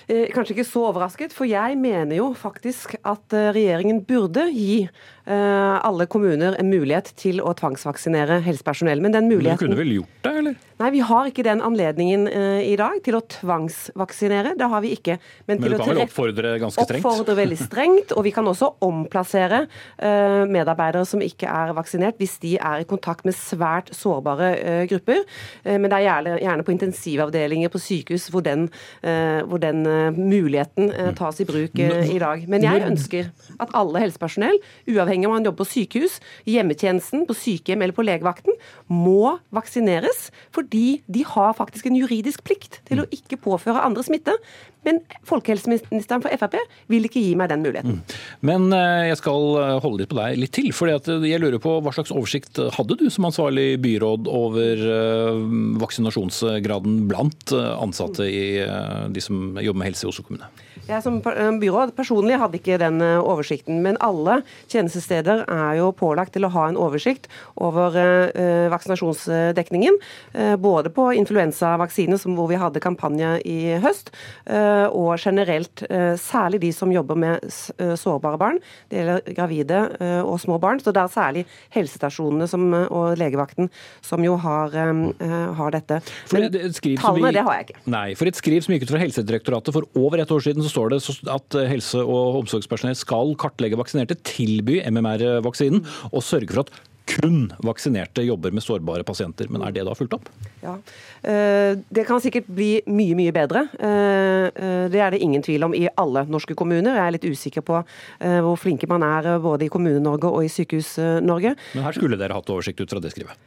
kanskje 0.08 0.56
ikke 0.56 0.68
så 0.68 0.86
overrasket, 0.92 1.36
for 1.36 1.50
jeg 1.50 1.76
mener 1.80 2.20
jo 2.20 2.32
faktisk 2.38 2.96
at 3.04 3.34
regjeringen 3.34 4.04
burde 4.08 4.48
gi 4.54 4.88
alle 5.28 6.06
kommuner 6.08 6.56
en 6.56 6.70
mulighet 6.72 7.12
til 7.20 7.42
å 7.44 7.52
tvangsvaksinere 7.60 8.40
helsepersonell. 8.46 9.02
Men 9.04 9.12
den 9.12 9.28
muligheten 9.28 9.60
du 9.60 9.66
kunne 9.66 9.80
vel 9.82 9.92
gjort 9.98 10.22
det, 10.24 10.34
eller? 10.40 10.62
Nei, 10.78 10.92
vi 10.94 11.02
har 11.10 11.28
ikke 11.28 11.44
den 11.44 11.60
anledningen 11.66 12.28
i 12.30 12.76
dag 12.80 13.00
til 13.04 13.18
å 13.18 13.22
tvangsvaksinere. 13.34 14.54
Det 14.60 14.70
har 14.72 14.84
vi 14.86 14.94
ikke. 14.96 15.18
Men, 15.50 15.58
Men 15.58 15.74
du 15.74 15.76
kan 15.82 15.90
vel 15.90 16.02
oppfordre 16.04 16.54
ganske 16.62 16.86
strengt? 16.86 17.04
Oppfordre 17.04 17.36
veldig 17.40 17.58
strengt. 17.60 18.14
Og 18.16 18.24
vi 18.28 18.34
kan 18.36 18.48
også 18.48 18.70
omplassere 18.86 19.64
medarbeidere 19.98 21.04
som 21.10 21.24
ikke 21.26 21.50
er 21.50 21.74
vaksinert, 21.76 22.20
hvis 22.22 22.38
de 22.46 22.54
er 22.56 22.86
i 22.86 22.88
kontakt 22.88 23.26
med 23.28 23.36
svært 23.36 23.92
sårbare 23.98 24.54
grupper. 24.88 25.26
men 25.66 25.90
det 25.90 26.00
er 26.00 26.32
gjerne, 26.46 26.64
på 26.64 26.76
intensivavdelinger 26.76 27.74
på 27.74 27.82
sykehus 27.82 28.30
hvor 28.32 28.46
den, 28.46 28.70
hvor 29.02 29.60
den 29.60 29.84
muligheten 30.18 30.92
tas 31.18 31.42
i 31.42 31.48
bruk 31.48 31.78
i 31.80 32.20
dag. 32.22 32.46
Men 32.50 32.66
jeg 32.66 32.86
ønsker 32.88 33.32
at 33.62 33.74
alle 33.78 34.02
helsepersonell, 34.04 34.60
uavhengig 34.90 35.30
om 35.30 35.36
man 35.38 35.48
jobber 35.48 35.64
på 35.64 35.70
sykehus, 35.72 36.20
hjemmetjenesten, 36.50 37.26
på 37.28 37.36
sykehjem 37.38 37.84
eller 37.86 37.98
på 37.98 38.06
legevakten, 38.06 38.58
må 38.88 39.38
vaksineres. 39.56 40.30
fordi 40.52 41.02
de 41.08 41.24
har 41.26 41.54
faktisk 41.54 41.86
en 41.86 41.98
juridisk 41.98 42.44
plikt 42.44 42.82
til 42.88 43.02
å 43.02 43.06
mm. 43.08 43.14
ikke 43.20 43.40
påføre 43.44 43.84
andre 43.84 44.04
smitte. 44.04 44.34
Men 44.86 45.00
folkehelseministeren 45.28 46.24
for 46.24 46.34
Frp 46.40 46.58
vil 46.92 47.08
ikke 47.08 47.22
gi 47.24 47.34
meg 47.40 47.52
den 47.52 47.64
muligheten. 47.66 48.00
Mm. 48.00 48.18
Men 48.48 48.68
eh, 48.76 49.08
jeg 49.10 49.20
skal 49.22 49.48
eh, 49.62 49.74
holde 49.84 50.04
litt 50.04 50.12
på 50.12 50.20
deg 50.20 50.38
litt 50.40 50.54
til. 50.56 50.70
for 50.76 50.92
eh, 50.92 51.28
jeg 51.28 51.42
lurer 51.44 51.62
på 51.64 51.78
Hva 51.84 51.94
slags 51.96 52.14
oversikt 52.14 52.62
hadde 52.78 52.98
du 53.00 53.08
som 53.14 53.28
ansvarlig 53.28 53.80
byråd 53.84 54.30
over 54.32 54.84
vaksinasjonsgraden 55.82 57.04
blant 57.10 57.52
ansatte 57.54 58.26
i 58.28 58.62
de 59.14 59.22
som 59.24 59.58
jobber 59.60 59.82
med 59.82 59.90
helse 59.90 60.06
i 60.06 60.10
Oslo 60.10 60.26
kommune? 60.28 60.48
Jeg 60.88 61.04
som 61.04 61.18
byråd 61.20 61.92
personlig 61.98 62.38
hadde 62.40 62.60
ikke 62.60 62.78
den 62.80 63.02
oversikten. 63.04 63.82
Men 63.84 64.00
alle 64.04 64.40
tjenestesteder 64.72 65.44
er 65.52 65.80
jo 65.82 65.90
pålagt 65.96 66.36
til 66.38 66.48
å 66.48 66.52
ha 66.54 66.68
en 66.70 66.80
oversikt 66.80 67.28
over 67.60 67.96
vaksinasjonsdekningen. 68.72 69.98
Både 70.64 70.92
på 70.94 71.10
influensavaksine, 71.20 72.20
hvor 72.38 72.52
vi 72.52 72.62
hadde 72.62 72.84
kampanje 72.84 73.36
i 73.48 73.76
høst, 73.84 74.14
og 74.92 75.18
generelt 75.22 75.84
eh, 75.90 76.16
særlig 76.20 76.62
de 76.64 76.72
som 76.76 76.92
jobber 76.94 77.20
med 77.20 77.46
eh, 77.78 77.94
sårbare 78.00 78.40
barn. 78.42 78.60
Det 78.90 79.00
gjelder 79.00 79.36
gravide 79.38 79.82
og 80.28 80.38
små 80.42 80.58
barn. 80.62 80.82
Så 80.84 80.94
det 80.96 81.02
er 81.02 81.12
særlig 81.12 81.44
helsestasjonene 81.74 82.48
som, 82.50 82.66
og 82.74 83.18
legevakten 83.20 83.70
som 84.06 84.24
jo 84.24 84.36
har, 84.42 84.74
har 85.58 85.74
dette. 85.74 86.00
Men 86.34 86.48
det, 86.48 86.64
det 86.68 86.96
tallene, 87.02 87.32
det 87.36 87.44
har 87.46 87.58
jeg 87.58 87.68
ikke. 87.68 87.84
Nei, 87.92 88.06
for 88.20 88.30
et 88.30 88.40
skriv 88.40 88.66
som 88.66 88.76
gikk 88.76 88.88
ut 88.88 88.94
fra 88.94 89.02
Helsedirektoratet 89.02 89.76
for 89.76 89.88
over 90.00 90.24
et 90.24 90.34
år 90.34 90.44
siden, 90.44 90.66
så 90.66 90.74
står 90.74 90.94
det 90.94 91.02
at 91.34 91.60
helse- 91.72 92.04
og 92.04 92.42
omsorgspersonell 92.44 92.98
skal 92.98 93.34
kartlegge 93.40 93.80
vaksinerte, 93.80 94.20
tilby 94.28 94.80
MMR-vaksinen 94.88 95.84
og 96.12 96.26
sørge 96.26 96.54
for 96.54 96.66
at 96.66 96.76
kun 97.08 97.54
vaksinerte 97.64 98.24
jobber 98.28 98.52
med 98.52 98.64
sårbare 98.64 99.06
pasienter. 99.08 99.50
Men 99.50 99.64
er 99.66 99.74
det 99.76 99.86
da 99.88 99.96
fulgt 99.98 100.16
opp? 100.18 100.30
Ja, 100.62 100.78
eh, 101.24 101.78
Det 101.90 102.06
kan 102.08 102.22
sikkert 102.22 102.48
bli 102.48 102.82
mye, 102.86 103.16
mye 103.16 103.34
bedre. 103.34 103.68
Eh, 103.80 104.48
eh, 104.54 104.88
det 104.92 105.02
er 105.02 105.12
det 105.12 105.22
ingen 105.24 105.42
tvil 105.42 105.64
om 105.64 105.74
i 105.74 105.88
alle 105.98 106.26
norske 106.26 106.56
kommuner. 106.56 106.96
Jeg 106.96 107.08
er 107.08 107.16
litt 107.16 107.28
usikker 107.28 107.62
på 107.62 107.84
hvor 108.20 108.58
flinke 108.58 108.88
man 108.88 109.04
er 109.04 109.40
både 109.40 109.66
i 109.66 109.70
Kommune-Norge 109.70 110.30
og 110.30 110.44
i 110.44 110.50
Sykehus-Norge. 110.52 111.56
Men 111.76 111.84
her 111.84 111.94
skulle 111.94 112.18
dere 112.18 112.34
hatt 112.34 112.50
oversikt 112.50 112.82
ut 112.82 112.90
fra 112.90 113.00
det 113.00 113.12
skrivet? 113.14 113.38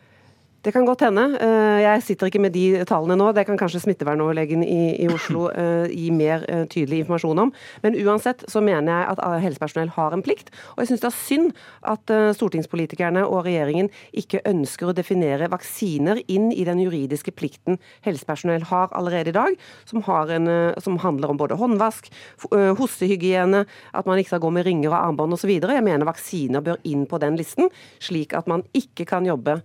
Det 0.61 0.75
kan 0.75 0.85
godt 0.85 1.01
hende. 1.07 1.23
Eh, 1.40 1.79
jeg 1.81 2.03
sitter 2.05 2.29
ikke 2.29 2.40
med 2.44 2.53
de 2.53 2.83
tallene 2.85 3.16
nå. 3.16 3.31
Det 3.33 3.46
kan 3.49 3.57
kanskje 3.57 3.81
smittevernoverlegen 3.81 4.61
i, 4.61 4.92
i 5.01 5.07
Oslo 5.09 5.46
uh, 5.49 5.88
gi 6.03 6.11
mer 6.12 6.42
uh, 6.53 6.66
tydelig 6.68 6.99
informasjon 7.01 7.38
om. 7.46 7.53
Men 7.81 7.96
uansett 7.96 8.44
så 8.44 8.61
mener 8.61 8.92
jeg 8.92 9.07
at 9.14 9.23
helsepersonell 9.40 9.92
har 9.94 10.12
en 10.12 10.25
plikt. 10.25 10.53
Og 10.75 10.83
jeg 10.83 10.90
syns 10.90 11.05
det 11.05 11.09
er 11.09 11.16
synd 11.16 11.62
at 11.88 12.12
uh, 12.12 12.27
stortingspolitikerne 12.37 13.23
og 13.25 13.46
regjeringen 13.46 13.88
ikke 14.12 14.42
ønsker 14.51 14.90
å 14.90 14.96
definere 14.96 15.49
vaksiner 15.49 16.20
inn 16.29 16.51
i 16.53 16.66
den 16.68 16.85
juridiske 16.85 17.33
plikten 17.33 17.81
helsepersonell 18.05 18.68
har 18.68 18.92
allerede 18.92 19.33
i 19.33 19.37
dag, 19.38 19.57
som, 19.88 20.05
en, 20.05 20.53
som 20.83 21.01
handler 21.01 21.33
om 21.33 21.40
både 21.40 21.57
håndvask, 21.57 22.09
hostehygiene, 22.51 23.64
at 23.96 24.09
man 24.09 24.20
ikke 24.20 24.35
skal 24.35 24.42
gå 24.44 24.53
med 24.53 24.66
ringer 24.66 24.90
og 24.90 24.99
armbånd 24.99 25.38
osv. 25.38 25.53
Jeg 25.57 25.87
mener 25.87 26.09
vaksiner 26.09 26.64
bør 26.64 26.81
inn 26.88 27.07
på 27.09 27.20
den 27.23 27.38
listen, 27.40 27.70
slik 28.03 28.35
at 28.37 28.51
man 28.51 28.64
ikke 28.77 29.07
kan 29.09 29.29
jobbe 29.29 29.61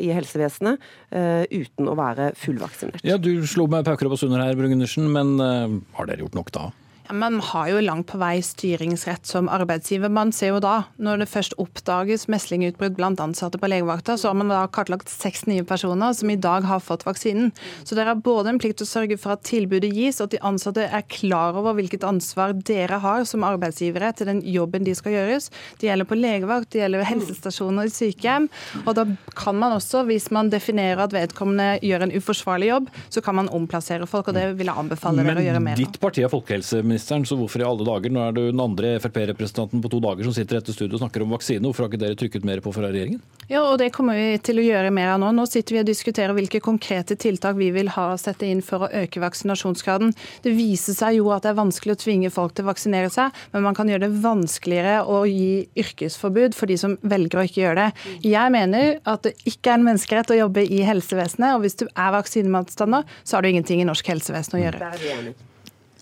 i 0.00 0.12
helsevesenet 0.14 0.80
uh, 1.14 1.44
uten 1.50 1.90
å 1.90 1.96
være 1.98 2.32
fullvaksinert. 2.38 3.04
Ja, 3.06 3.18
Du 3.18 3.32
slo 3.50 3.66
meg 3.70 3.86
pauker 3.86 4.08
og 4.08 4.16
basuner 4.16 4.42
her, 4.44 4.56
Brun-Gundersen, 4.58 5.06
men 5.12 5.36
uh, 5.40 5.78
har 5.98 6.10
dere 6.10 6.24
gjort 6.26 6.38
nok 6.38 6.52
da? 6.54 6.70
Man 7.12 7.36
har 7.40 7.68
jo 7.68 7.80
langt 7.84 8.06
på 8.08 8.16
vei 8.16 8.38
styringsrett 8.40 9.28
som 9.28 9.48
arbeidsgiver. 9.52 10.08
Man 10.08 10.30
ser 10.32 10.54
jo 10.54 10.60
da, 10.64 10.86
når 10.96 11.20
det 11.20 11.26
først 11.28 11.56
oppdages 11.60 12.24
meslingutbrudd 12.32 12.94
blant 12.96 13.20
ansatte 13.20 13.58
på 13.60 13.68
legevakta, 13.68 14.16
så 14.16 14.30
har 14.30 14.38
man 14.40 14.48
da 14.48 14.62
kartlagt 14.72 15.12
seks 15.12 15.44
nye 15.44 15.66
personer 15.68 16.14
som 16.16 16.32
i 16.32 16.38
dag 16.40 16.64
har 16.64 16.80
fått 16.80 17.04
vaksinen. 17.04 17.50
Så 17.84 17.98
dere 17.98 18.14
har 18.14 18.22
både 18.24 18.54
en 18.54 18.60
plikt 18.62 18.80
til 18.80 18.88
å 18.88 18.92
sørge 18.92 19.18
for 19.20 19.34
at 19.34 19.44
tilbudet 19.44 19.90
gis, 19.92 20.22
og 20.22 20.30
at 20.30 20.36
de 20.36 20.40
ansatte 20.48 20.86
er 20.88 21.04
klar 21.12 21.58
over 21.60 21.76
hvilket 21.76 22.06
ansvar 22.08 22.56
dere 22.64 22.96
har 23.04 23.28
som 23.28 23.44
arbeidsgivere 23.44 24.14
til 24.16 24.30
den 24.32 24.40
jobben 24.54 24.88
de 24.88 24.96
skal 24.96 25.12
gjøres. 25.18 25.50
Det 25.82 25.90
gjelder 25.90 26.08
på 26.08 26.18
legevakt, 26.18 26.70
det 26.72 26.86
gjelder 26.86 27.04
helsestasjoner 27.10 27.92
i 27.92 27.92
sykehjem. 27.92 28.48
Og 28.86 28.92
da 28.96 29.06
kan 29.36 29.60
man 29.60 29.76
også, 29.76 30.06
hvis 30.08 30.30
man 30.32 30.48
definerer 30.48 31.04
at 31.04 31.12
vedkommende 31.12 31.84
gjør 31.84 32.08
en 32.08 32.16
uforsvarlig 32.16 32.72
jobb, 32.72 32.90
så 33.12 33.20
kan 33.20 33.36
man 33.42 33.52
omplassere 33.52 34.08
folk, 34.08 34.32
og 34.32 34.40
det 34.40 34.48
vil 34.56 34.72
jeg 34.72 34.86
anbefale 34.86 35.20
dere 35.20 35.44
å 35.44 35.48
gjøre 35.50 35.64
mer 35.68 35.76
av. 35.76 35.84
Ditt 35.84 36.00
parti 36.00 36.24
er 36.24 36.32
folkehelseminister 36.32 36.93
helseministeren, 36.94 37.26
så 37.26 37.36
hvorfor 37.36 37.60
i 37.60 37.66
alle 37.66 37.84
dager, 37.84 38.12
nå 38.12 38.22
er 38.22 38.32
du 38.34 38.42
den 38.50 38.60
andre 38.60 38.94
Frp-representanten 39.00 39.82
på 39.82 39.90
to 39.90 40.00
dager 40.00 40.24
som 40.24 40.34
sitter 40.34 40.56
i 40.56 40.60
dette 40.60 40.74
studio 40.74 40.96
og 40.96 41.02
snakker 41.02 41.22
om 41.24 41.34
vaksine, 41.34 41.62
hvorfor 41.64 41.84
har 41.84 41.92
ikke 41.92 42.02
dere 42.02 42.18
trykket 42.18 42.44
mer 42.44 42.60
på 42.60 42.72
fra 42.72 42.88
regjeringen? 42.88 43.20
Ja, 43.48 43.64
og 43.68 43.78
det 43.78 43.90
kommer 43.94 44.16
vi 44.16 44.38
til 44.44 44.60
å 44.60 44.64
gjøre 44.64 44.92
mer 44.94 45.14
av 45.14 45.20
nå. 45.20 45.32
Nå 45.34 45.46
sitter 45.50 45.76
vi 45.76 45.82
og 45.82 45.88
diskuterer 45.88 46.34
hvilke 46.36 46.62
konkrete 46.64 47.16
tiltak 47.20 47.56
vi 47.58 47.70
vil 47.74 47.90
ha 47.94 48.06
å 48.14 48.20
sette 48.20 48.46
inn 48.48 48.62
for 48.64 48.86
å 48.86 48.90
øke 49.02 49.22
vaksinasjonsgraden. 49.22 50.14
Det 50.44 50.54
viser 50.56 50.96
seg 50.96 51.18
jo 51.18 51.30
at 51.34 51.44
det 51.44 51.52
er 51.52 51.60
vanskelig 51.60 51.96
å 51.96 52.02
tvinge 52.04 52.32
folk 52.34 52.54
til 52.54 52.66
å 52.66 52.70
vaksinere 52.70 53.12
seg, 53.12 53.34
men 53.52 53.66
man 53.66 53.76
kan 53.76 53.90
gjøre 53.90 54.06
det 54.06 54.22
vanskeligere 54.24 55.02
å 55.04 55.24
gi 55.28 55.64
yrkesforbud 55.84 56.56
for 56.56 56.70
de 56.70 56.78
som 56.80 56.96
velger 57.02 57.40
å 57.40 57.46
ikke 57.48 57.64
gjøre 57.64 57.88
det. 57.88 58.04
Jeg 58.24 58.54
mener 58.54 59.00
at 59.02 59.26
det 59.26 59.34
ikke 59.44 59.74
er 59.74 59.80
en 59.80 59.88
menneskerett 59.90 60.32
å 60.34 60.40
jobbe 60.44 60.64
i 60.64 60.84
helsevesenet, 60.86 61.56
og 61.56 61.64
hvis 61.66 61.80
du 61.82 61.86
er 61.90 62.14
vaksinemotstander, 62.16 63.04
så 63.24 63.36
har 63.36 63.44
du 63.44 63.52
ingenting 63.52 63.82
i 63.82 63.88
norsk 63.88 64.14
helsevesen 64.14 64.60
å 64.60 64.64
gjøre. 64.64 65.52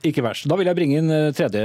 Ikke 0.06 0.24
verst. 0.24 0.48
Da 0.50 0.58
vil 0.58 0.66
jeg 0.66 0.78
bringe 0.78 0.98
inn 0.98 1.10
eh, 1.14 1.30
tredje 1.36 1.62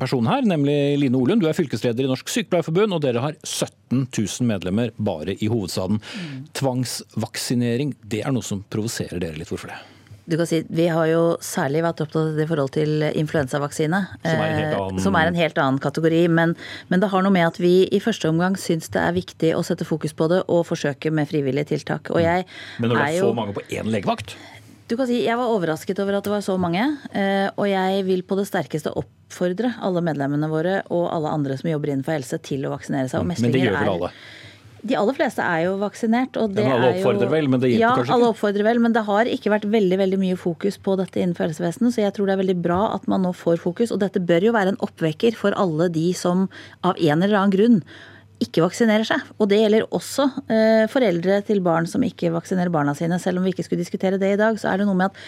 person 0.00 0.28
her, 0.28 0.44
nemlig 0.48 0.76
Line 1.00 1.16
Olund. 1.16 1.40
Du 1.40 1.48
er 1.48 1.56
fylkesleder 1.56 2.04
i 2.04 2.10
Norsk 2.10 2.28
Sykepleierforbund, 2.28 2.96
og 2.96 3.04
dere 3.04 3.22
har 3.24 3.38
17 3.40 4.04
000 4.04 4.48
medlemmer 4.48 4.92
bare 4.96 5.38
i 5.38 5.48
hovedstaden. 5.48 6.02
Mm. 6.02 6.42
Tvangsvaksinering, 6.58 7.94
det 8.04 8.26
er 8.26 8.34
noe 8.36 8.44
som 8.44 8.60
provoserer 8.68 9.22
dere 9.22 9.40
litt. 9.40 9.48
Hvorfor 9.48 9.72
det? 9.72 9.80
Du 10.28 10.36
kan 10.36 10.46
si, 10.46 10.60
Vi 10.68 10.90
har 10.92 11.06
jo 11.08 11.22
særlig 11.40 11.80
vært 11.86 12.02
opptatt 12.04 12.20
av 12.20 12.36
det 12.36 12.44
i 12.44 12.48
forhold 12.50 12.74
til 12.76 13.06
influensavaksine. 13.16 14.02
Som 14.20 14.42
er, 14.44 14.58
annen... 14.76 15.00
som 15.00 15.16
er 15.16 15.30
en 15.30 15.38
helt 15.38 15.56
annen 15.62 15.80
kategori. 15.80 16.20
Men, 16.28 16.52
men, 16.92 17.00
det 17.00 17.08
har 17.08 17.24
noe 17.24 17.32
med 17.32 17.46
at 17.46 17.56
vi 17.62 17.88
i 17.88 18.02
første 18.04 18.28
omgang 18.28 18.58
syns 18.60 18.92
det 18.92 19.00
er 19.00 19.16
viktig 19.16 19.54
å 19.56 19.64
sette 19.64 19.88
fokus 19.88 20.12
på 20.12 20.28
det 20.28 20.42
og 20.44 20.66
forsøke 20.68 21.14
med 21.14 21.32
frivillige 21.32 21.72
tiltak. 21.72 22.12
Og 22.12 22.20
jeg 22.20 22.44
men 22.76 22.92
når 22.92 23.00
det 23.00 23.06
er, 23.06 23.16
er 23.16 23.24
så 23.24 23.32
mange 23.40 23.56
på 23.56 23.64
én 23.72 23.88
legevakt? 23.88 24.36
Du 24.88 24.96
kan 24.96 25.08
si 25.08 25.20
Jeg 25.26 25.36
var 25.36 25.52
overrasket 25.52 26.00
over 26.00 26.18
at 26.18 26.26
det 26.26 26.32
var 26.32 26.44
så 26.44 26.56
mange. 26.60 26.82
Eh, 27.12 27.46
og 27.54 27.68
jeg 27.68 28.04
vil 28.08 28.24
på 28.24 28.38
det 28.38 28.48
sterkeste 28.48 28.94
oppfordre 28.96 29.74
alle 29.84 30.02
medlemmene 30.04 30.48
våre 30.50 30.80
og 30.88 31.10
alle 31.12 31.32
andre 31.36 31.58
som 31.60 31.68
jobber 31.68 31.92
innenfor 31.92 32.16
helse, 32.16 32.40
til 32.40 32.64
å 32.64 32.72
vaksinere 32.72 33.10
seg. 33.12 33.26
men 33.28 33.52
det 33.52 33.66
gjør 33.66 33.76
vel 33.82 33.96
alle? 33.98 34.12
De 34.88 34.94
aller 34.94 35.16
fleste 35.16 35.42
er 35.42 35.64
jo 35.66 35.76
vaksinert. 35.80 36.38
Og 36.40 36.54
det 36.56 36.64
ja, 36.64 36.74
alle 36.76 36.92
oppfordrer 36.94 37.26
jo, 37.26 37.32
vel, 37.34 37.48
men 37.52 37.60
det 37.60 37.72
hjelper 37.72 37.82
ja, 37.82 37.92
kanskje 37.92 38.06
ikke? 38.06 38.12
Ja, 38.12 38.16
alle 38.16 38.32
oppfordrer 38.32 38.68
vel, 38.70 38.82
men 38.84 38.94
det 38.96 39.04
har 39.08 39.32
ikke 39.32 39.52
vært 39.52 39.66
veldig 39.76 39.98
veldig 40.00 40.20
mye 40.22 40.38
fokus 40.40 40.78
på 40.80 40.94
dette 41.00 41.20
innenfor 41.20 41.48
helsevesenet. 41.48 41.94
Så 41.94 42.04
jeg 42.04 42.14
tror 42.16 42.30
det 42.30 42.36
er 42.36 42.44
veldig 42.44 42.60
bra 42.64 42.82
at 42.94 43.08
man 43.10 43.26
nå 43.26 43.34
får 43.36 43.58
fokus. 43.60 43.92
Og 43.92 44.00
dette 44.04 44.22
bør 44.24 44.48
jo 44.48 44.54
være 44.56 44.72
en 44.72 44.84
oppvekker 44.88 45.36
for 45.36 45.56
alle 45.58 45.90
de 45.92 46.06
som 46.16 46.46
av 46.80 46.96
en 46.96 47.26
eller 47.26 47.42
annen 47.42 47.56
grunn 47.58 47.82
ikke 48.42 48.62
vaksinerer 48.62 49.06
seg. 49.06 49.22
Og 49.38 49.48
det 49.50 49.58
gjelder 49.60 49.86
også 49.94 50.28
eh, 50.52 50.84
foreldre 50.90 51.40
til 51.46 51.60
barn 51.64 51.88
som 51.90 52.04
ikke 52.06 52.30
vaksinerer 52.34 52.72
barna 52.72 52.94
sine. 52.96 53.18
Selv 53.22 53.40
om 53.40 53.46
vi 53.46 53.52
ikke 53.54 53.64
skulle 53.66 53.82
diskutere 53.82 54.20
det 54.20 54.30
i 54.34 54.38
dag, 54.38 54.58
så 54.60 54.70
er 54.70 54.80
det 54.80 54.86
noe 54.88 54.98
med 54.98 55.10
at 55.10 55.18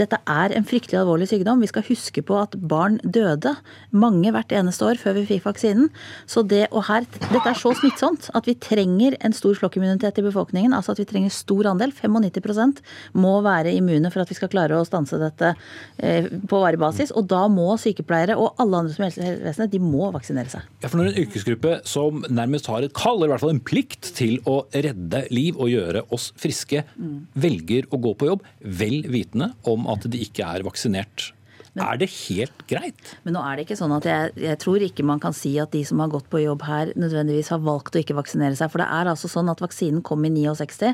dette 0.00 0.20
er 0.30 0.54
en 0.56 0.66
fryktelig 0.66 1.00
alvorlig 1.00 1.28
sykdom. 1.30 1.62
Vi 1.62 1.70
skal 1.70 1.86
huske 1.88 2.22
på 2.26 2.38
at 2.38 2.54
barn 2.70 3.00
døde, 3.02 3.56
mange 3.90 4.32
hvert 4.34 4.54
eneste 4.54 4.86
år 4.86 5.00
før 5.02 5.18
vi 5.18 5.26
fikk 5.32 5.48
vaksinen. 5.48 5.90
Så 6.30 6.44
det, 6.46 6.68
og 6.70 6.86
her, 6.88 7.06
dette 7.26 7.42
er 7.42 7.58
så 7.58 7.74
smittsomt 7.76 8.30
at 8.38 8.48
vi 8.48 8.56
trenger 8.60 9.18
en 9.18 9.34
stor 9.36 9.58
flokkimmunitet 9.58 10.22
i 10.22 10.26
befolkningen. 10.28 10.76
Altså 10.76 10.94
at 10.94 11.02
vi 11.02 11.08
trenger 11.10 11.34
stor 11.34 11.72
andel, 11.72 11.94
95% 11.96 12.82
må 13.18 13.34
være 13.46 13.74
immune 13.74 14.12
for 14.14 14.22
at 14.22 14.30
vi 14.30 14.38
skal 14.38 14.52
klare 14.52 14.78
å 14.78 14.86
stanse 14.86 15.18
dette 15.20 15.54
eh, 15.98 16.30
på 16.30 16.62
varig 16.62 16.80
basis. 16.80 17.10
Og 17.18 17.26
da 17.30 17.44
må 17.50 17.72
sykepleiere 17.80 18.38
og 18.38 18.54
alle 18.62 18.84
andre 18.84 18.94
som 18.94 19.08
helsevesenet, 19.08 19.74
de 19.74 19.82
må 19.82 20.12
vaksinere 20.14 20.52
seg. 20.52 20.70
Ja, 20.84 20.88
for 20.88 21.00
når 21.00 21.10
en 21.10 21.22
yrkesgruppe 21.24 21.80
som 21.88 22.22
nærmest 22.30 22.59
har 22.68 22.84
et 22.84 22.94
kall, 22.96 23.18
eller 23.18 23.30
i 23.30 23.34
hvert 23.34 23.44
fall 23.44 23.54
en 23.54 23.64
plikt 23.64 24.12
til 24.18 24.38
å 24.50 24.62
redde 24.74 25.24
liv 25.32 25.58
og 25.60 25.72
gjøre 25.72 26.04
oss 26.14 26.30
friske, 26.40 26.84
mm. 26.96 27.16
velger 27.40 27.88
å 27.90 28.00
gå 28.02 28.14
på 28.18 28.30
jobb 28.30 28.46
vel 28.60 29.04
vitende 29.10 29.52
om 29.70 29.88
at 29.90 30.06
de 30.10 30.20
ikke 30.26 30.46
er 30.46 30.66
vaksinert 30.66 31.30
men, 31.74 31.84
er 31.86 31.98
det 32.00 32.08
helt 32.10 32.64
greit? 32.70 33.12
Men 33.22 33.36
nå 33.36 33.42
er 33.46 33.58
det 33.58 33.66
ikke 33.66 33.78
sånn 33.78 33.92
at 33.94 34.06
jeg, 34.08 34.32
jeg, 34.42 34.58
tror 34.62 34.82
ikke 34.82 35.04
man 35.06 35.20
kan 35.22 35.34
si 35.36 35.52
at 35.62 35.70
de 35.74 35.82
som 35.86 36.00
har 36.02 36.10
gått 36.10 36.26
på 36.32 36.42
jobb 36.42 36.64
her, 36.66 36.90
nødvendigvis 36.98 37.52
har 37.54 37.62
valgt 37.62 37.94
å 37.94 38.00
ikke 38.02 38.16
vaksinere 38.18 38.58
seg. 38.58 38.72
For 38.72 38.82
det 38.82 38.88
er 38.90 39.10
altså 39.12 39.30
sånn 39.30 39.50
at 39.52 39.62
vaksinen 39.62 40.02
kom 40.06 40.26
i 40.26 40.32
69. 40.34 40.90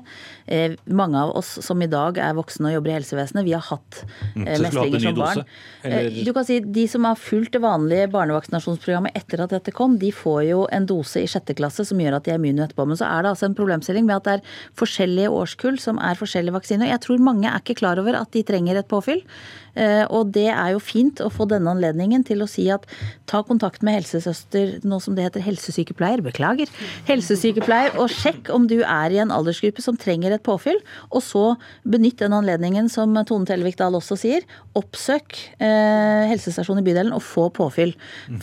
Eh, 0.53 0.77
mange 1.01 1.23
av 1.23 1.33
oss 1.41 1.55
som 1.65 1.81
i 1.81 1.89
dag 1.91 2.21
er 2.21 2.37
voksne 2.37 2.71
og 2.71 2.77
jobber 2.77 2.93
i 2.93 2.97
helsevesenet, 2.99 3.47
vi 3.47 3.55
har 3.57 3.65
hatt 3.65 4.03
mm, 4.37 4.45
eh, 4.45 4.61
mestringer 4.67 5.05
som 5.07 5.19
barn. 5.19 5.43
Eh, 5.87 6.21
du 6.27 6.33
kan 6.37 6.47
si 6.49 6.61
De 6.61 6.87
som 6.91 7.09
har 7.09 7.19
fulgt 7.21 7.57
det 7.57 7.63
vanlige 7.65 8.11
barnevaksinasjonsprogrammet 8.13 9.17
etter 9.17 9.43
at 9.45 9.57
dette 9.57 9.73
kom, 9.75 9.97
de 10.01 10.13
får 10.13 10.43
jo 10.51 10.65
en 10.77 10.89
dose 10.89 11.25
i 11.25 11.31
sjette 11.31 11.57
klasse 11.57 11.87
som 11.89 12.01
gjør 12.01 12.19
at 12.19 12.29
de 12.29 12.35
er 12.35 12.41
immune 12.41 12.65
etterpå. 12.67 12.85
Men 12.89 13.01
så 13.01 13.09
er 13.09 13.25
det 13.25 13.33
altså 13.33 13.49
en 13.49 13.57
problemstilling 13.57 14.09
med 14.09 14.21
at 14.21 14.29
det 14.29 14.39
er 14.39 14.57
forskjellige 14.77 15.33
årskull 15.33 15.81
som 15.81 16.01
er 16.03 16.21
forskjellige 16.21 16.57
vaksiner. 16.59 16.93
Jeg 16.93 17.05
tror 17.07 17.23
mange 17.23 17.49
er 17.49 17.65
ikke 17.65 17.81
klar 17.81 18.01
over 18.03 18.19
at 18.21 18.33
de 18.37 18.45
trenger 18.47 18.77
et 18.81 18.91
påfyll. 18.91 19.25
Eh, 19.77 20.05
og 20.09 20.33
det 20.35 20.49
er 20.53 20.73
jo 20.75 20.83
fint 20.83 21.21
å 21.23 21.31
få 21.33 21.47
denne 21.51 21.73
anledningen 21.73 22.25
til 22.27 22.43
å 22.43 22.49
si 22.51 22.67
at 22.73 22.87
ta 23.29 23.43
kontakt 23.47 23.85
med 23.87 23.99
helsesøster, 24.01 24.79
nå 24.87 24.99
som 25.03 25.17
det 25.17 25.27
heter 25.27 25.45
helsesykepleier, 25.45 26.23
beklager, 26.25 26.71
helsesykepleier, 27.09 27.97
og 28.01 28.13
sjekk 28.13 28.51
om 28.55 28.69
du 28.71 28.79
er 28.81 29.15
i 29.15 29.21
en 29.23 29.35
aldersgruppe 29.35 29.85
som 29.85 29.99
trenger 30.01 30.35
et 30.35 30.45
påfyll. 30.47 30.79
Og 31.11 31.25
så 31.25 31.45
benytt 31.85 32.23
den 32.23 32.37
anledningen, 32.37 32.91
som 32.93 33.15
Tone 33.29 33.49
Tellevik 33.49 33.79
Dahl 33.81 33.99
også 33.99 34.19
sier, 34.21 34.47
oppsøk 34.79 35.37
eh, 35.61 36.27
helsestasjonen 36.31 36.83
i 36.83 36.87
bydelen 36.87 37.15
og 37.17 37.25
få 37.25 37.49
påfyll. 37.55 37.95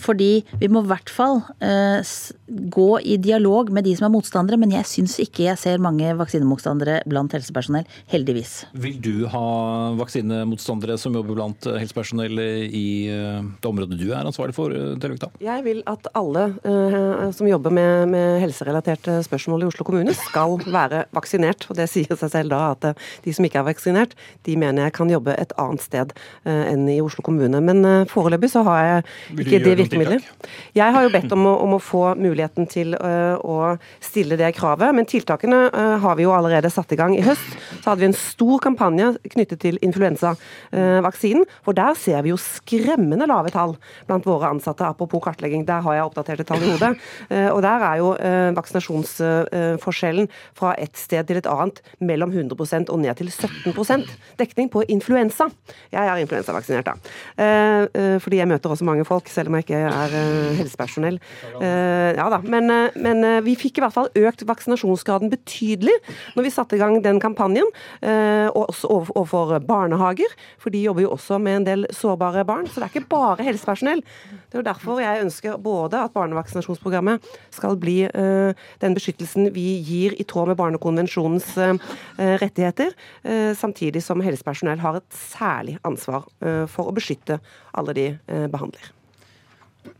Fordi 0.02 0.44
vi 0.60 0.70
må 0.70 0.84
i 0.84 0.90
hvert 0.90 1.10
fall 1.12 1.40
eh, 1.64 2.14
gå 2.74 2.88
i 3.00 3.18
dialog 3.22 3.72
med 3.74 3.86
de 3.86 3.94
som 3.96 4.08
er 4.08 4.14
motstandere, 4.14 4.58
men 4.60 4.74
jeg 4.74 4.88
syns 4.90 5.16
ikke 5.22 5.48
jeg 5.48 5.60
ser 5.60 5.82
mange 5.82 6.12
vaksinemotstandere 6.18 7.00
blant 7.10 7.34
helsepersonell, 7.34 7.86
heldigvis. 8.12 8.56
Vil 8.84 9.00
du 9.02 9.26
ha 9.32 9.44
vaksinemotstandere 9.98 10.98
som 11.00 11.16
jobber 11.16 11.23
jobber 11.24 11.38
blant 11.38 11.66
eh, 11.66 11.78
helsepersonell 11.80 12.40
i 12.68 13.08
eh, 13.08 13.40
det 13.60 13.68
området 13.68 13.98
du 13.98 14.10
er 14.12 14.24
ansvarlig 14.24 14.54
for, 14.56 14.72
eh, 14.74 15.28
Jeg 15.40 15.64
vil 15.64 15.82
at 15.88 16.06
alle 16.14 16.44
uh, 16.64 17.30
som 17.32 17.46
jobber 17.48 17.72
med, 17.72 18.08
med, 18.12 18.40
helserelaterte 18.42 19.16
spørsmål 19.24 19.64
i 19.64 19.68
Oslo 19.68 19.84
kommune, 19.86 20.14
skal 20.14 20.58
være 20.64 21.04
vaksinert. 21.14 21.66
Og 21.70 21.78
det 21.78 21.88
sier 21.90 22.16
seg 22.18 22.30
selv 22.30 22.52
da 22.52 22.74
at 22.74 22.98
de 23.24 23.34
som 23.34 23.44
ikke 23.44 23.60
er 23.62 23.66
vaksinert, 23.68 24.14
de 24.44 24.56
mener 24.60 24.86
jeg 24.86 24.94
kan 24.96 25.10
jobbe 25.10 25.34
et 25.38 25.52
annet 25.60 25.84
sted 25.84 26.12
uh, 26.44 26.64
enn 26.70 26.86
i 26.90 27.00
Oslo 27.04 27.24
kommune. 27.24 27.60
Men 27.64 27.84
uh, 27.84 28.04
foreløpig 28.10 28.50
så 28.52 28.64
har 28.66 28.80
jeg 28.84 29.46
ikke 29.46 29.62
det 29.64 29.76
virkemidlet. 29.82 30.28
Jeg 30.76 30.96
har 30.96 31.06
jo 31.06 31.12
bedt 31.14 31.32
om 31.34 31.46
å, 31.48 31.54
om 31.64 31.76
å 31.78 31.82
få 31.82 32.04
muligheten 32.18 32.68
til 32.70 32.94
å 32.94 33.56
stille 34.02 34.36
det 34.38 34.50
kravet, 34.56 34.94
men 34.96 35.06
tiltakene 35.08 35.58
har 36.02 36.16
vi 36.18 36.24
jo 36.26 36.32
allerede 36.34 36.70
satt 36.72 36.92
i 36.94 36.98
gang. 36.98 37.14
I 37.16 37.24
høst 37.24 37.56
så 37.80 37.90
hadde 37.90 38.02
vi 38.02 38.08
en 38.10 38.16
stor 38.16 38.60
kampanje 38.64 39.12
knyttet 39.34 39.62
til 39.62 39.78
influensavaksiner 39.84 41.13
vaksinen. 41.14 41.46
For 41.64 41.76
der 41.76 41.94
ser 41.98 42.22
vi 42.22 42.32
jo 42.32 42.38
skremmende 42.40 43.28
lave 43.30 43.52
tall 43.54 43.76
blant 44.08 44.26
våre 44.26 44.50
ansatte, 44.50 44.84
apropos 44.84 45.22
kartlegging. 45.22 45.64
Der 45.66 45.82
har 45.84 45.94
jeg 45.94 46.08
oppdaterte 46.08 46.44
tall 46.44 46.62
i 46.62 46.72
hodet. 46.72 46.94
Eh, 47.30 47.48
og 47.48 47.62
der 47.62 47.80
er 47.82 47.98
jo 47.98 48.08
eh, 48.20 48.50
vaksinasjonsforskjellen 48.54 50.26
fra 50.56 50.74
et 50.80 50.92
sted 50.98 51.24
til 51.26 51.38
et 51.38 51.46
annet 51.48 51.78
mellom 52.04 52.32
100% 52.34 52.90
og 52.92 53.00
ned 53.00 53.16
til 53.16 53.30
17% 53.30 54.10
dekning 54.38 54.68
på 54.70 54.82
influensa. 54.92 55.46
Jeg 55.92 56.10
er 56.10 56.20
influensavaksinert, 56.20 56.90
da. 56.90 56.94
Eh, 57.40 58.18
fordi 58.22 58.40
jeg 58.42 58.50
møter 58.50 58.74
også 58.74 58.86
mange 58.86 59.06
folk, 59.08 59.30
selv 59.32 59.48
om 59.48 59.56
jeg 59.56 59.66
ikke 59.66 59.80
er 59.88 60.16
helsepersonell. 60.58 61.18
Ja 61.62 62.26
da. 62.34 62.40
Men, 62.44 62.70
men 62.98 63.24
vi 63.46 63.56
fikk 63.58 63.80
i 63.80 63.84
hvert 63.86 63.96
fall 63.96 64.10
økt 64.20 64.44
vaksinasjonsgraden 64.48 65.32
betydelig 65.32 65.96
når 66.36 66.48
vi 66.48 66.54
satte 66.54 66.76
i 66.76 66.82
gang 66.82 66.98
den 67.04 67.22
kampanjen. 67.22 67.70
Og 68.04 68.62
også 68.68 68.90
overfor 68.90 69.56
barnehager, 69.64 70.36
for 70.60 70.74
de 70.74 70.84
jobber 70.84 71.03
jo 71.04 71.12
også 71.14 71.38
med 71.42 71.60
en 71.60 71.66
del 71.68 71.86
sårbare 71.94 72.44
barn. 72.48 72.68
Så 72.68 72.80
det 72.80 72.88
er 72.88 72.92
ikke 72.94 73.12
bare 73.12 73.46
helsepersonell. 73.46 74.02
Det 74.02 74.58
er 74.58 74.62
jo 74.62 74.66
derfor 74.66 75.02
jeg 75.02 75.24
ønsker 75.24 75.60
både 75.62 76.00
at 76.06 76.14
barnevaksinasjonsprogrammet 76.16 77.28
skal 77.54 77.78
bli 77.80 78.00
uh, 78.08 78.56
den 78.84 78.96
beskyttelsen 78.96 79.52
vi 79.54 79.66
gir 79.84 80.16
i 80.18 80.26
tråd 80.28 80.52
med 80.52 80.58
Barnekonvensjonens 80.60 81.52
uh, 81.58 81.94
rettigheter, 82.42 82.94
uh, 83.26 83.52
samtidig 83.58 84.04
som 84.04 84.24
helsepersonell 84.24 84.82
har 84.82 85.00
et 85.00 85.08
særlig 85.14 85.78
ansvar 85.84 86.26
for 86.70 86.88
å 86.88 86.94
beskytte 86.94 87.38
alle 87.74 87.94
de 87.96 88.06
behandler. 88.52 88.92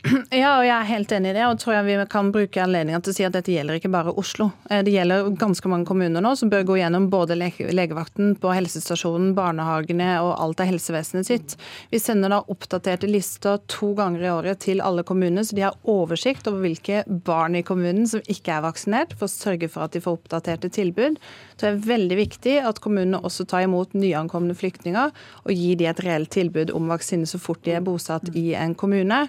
Ja, 0.34 0.58
og 0.58 0.64
jeg 0.66 0.74
er 0.74 0.88
helt 0.88 1.12
enig 1.16 1.30
i 1.32 1.36
det. 1.36 1.44
Og 1.48 1.58
tror 1.60 1.76
jeg 1.76 1.86
vi 1.86 1.96
kan 2.10 2.30
bruke 2.34 2.62
anledningen 2.62 3.02
til 3.04 3.12
å 3.12 3.16
si 3.16 3.26
at 3.26 3.34
dette 3.36 3.52
gjelder 3.52 3.78
ikke 3.78 3.92
bare 3.92 4.14
Oslo. 4.20 4.50
Eh, 4.70 4.82
det 4.84 4.94
gjelder 4.94 5.30
ganske 5.40 5.70
mange 5.70 5.88
kommuner 5.88 6.24
nå 6.24 6.34
som 6.38 6.50
bør 6.52 6.66
gå 6.68 6.78
gjennom 6.80 7.08
både 7.12 7.36
legevakten 7.38 8.34
på 8.40 8.52
helsestasjonen, 8.56 9.32
barnehagene 9.36 10.10
og 10.24 10.34
alt 10.42 10.62
av 10.64 10.70
helsevesenet 10.72 11.28
sitt. 11.28 11.56
Vi 11.92 12.00
sender 12.02 12.32
da 12.32 12.42
oppdaterte 12.52 13.10
lister 13.10 13.60
to 13.70 13.92
ganger 13.98 14.26
i 14.26 14.32
året 14.32 14.62
til 14.64 14.82
alle 14.84 15.04
kommunene, 15.06 15.44
så 15.46 15.56
de 15.56 15.66
har 15.66 15.78
oversikt 15.90 16.48
over 16.50 16.64
hvilke 16.64 17.02
barn 17.26 17.58
i 17.58 17.64
kommunen 17.66 18.08
som 18.10 18.24
ikke 18.30 18.58
er 18.58 18.64
vaksinert, 18.66 19.16
for 19.18 19.28
å 19.28 19.34
sørge 19.34 19.70
for 19.72 19.86
at 19.86 19.96
de 19.96 20.02
får 20.04 20.18
oppdaterte 20.20 20.72
tilbud. 20.74 21.20
Så 21.54 21.66
det 21.66 21.72
er 21.72 21.84
veldig 21.88 22.18
viktig 22.18 22.56
at 22.66 22.80
kommunene 22.84 23.22
også 23.24 23.46
tar 23.48 23.66
imot 23.66 23.94
nyankomne 23.96 24.56
flyktninger 24.58 25.12
og 25.44 25.52
gir 25.54 25.78
de 25.78 25.88
et 25.88 26.02
reelt 26.04 26.32
tilbud 26.34 26.72
om 26.74 26.90
vaksine 26.90 27.28
så 27.28 27.38
fort 27.40 27.62
de 27.64 27.76
er 27.76 27.84
bosatt 27.84 28.30
i 28.36 28.52
en 28.58 28.74
kommune. 28.78 29.24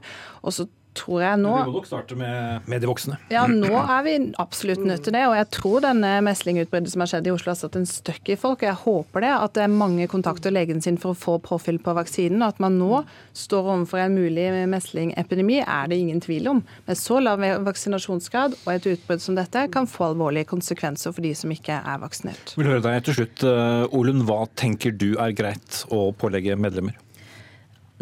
Og 0.46 0.54
så 0.54 0.68
tror 0.96 1.22
jeg 1.24 1.40
nå 1.42 1.52
Vi 1.52 1.68
må 1.68 1.76
nok 1.76 1.88
starte 1.90 2.18
med, 2.18 2.66
med, 2.70 2.82
de 2.82 2.90
voksne. 2.90 3.18
Ja, 3.34 3.46
nå 3.50 3.72
er 3.82 4.06
vi 4.06 4.16
absolutt 4.42 4.84
nødt 4.86 5.06
til 5.06 5.16
det. 5.16 5.26
Og 5.30 5.36
jeg 5.38 5.50
tror 5.54 5.84
denne 5.84 6.14
meslingutbruddet 6.26 6.94
som 6.94 7.04
har 7.04 7.12
skjedd 7.12 7.30
i 7.30 7.34
Oslo 7.34 7.52
har 7.52 7.60
satt 7.60 7.78
en 7.80 7.88
støkk 7.90 8.32
i 8.34 8.38
folk. 8.40 8.64
og 8.64 8.70
Jeg 8.70 8.82
håper 8.86 9.26
det, 9.26 9.34
at 9.36 9.58
det 9.58 9.66
er 9.66 9.76
mange 9.76 10.08
kontakter 10.12 10.56
legen 10.56 10.82
sin 10.84 11.00
for 11.02 11.14
å 11.14 11.20
få 11.20 11.38
påfyll 11.44 11.82
på 11.84 11.96
vaksinen. 11.98 12.42
Og 12.42 12.56
at 12.56 12.64
man 12.64 12.80
nå 12.80 13.04
står 13.36 13.72
overfor 13.76 14.06
en 14.06 14.18
mulig 14.18 14.48
meslingepidemi, 14.72 15.62
er 15.64 15.92
det 15.92 16.00
ingen 16.00 16.24
tvil 16.24 16.52
om. 16.56 16.64
Med 16.88 17.00
så 17.00 17.20
lav 17.24 17.44
vaksinasjonsgrad 17.66 18.58
og 18.64 18.74
et 18.74 18.90
utbrudd 18.96 19.24
som 19.24 19.38
dette 19.38 19.68
kan 19.74 19.90
få 19.90 20.12
alvorlige 20.12 20.50
konsekvenser 20.54 21.16
for 21.16 21.26
de 21.26 21.34
som 21.38 21.52
ikke 21.54 21.82
er 21.82 22.04
vaksinert. 22.04 22.56
Vil 22.56 22.72
høre 22.72 22.86
deg 22.86 23.04
til 23.08 23.20
slutt, 23.20 23.44
eh, 23.44 23.96
Olund. 23.96 24.24
Hva 24.26 24.46
tenker 24.58 24.96
du 24.96 25.12
er 25.22 25.36
greit 25.36 25.84
å 25.94 26.08
pålegge 26.16 26.56
medlemmer? 26.58 26.96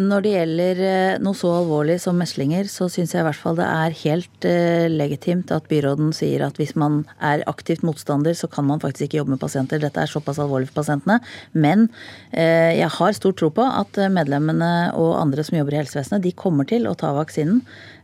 Når 0.01 0.23
det 0.25 0.31
gjelder 0.31 0.79
eh, 0.81 1.15
noe 1.21 1.37
så 1.37 1.51
alvorlig 1.53 1.99
som 2.01 2.17
meslinger, 2.17 2.65
så 2.71 2.87
syns 2.89 3.11
jeg 3.13 3.21
i 3.21 3.27
hvert 3.27 3.37
fall 3.37 3.59
det 3.59 3.67
er 3.67 3.97
helt 3.99 4.47
uh, 4.49 4.85
legitimt 4.89 5.53
at 5.53 5.67
byråden 5.69 6.09
sier 6.17 6.41
at 6.47 6.57
hvis 6.57 6.73
man 6.79 7.03
er 7.21 7.43
aktivt 7.51 7.85
motstander, 7.85 8.33
så 8.33 8.49
kan 8.49 8.65
man 8.65 8.81
faktisk 8.81 9.05
ikke 9.05 9.19
jobbe 9.19 9.35
med 9.35 9.43
pasienter. 9.43 9.83
Dette 9.83 10.01
er 10.01 10.09
såpass 10.09 10.41
alvorlig 10.41 10.71
for 10.71 10.81
pasientene. 10.81 11.19
Men 11.53 11.85
uh, 12.33 12.71
jeg 12.73 12.89
har 12.95 13.19
stor 13.19 13.37
tro 13.37 13.51
på 13.53 13.67
at 13.67 14.01
medlemmene 14.15 14.71
og 14.97 15.13
andre 15.19 15.45
som 15.45 15.59
jobber 15.59 15.77
i 15.77 15.83
helsevesenet, 15.83 16.25
de 16.25 16.33
kommer 16.41 16.65
til 16.69 16.89
å 16.89 16.97
ta 16.97 17.13
vaksinen. 17.13 17.61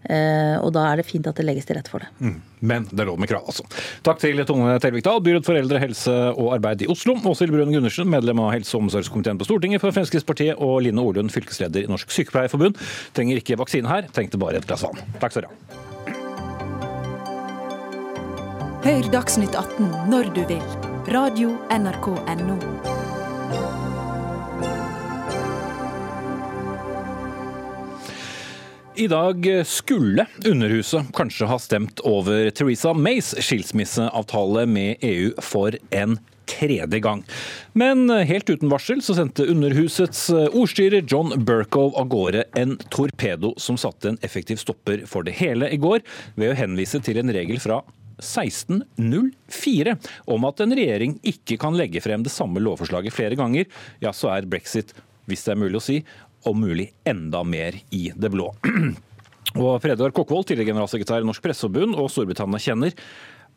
Og 0.09 0.69
da 0.71 0.85
er 0.87 1.01
det 1.01 1.09
fint 1.09 1.27
at 1.27 1.35
det 1.35 1.43
legges 1.43 1.67
til 1.67 1.75
rette 1.75 1.91
for 1.91 2.05
det. 2.05 2.07
Mm. 2.23 2.37
Men 2.60 2.88
det 2.91 3.03
er 3.03 3.10
lov 3.10 3.20
med 3.22 3.30
krav, 3.32 3.45
altså. 3.47 3.66
Takk 4.05 4.20
til 4.22 4.41
Tone 4.47 4.78
Telvik 4.84 5.05
Dahl, 5.05 5.22
byråd 5.24 5.47
for 5.47 5.60
eldre, 5.60 5.80
helse 5.82 6.16
og 6.34 6.53
arbeid 6.57 6.84
i 6.84 6.89
Oslo. 6.91 7.16
Åshild 7.32 7.53
Brun 7.55 7.74
Gundersen, 7.74 8.10
medlem 8.12 8.41
av 8.43 8.53
helse- 8.55 8.76
og 8.78 8.88
omsorgskomiteen 8.88 9.39
på 9.39 9.47
Stortinget 9.47 9.84
for 9.84 9.95
Fremskrittspartiet. 9.95 10.60
Og 10.60 10.82
Line 10.86 11.01
Orlund, 11.01 11.32
fylkesleder 11.34 11.86
i 11.86 11.91
Norsk 11.91 12.12
Sykepleierforbund. 12.12 12.80
Trenger 13.18 13.39
ikke 13.39 13.60
vaksine 13.60 13.91
her, 13.91 14.10
trengte 14.16 14.41
bare 14.41 14.60
et 14.60 14.68
glass 14.68 14.84
vann. 14.88 14.99
Takk 15.22 15.36
skal 15.36 15.47
dere 15.47 15.55
ha. 15.55 15.86
Hør 18.80 19.12
Dagsnytt 19.12 19.55
18 19.60 19.91
når 20.12 20.32
du 20.36 20.43
vil. 20.47 20.64
Radio 21.10 21.55
NRK 21.74 22.14
Radio.nrk.no. 22.16 23.09
I 29.00 29.08
dag 29.08 29.45
skulle 29.66 30.26
Underhuset 30.45 31.06
kanskje 31.16 31.47
ha 31.47 31.56
stemt 31.60 32.02
over 32.04 32.50
Theresa 32.52 32.91
Mays 32.93 33.30
skilsmisseavtale 33.39 34.66
med 34.68 35.06
EU 35.08 35.30
for 35.39 35.78
en 35.95 36.18
tredje 36.52 37.00
gang. 37.00 37.24
Men 37.80 38.12
helt 38.12 38.50
uten 38.50 38.68
varsel 38.68 39.00
så 39.00 39.16
sendte 39.16 39.47
Underhusets 39.47 40.26
ordstyrer 40.50 41.08
John 41.08 41.32
Burkow 41.47 41.95
av 41.95 42.12
gårde 42.12 42.43
en 42.60 42.76
torpedo 42.91 43.54
som 43.56 43.80
satte 43.80 44.12
en 44.12 44.20
effektiv 44.20 44.60
stopper 44.60 45.08
for 45.08 45.24
det 45.24 45.38
hele 45.39 45.72
i 45.72 45.80
går, 45.80 46.04
ved 46.36 46.52
å 46.52 46.60
henvise 46.60 47.00
til 47.00 47.24
en 47.24 47.32
regel 47.32 47.64
fra 47.64 47.80
1604 48.20 49.95
om 50.28 50.52
at 50.52 50.66
en 50.66 50.76
regjering 50.76 51.22
ikke 51.24 51.56
kan 51.62 51.80
legge 51.80 52.04
frem 52.04 52.28
det 52.28 52.36
samme 52.36 52.60
lovforslaget 52.68 53.16
flere 53.16 53.39
ganger, 53.39 53.72
ja, 54.04 54.12
så 54.12 54.36
er 54.36 54.50
brexit, 54.52 54.91
hvis 55.30 55.47
det 55.47 55.56
er 55.56 55.64
mulig 55.64 55.80
å 55.80 55.88
si, 55.88 56.02
om 56.47 56.59
mulig 56.61 56.91
enda 57.07 57.43
mer 57.43 57.77
i 57.95 58.09
det 58.15 58.31
blå. 58.33 58.51
Og 59.59 59.79
Fredar 59.81 60.13
Kokkvold, 60.15 60.45
tidligere 60.47 60.73
generalsekretær 60.73 61.23
i 61.23 61.27
Norsk 61.27 61.43
Presseforbund 61.43 61.97
og 61.97 62.11
Storbritannia 62.13 62.61
kjenner. 62.61 62.93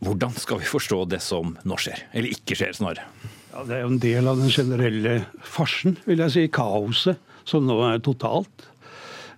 Hvordan 0.02 0.32
skal 0.40 0.62
vi 0.62 0.70
forstå 0.70 1.02
det 1.12 1.20
som 1.22 1.52
nå 1.68 1.78
skjer, 1.78 2.06
eller 2.16 2.32
ikke 2.32 2.56
skjer, 2.58 2.72
snarere? 2.78 3.04
Ja, 3.52 3.66
det 3.68 3.76
er 3.76 3.84
jo 3.84 3.92
en 3.92 4.00
del 4.02 4.30
av 4.30 4.40
den 4.40 4.50
generelle 4.50 5.18
farsen, 5.44 5.98
vil 6.08 6.24
jeg 6.24 6.34
si. 6.34 6.46
Kaoset 6.50 7.20
som 7.48 7.68
nå 7.68 7.76
er 7.90 8.00
totalt. 8.02 8.66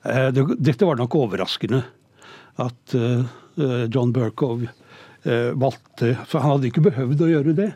Eh, 0.06 0.30
dette 0.32 0.86
var 0.86 1.00
nok 1.00 1.18
overraskende. 1.18 1.82
At 2.62 2.94
eh, 2.94 3.26
John 3.90 4.14
Burkow 4.14 4.62
Eh, 5.24 5.54
valgte 5.56 6.18
For 6.28 6.44
han 6.44 6.58
hadde 6.58 6.68
ikke 6.68 6.84
behøvd 6.84 7.22
å 7.24 7.30
gjøre 7.30 7.54
det. 7.56 7.70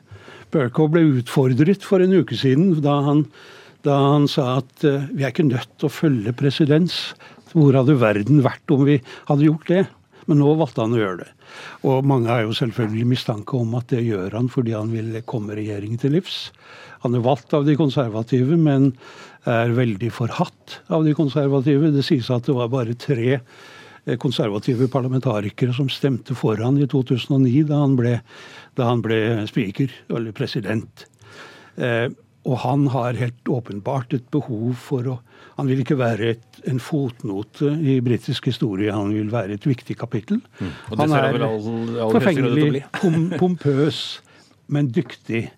Berkow 0.52 0.90
ble 0.92 1.06
utfordret 1.20 1.84
for 1.84 2.04
en 2.04 2.12
uke 2.12 2.36
siden 2.36 2.74
da 2.84 2.98
han, 3.06 3.24
da 3.86 3.96
han 4.14 4.26
sa 4.30 4.58
at 4.58 4.84
uh, 4.86 5.06
vi 5.12 5.24
er 5.24 5.32
ikke 5.32 5.48
nødt 5.48 5.70
til 5.78 5.88
å 5.88 5.92
følge 5.92 6.34
presedens. 6.36 6.98
Hvor 7.52 7.76
hadde 7.78 7.96
verden 8.00 8.42
vært 8.44 8.74
om 8.74 8.84
vi 8.88 8.98
hadde 9.30 9.46
gjort 9.46 9.70
det? 9.70 9.86
Men 10.28 10.42
nå 10.42 10.50
valgte 10.60 10.84
han 10.84 10.96
å 10.96 11.00
gjøre 11.00 11.22
det. 11.22 11.30
Og 11.88 12.04
mange 12.04 12.28
har 12.28 12.42
jo 12.44 12.56
selvfølgelig 12.56 13.06
mistanke 13.08 13.56
om 13.56 13.72
at 13.78 13.88
det 13.94 14.02
gjør 14.04 14.36
han 14.36 14.50
fordi 14.52 14.74
han 14.76 14.92
vil 14.92 15.16
komme 15.28 15.56
regjeringen 15.56 16.00
til 16.02 16.12
livs. 16.18 16.50
Han 17.06 17.16
er 17.16 17.24
valgt 17.24 17.54
av 17.56 17.64
de 17.64 17.78
konservative, 17.78 18.58
men 18.60 18.90
er 19.48 19.72
veldig 19.72 20.10
forhatt 20.12 20.82
av 20.92 21.06
de 21.06 21.14
konservative. 21.16 21.94
Det 21.94 22.04
sies 22.04 22.28
at 22.34 22.44
det 22.44 22.58
var 22.58 22.68
bare 22.74 22.98
tre 23.00 23.38
Eh, 24.08 24.16
konservative 24.16 24.88
parlamentarikere 24.88 25.74
som 25.74 25.88
stemte 25.92 26.34
for 26.38 26.56
han 26.62 26.78
i 26.80 26.86
2009, 26.88 27.66
da 27.68 27.82
han 27.82 27.96
ble, 27.98 28.14
da 28.78 28.94
ble 29.04 29.18
speaker, 29.50 29.92
eller 30.08 30.32
president. 30.32 31.04
Eh, 31.76 32.08
og 32.48 32.62
han 32.64 32.86
har 32.94 33.18
helt 33.18 33.50
åpenbart 33.52 34.14
et 34.16 34.30
behov 34.32 34.72
for 34.80 35.14
å 35.14 35.18
Han 35.58 35.66
vil 35.66 35.80
ikke 35.82 35.96
være 35.98 36.26
et, 36.36 36.58
en 36.70 36.78
fotnote 36.78 37.72
i 37.82 37.96
britisk 37.98 38.46
historie, 38.46 38.92
han 38.94 39.10
vil 39.10 39.26
være 39.32 39.56
et 39.56 39.64
viktig 39.66 39.96
kapittel. 39.98 40.38
Mm. 40.60 40.68
han 41.00 41.14
er 41.16 41.34
forfengelig, 42.14 42.82
pom, 42.94 43.24
pompøs, 43.40 43.98
men 44.70 44.92
dyktig. 44.94 45.48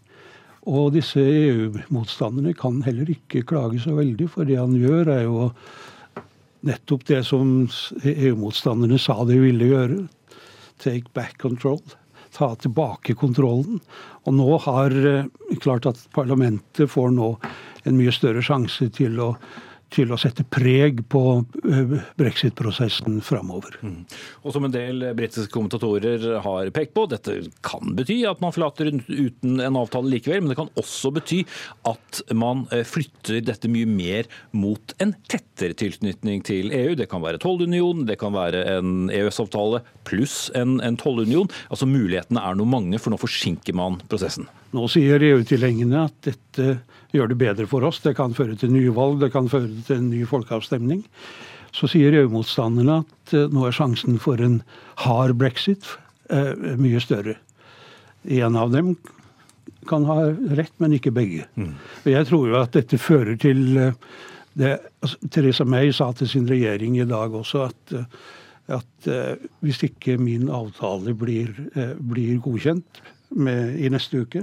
Og 0.65 0.95
disse 0.97 1.21
EU-motstanderne 1.21 2.55
kan 2.57 2.81
heller 2.87 3.13
ikke 3.13 3.45
klage 3.45 3.83
så 3.85 3.93
veldig, 3.99 4.31
for 4.33 4.49
det 4.49 4.57
han 4.57 4.73
gjør, 4.81 5.13
er 5.13 5.23
jo 5.27 5.51
nettopp 6.65 7.05
det 7.13 7.21
som 7.29 7.69
EU-motstanderne 8.01 8.97
sa 9.05 9.21
de 9.29 9.37
ville 9.41 9.69
gjøre. 9.69 10.03
Take 10.81 11.13
back 11.13 11.37
control. 11.45 11.81
Ta 12.37 12.53
tilbake 12.61 13.17
kontrollen. 13.19 13.81
Og 14.27 14.37
nå 14.37 14.59
har 14.67 14.95
eh, 14.95 15.27
klart 15.63 15.89
at 15.91 16.01
parlamentet 16.15 16.91
får 16.91 17.11
nå 17.17 17.33
en 17.89 17.97
mye 17.97 18.13
større 18.15 18.45
sjanse 18.45 18.91
til 18.95 19.19
å 19.23 19.33
til 19.91 20.13
å 20.13 20.19
sette 20.21 20.45
preg 20.47 21.03
på 21.11 21.23
eh, 21.65 21.95
brexit-prosessen 22.21 23.21
framover. 23.25 23.77
Mm. 23.83 24.05
Og 24.45 24.55
som 24.55 24.67
en 24.67 24.75
del 24.75 25.05
britiske 25.19 25.53
kommentatorer 25.55 26.27
har 26.45 26.71
pekt 26.75 26.95
på, 26.97 27.07
dette 27.11 27.37
kan 27.67 27.95
bety 27.99 28.21
at 28.29 28.43
man 28.43 28.55
forlater 28.55 28.93
uten 28.93 29.61
en 29.63 29.81
avtale 29.81 30.11
likevel, 30.13 30.43
men 30.45 30.53
det 30.53 30.59
kan 30.61 30.71
også 30.81 31.13
bety 31.17 31.43
at 31.91 32.23
man 32.37 32.67
eh, 32.75 32.85
flytter 32.87 33.43
dette 33.45 33.71
mye 33.71 33.89
mer 33.91 34.31
mot 34.57 34.95
en 35.03 35.15
tettere 35.31 35.77
tilknytning 35.79 36.45
til 36.47 36.73
EU. 36.75 36.95
Det 36.99 37.11
kan 37.11 37.25
være 37.25 37.43
tollunion, 37.43 38.07
det 38.09 38.21
kan 38.21 38.35
være 38.37 38.65
en 38.77 39.11
EØS-avtale 39.11 39.83
pluss 40.09 40.49
en, 40.59 40.79
en 40.85 40.99
tollunion. 41.01 41.51
Altså 41.69 41.89
Mulighetene 41.91 42.43
er 42.43 42.59
noe 42.59 42.71
mange, 42.71 43.01
for 43.03 43.13
nå 43.13 43.21
forsinker 43.21 43.77
man 43.77 44.01
prosessen. 44.11 44.49
Nå 44.77 44.87
sier 44.91 45.23
EU-tilhengerne 45.33 46.07
at 46.07 46.19
dette 46.29 46.79
gjør 47.15 47.31
det 47.33 47.39
bedre 47.41 47.67
for 47.71 47.85
oss. 47.87 48.01
Det 48.05 48.17
kan 48.19 48.35
føre 48.37 48.57
til 48.59 48.73
nye 48.75 48.93
valg, 48.95 49.21
det 49.23 49.33
kan 49.35 49.49
føre 49.51 49.71
til 49.87 49.99
en 49.99 50.11
ny 50.13 50.25
folkeavstemning. 50.29 51.05
Så 51.77 51.89
sier 51.91 52.15
EU-motstanderne 52.19 53.03
at 53.05 53.35
eh, 53.37 53.49
nå 53.53 53.67
er 53.67 53.77
sjansen 53.77 54.19
for 54.23 54.43
en 54.43 54.61
hard 55.05 55.37
brexit 55.41 55.87
eh, 56.33 56.53
mye 56.81 57.03
større. 57.03 57.37
En 58.27 58.59
av 58.59 58.75
dem 58.75 58.97
kan 59.89 60.05
ha 60.05 60.27
rett, 60.59 60.75
men 60.83 60.97
ikke 60.97 61.15
begge. 61.15 61.47
Mm. 61.57 61.73
Jeg 62.11 62.27
tror 62.29 62.51
jo 62.51 62.59
at 62.61 62.75
dette 62.77 62.99
fører 63.01 63.39
til 63.41 63.63
eh, 63.79 63.95
det, 64.59 64.77
altså, 65.01 65.31
Theresa 65.31 65.65
May 65.65 65.95
sa 65.95 66.11
til 66.17 66.29
sin 66.29 66.49
regjering 66.51 66.99
i 66.99 67.09
dag 67.09 67.35
også 67.39 67.69
at, 67.69 67.93
at 68.75 69.07
hvis 69.63 69.79
ikke 69.87 70.17
min 70.19 70.51
avtale 70.51 71.15
blir, 71.17 71.53
blir 72.03 72.41
godkjent 72.43 72.99
med, 73.31 73.79
i 73.79 73.89
neste 73.95 74.25
uke, 74.27 74.43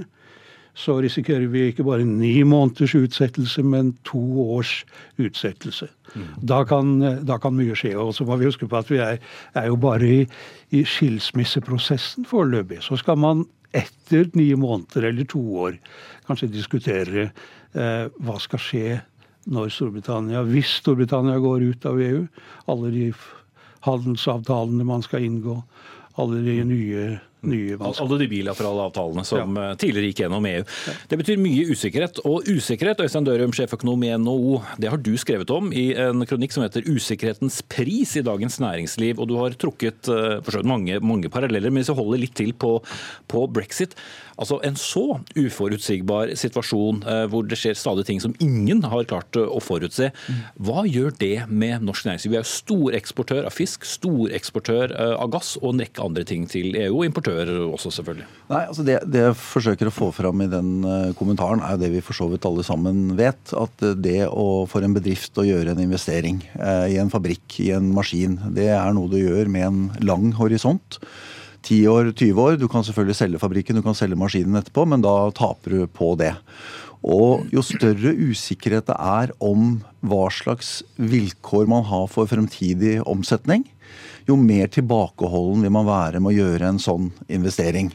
så 0.78 1.00
risikerer 1.02 1.48
vi 1.50 1.68
ikke 1.72 1.86
bare 1.88 2.06
ni 2.06 2.44
måneders 2.46 2.94
utsettelse, 2.96 3.64
men 3.66 3.96
to 4.06 4.22
års 4.44 4.84
utsettelse. 5.18 5.88
Mm. 6.14 6.28
Da, 6.52 6.62
kan, 6.70 6.92
da, 7.26 7.40
kan, 7.42 7.56
mye 7.58 7.76
skje. 7.78 7.96
Og 7.98 8.14
så 8.14 8.28
må 8.28 8.38
vi 8.38 8.46
huske 8.46 8.70
på 8.70 8.78
at 8.78 8.92
vi 8.92 9.02
er, 9.02 9.18
er 9.58 9.70
jo 9.72 9.80
bare 9.82 10.06
i, 10.06 10.20
i 10.78 10.84
skilsmisseprosessen 10.86 12.28
foreløpig. 12.30 12.84
Så 12.86 13.00
skal 13.02 13.18
man 13.18 13.46
etter 13.76 14.30
ni 14.38 14.52
måneder 14.56 15.10
eller 15.10 15.26
to 15.28 15.42
år 15.66 15.80
kanskje 16.28 16.52
diskutere 16.54 17.30
eh, 17.74 18.06
hva 18.22 18.38
skal 18.40 18.62
skje 18.62 19.00
når 19.50 19.72
Storbritannia, 19.74 20.44
hvis 20.46 20.78
Storbritannia 20.84 21.40
går 21.42 21.66
ut 21.72 21.90
av 21.90 22.02
EU. 22.04 22.22
Alle 22.70 22.92
de 22.94 23.10
handelsavtalene 23.88 24.86
man 24.86 25.06
skal 25.06 25.26
inngå, 25.26 25.58
alle 26.22 26.44
de 26.46 26.60
nye 26.68 27.08
nye 27.46 27.78
Alle 27.80 28.18
de 28.18 28.28
bilaterale 28.32 28.88
avtalene 28.88 29.24
som 29.28 29.58
ja. 29.58 29.70
Eh, 29.72 29.76
tidligere 29.80 30.10
gikk 30.10 30.24
gjennom 30.24 30.48
EU. 30.50 30.64
Det 31.10 31.20
betyr 31.22 31.42
mye 31.42 31.68
usikkerhet. 31.70 32.22
Og 32.28 32.48
usikkerhet, 32.50 33.02
Øystein 33.04 33.28
Dørum, 33.28 33.54
sjeføkonom 33.56 34.06
i 34.08 34.14
NHO, 34.18 34.62
det 34.82 34.92
har 34.92 35.02
du 35.02 35.14
skrevet 35.22 35.52
om 35.54 35.70
i 35.72 35.92
en 35.94 36.26
kronikk 36.28 36.56
som 36.56 36.66
heter 36.66 36.88
'Usikkerhetens 36.88 37.62
pris' 37.70 38.18
i 38.18 38.26
Dagens 38.26 38.60
Næringsliv. 38.60 39.20
Og 39.20 39.28
du 39.30 39.36
har 39.38 39.54
trukket 39.54 40.10
uh, 40.10 40.42
mange, 40.64 41.00
mange 41.00 41.30
paralleller, 41.30 41.70
men 41.70 41.84
hvis 41.84 41.94
vi 41.94 42.02
holder 42.02 42.24
litt 42.26 42.36
til 42.36 42.54
på, 42.54 42.82
på 43.28 43.46
brexit 43.52 43.94
Altså 44.38 44.60
En 44.66 44.78
så 44.78 45.20
uforutsigbar 45.38 46.32
situasjon 46.38 47.02
uh, 47.08 47.26
hvor 47.32 47.46
det 47.48 47.58
skjer 47.60 47.78
stadig 47.78 48.06
ting 48.08 48.22
som 48.22 48.36
ingen 48.44 48.84
har 48.86 49.08
klart 49.10 49.38
å 49.40 49.60
forutse. 49.64 50.12
Hva 50.62 50.86
gjør 50.88 51.16
det 51.20 51.48
med 51.50 51.86
norsk 51.86 52.08
næringsliv? 52.08 52.34
Vi 52.34 52.40
er 52.40 52.46
jo 52.46 52.52
storeksportør 52.52 53.48
av 53.50 53.56
fisk, 53.56 53.88
storeksportør 53.88 54.94
uh, 54.94 55.16
av 55.18 55.32
gass 55.34 55.56
og 55.62 55.72
en 55.74 55.84
rekke 55.86 56.04
andre 56.06 56.26
ting 56.28 56.46
til 56.50 56.76
EU. 56.76 57.00
og 57.00 57.06
importører 57.08 57.64
også, 57.66 57.92
selvfølgelig. 57.98 58.28
Nei, 58.52 58.64
altså 58.66 58.86
det, 58.86 59.00
det, 59.10 59.24
jeg 59.28 59.38
forsøker 59.42 59.90
å 59.90 59.96
få 59.96 60.12
fram 60.16 60.42
i 60.46 60.50
den 60.52 60.72
kommentaren, 61.18 61.62
er 61.64 61.76
jo 61.76 61.82
det 61.82 61.92
vi 61.94 62.04
for 62.06 62.18
så 62.18 62.28
vidt 62.32 62.46
alle 62.48 62.66
sammen 62.66 63.16
vet. 63.18 63.54
At 63.58 63.86
det 64.02 64.20
å, 64.30 64.66
for 64.70 64.86
en 64.86 64.96
bedrift 64.96 65.38
å 65.38 65.46
gjøre 65.46 65.74
en 65.74 65.84
investering 65.84 66.42
i 66.58 66.98
en 67.02 67.12
fabrikk, 67.14 67.60
i 67.64 67.72
en 67.76 67.90
maskin, 67.96 68.38
det 68.56 68.70
er 68.74 68.94
noe 68.96 69.12
du 69.12 69.20
gjør 69.20 69.52
med 69.52 69.68
en 69.68 69.82
lang 70.08 70.32
horisont. 70.38 71.00
10 71.68 71.80
år, 71.91 72.11
20 72.15 72.41
år. 72.41 72.57
Du 72.59 72.68
kan 72.72 72.86
selvfølgelig 72.88 73.20
selge 73.20 73.41
fabrikken, 73.41 73.78
du 73.78 73.84
kan 73.86 73.97
selge 73.97 74.18
maskinen 74.20 74.55
etterpå, 74.59 74.86
men 74.88 75.03
da 75.03 75.15
taper 75.36 75.76
du 75.76 75.88
på 75.91 76.13
det. 76.20 76.34
Og 77.07 77.45
jo 77.53 77.61
større 77.63 78.15
usikkerhet 78.15 78.88
det 78.89 78.97
er 78.97 79.34
om 79.43 79.80
hva 80.07 80.28
slags 80.34 80.80
vilkår 80.97 81.68
man 81.70 81.86
har 81.88 82.07
for 82.11 82.30
fremtidig 82.30 82.97
omsetning, 83.05 83.68
jo 84.28 84.36
mer 84.40 84.68
tilbakeholden 84.74 85.64
vil 85.66 85.74
man 85.74 85.88
være 85.88 86.22
med 86.24 86.34
å 86.34 86.38
gjøre 86.38 86.74
en 86.74 86.82
sånn 86.82 87.12
investering. 87.32 87.92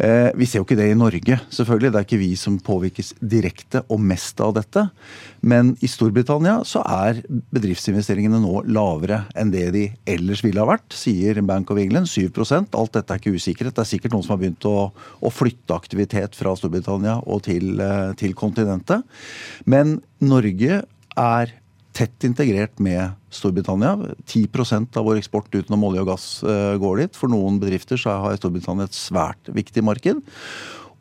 Eh, 0.00 0.30
vi 0.34 0.46
ser 0.48 0.62
jo 0.62 0.64
ikke 0.64 0.78
det 0.78 0.86
i 0.88 0.96
Norge, 0.96 1.36
selvfølgelig. 1.52 1.90
Det 1.92 1.98
er 2.00 2.06
ikke 2.06 2.20
vi 2.22 2.30
som 2.40 2.56
påvirkes 2.64 3.10
direkte 3.20 3.82
og 3.92 4.00
mest 4.00 4.40
av 4.40 4.54
dette. 4.56 4.86
Men 5.44 5.74
i 5.84 5.90
Storbritannia 5.90 6.62
så 6.68 6.80
er 6.88 7.20
bedriftsinvesteringene 7.52 8.40
nå 8.40 8.62
lavere 8.72 9.24
enn 9.36 9.52
det 9.52 9.66
de 9.76 9.84
ellers 10.08 10.44
ville 10.46 10.62
ha 10.62 10.70
vært, 10.70 10.96
sier 10.96 11.42
Bank 11.44 11.72
of 11.74 11.80
England. 11.82 12.08
7% 12.08 12.78
Alt 12.80 12.96
dette 12.96 13.12
er 13.12 13.20
ikke 13.20 13.36
usikkerhet. 13.36 13.76
Det 13.76 13.84
er 13.84 13.92
sikkert 13.92 14.16
noen 14.16 14.24
som 14.24 14.36
har 14.36 14.40
begynt 14.40 14.68
å, 14.70 14.88
å 14.88 15.32
flytte 15.34 15.76
aktivitet 15.76 16.38
fra 16.38 16.56
Storbritannia 16.56 17.18
og 17.26 17.44
til, 17.50 17.74
eh, 17.84 18.14
til 18.20 18.32
kontinentet. 18.38 19.04
Men 19.68 19.98
Norge 20.24 20.80
er 21.20 21.56
tett 22.00 22.24
integrert 22.24 22.80
med 22.80 23.12
Storbritannia. 23.34 23.92
10% 24.24 24.96
av 24.96 25.06
vår 25.08 25.20
eksport 25.20 25.52
utenom 25.52 25.84
olje 25.90 26.04
og 26.04 26.10
gass 26.14 26.26
eh, 26.42 26.74
går 26.80 27.04
dit. 27.04 27.18
For 27.18 27.32
noen 27.32 27.60
bedrifter 27.60 28.00
så 28.00 28.16
har 28.24 28.40
Storbritannia 28.40 28.88
et 28.88 28.96
svært 28.96 29.52
viktig 29.52 29.84
marked. 29.84 30.22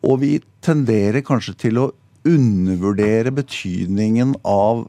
Og 0.03 0.21
vi 0.23 0.33
tenderer 0.65 1.23
kanskje 1.25 1.55
til 1.67 1.79
å 1.81 1.89
undervurdere 2.27 3.31
betydningen 3.31 4.35
av 4.47 4.87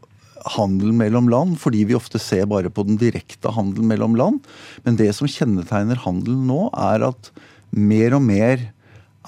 handel 0.56 0.94
mellom 0.96 1.28
land, 1.30 1.58
fordi 1.60 1.84
vi 1.90 1.96
ofte 1.98 2.18
ser 2.22 2.46
bare 2.50 2.72
på 2.72 2.84
den 2.88 2.98
direkte 3.00 3.52
handelen 3.54 3.90
mellom 3.90 4.16
land. 4.18 4.44
Men 4.86 4.98
det 4.98 5.12
som 5.16 5.28
kjennetegner 5.30 6.00
handelen 6.06 6.46
nå, 6.48 6.66
er 6.74 7.04
at 7.10 7.30
mer 7.70 8.16
og 8.16 8.24
mer 8.24 8.70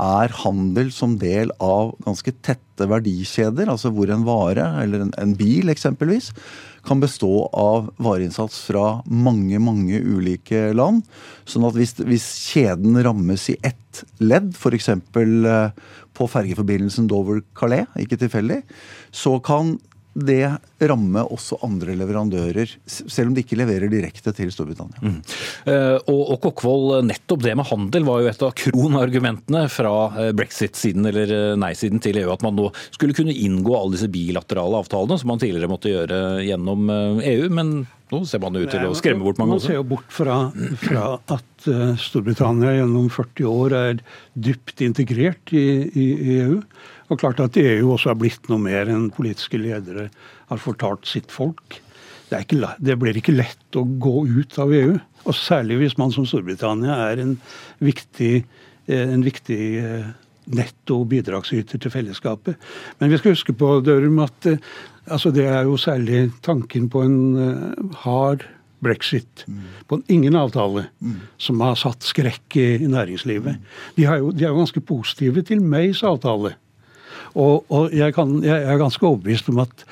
er 0.03 0.33
handel 0.41 0.89
som 0.95 1.19
del 1.21 1.53
av 1.61 1.93
ganske 2.07 2.33
tette 2.45 2.89
verdikjeder, 2.89 3.69
altså 3.69 3.93
hvor 3.93 4.11
en 4.11 4.25
vare, 4.27 4.65
eller 4.83 5.05
en, 5.05 5.13
en 5.21 5.35
bil 5.37 5.69
eksempelvis, 5.73 6.33
kan 6.87 7.01
bestå 7.03 7.47
av 7.53 7.93
vareinnsats 8.03 8.59
fra 8.67 9.03
mange, 9.07 9.59
mange 9.63 10.01
ulike 10.03 10.71
land. 10.75 11.05
Sånn 11.49 11.67
at 11.69 11.79
hvis, 11.79 11.95
hvis 12.03 12.27
kjeden 12.53 12.99
rammes 13.07 13.49
i 13.53 13.59
ett 13.63 14.03
ledd, 14.23 14.51
f.eks. 14.57 14.91
på 16.13 16.29
fergeforbindelsen 16.35 17.09
Dover-Calais, 17.11 17.87
ikke 18.03 18.19
tilfeldig, 18.25 18.63
så 19.15 19.37
kan 19.45 19.77
det 20.13 20.45
ramme 20.83 21.23
også 21.33 21.57
andre 21.65 21.95
leverandører, 21.97 22.75
selv 22.85 23.31
om 23.31 23.37
de 23.37 23.45
ikke 23.45 23.57
leverer 23.57 23.89
direkte 23.93 24.35
til 24.37 24.51
Storbritannia. 24.53 25.01
Mm. 25.01 25.21
Uh, 25.65 25.97
og, 26.13 26.23
og 26.35 26.41
Kokkvold, 26.43 26.93
nettopp 27.09 27.45
det 27.47 27.55
med 27.57 27.69
handel 27.71 28.07
var 28.09 28.21
jo 28.21 28.31
et 28.33 28.45
av 28.45 28.53
kronargumentene 28.59 29.65
fra 29.73 29.95
eh, 30.21 30.31
brexit-siden 30.37 31.09
eller 31.09 31.33
eh, 31.33 31.55
nei-siden 31.61 32.03
til 32.03 32.21
EU, 32.21 32.29
at 32.35 32.45
man 32.45 32.57
nå 32.59 32.69
skulle 32.93 33.17
kunne 33.17 33.35
inngå 33.35 33.75
alle 33.77 33.97
disse 33.97 34.11
bilaterale 34.13 34.83
avtalene 34.83 35.19
som 35.21 35.33
man 35.33 35.41
tidligere 35.41 35.71
måtte 35.71 35.93
gjøre 35.93 36.21
gjennom 36.45 36.91
EU. 36.93 37.49
men 37.55 37.75
nå 38.13 38.23
ser 38.29 38.43
man 38.43 38.57
ut 38.59 38.69
til 38.69 38.85
å 38.85 38.93
skremme 38.99 39.25
bort 39.25 39.39
mange 39.41 39.57
Man 39.57 39.63
ser 39.65 39.79
jo 39.79 39.87
bort 39.95 40.11
fra, 40.13 40.43
fra 40.83 41.07
at 41.33 41.69
Storbritannia 42.03 42.75
gjennom 42.77 43.09
40 43.13 43.49
år 43.49 43.77
er 43.79 44.03
dypt 44.35 44.83
integrert 44.85 45.55
i, 45.57 45.65
i 45.89 46.09
EU. 46.43 46.59
Og 47.13 47.21
klart 47.21 47.43
at 47.45 47.59
EU 47.61 47.93
også 47.93 48.13
har 48.13 48.21
blitt 48.21 48.49
noe 48.49 48.63
mer 48.63 48.89
enn 48.89 49.11
politiske 49.13 49.61
ledere 49.61 50.09
har 50.49 50.61
fortalt 50.61 51.09
sitt 51.09 51.33
folk. 51.33 51.81
Det, 52.31 52.47
ikke, 52.47 52.71
det, 52.81 52.97
blir 53.01 53.19
ikke 53.19 53.35
lett 53.37 53.77
å 53.77 53.85
gå 53.85 54.25
ut 54.25 54.57
av 54.63 54.73
EU. 54.73 54.97
Og 55.27 55.37
særlig 55.37 55.83
hvis 55.83 55.99
man 56.01 56.15
som 56.15 56.25
Storbritannia 56.29 56.97
er 57.11 57.21
en 57.21 57.37
viktig, 57.85 58.33
eh, 58.89 59.05
en 59.05 59.25
viktig 59.27 59.61
eh, 59.83 60.09
netto 60.57 61.03
bidragsyter 61.09 61.83
til 61.83 61.93
fellesskapet. 61.93 62.57
Men 62.99 63.13
vi 63.13 63.21
skal 63.21 63.37
huske 63.37 63.55
på 63.55 63.75
Dørum, 63.85 64.23
at 64.25 64.49
eh, 64.49 64.73
altså 65.13 65.35
det 65.35 65.45
er 65.51 65.69
jo 65.69 65.77
særlig 65.81 66.31
tanken 66.47 66.89
på 66.93 67.05
en 67.05 67.93
hard 68.07 68.49
brexit. 68.83 69.45
Mm. 69.47 69.61
På 69.87 70.01
ingen 70.09 70.37
avtale 70.37 70.89
mm. 70.99 71.21
som 71.37 71.61
har 71.63 71.77
satt 71.79 72.03
skrekk 72.03 72.57
i, 72.59 72.67
i 72.83 72.89
næringslivet. 72.91 73.61
De, 73.95 74.09
jo, 74.09 74.33
de, 74.33 74.47
er 74.47 74.51
jo 74.51 74.59
ganske 74.59 74.83
positive 74.89 75.45
til 75.47 75.63
Mays 75.63 76.03
avtale. 76.07 76.57
Og, 77.35 77.65
og 77.73 77.93
jeg, 77.97 78.15
kan, 78.17 78.41
jeg, 78.45 78.63
er 78.63 78.81
ganske 78.81 79.07
overbevist 79.07 79.49
om 79.53 79.63
at 79.65 79.85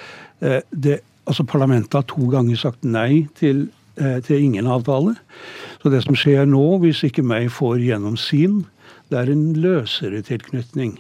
eh, 0.45 0.61
det, 0.71 1.01
altså 1.27 1.47
parlamentet 1.49 1.97
har 1.97 2.09
to 2.11 2.29
ganger 2.33 2.59
sagt 2.61 2.85
nei 2.85 3.27
til, 3.39 3.69
eh, 4.01 4.19
til 4.27 4.45
ingen 4.45 4.69
avtale. 4.71 5.17
Så 5.83 5.93
det 5.93 6.03
som 6.05 6.19
skjer 6.19 6.49
nå, 6.49 6.65
hvis 6.85 7.05
ikke 7.07 7.25
meg 7.25 7.51
får 7.55 7.81
gjennom 7.85 8.19
sin, 8.21 8.65
det 9.11 9.23
er 9.23 9.33
en 9.33 9.47
løsere 9.59 10.23
tilknytning. 10.27 10.99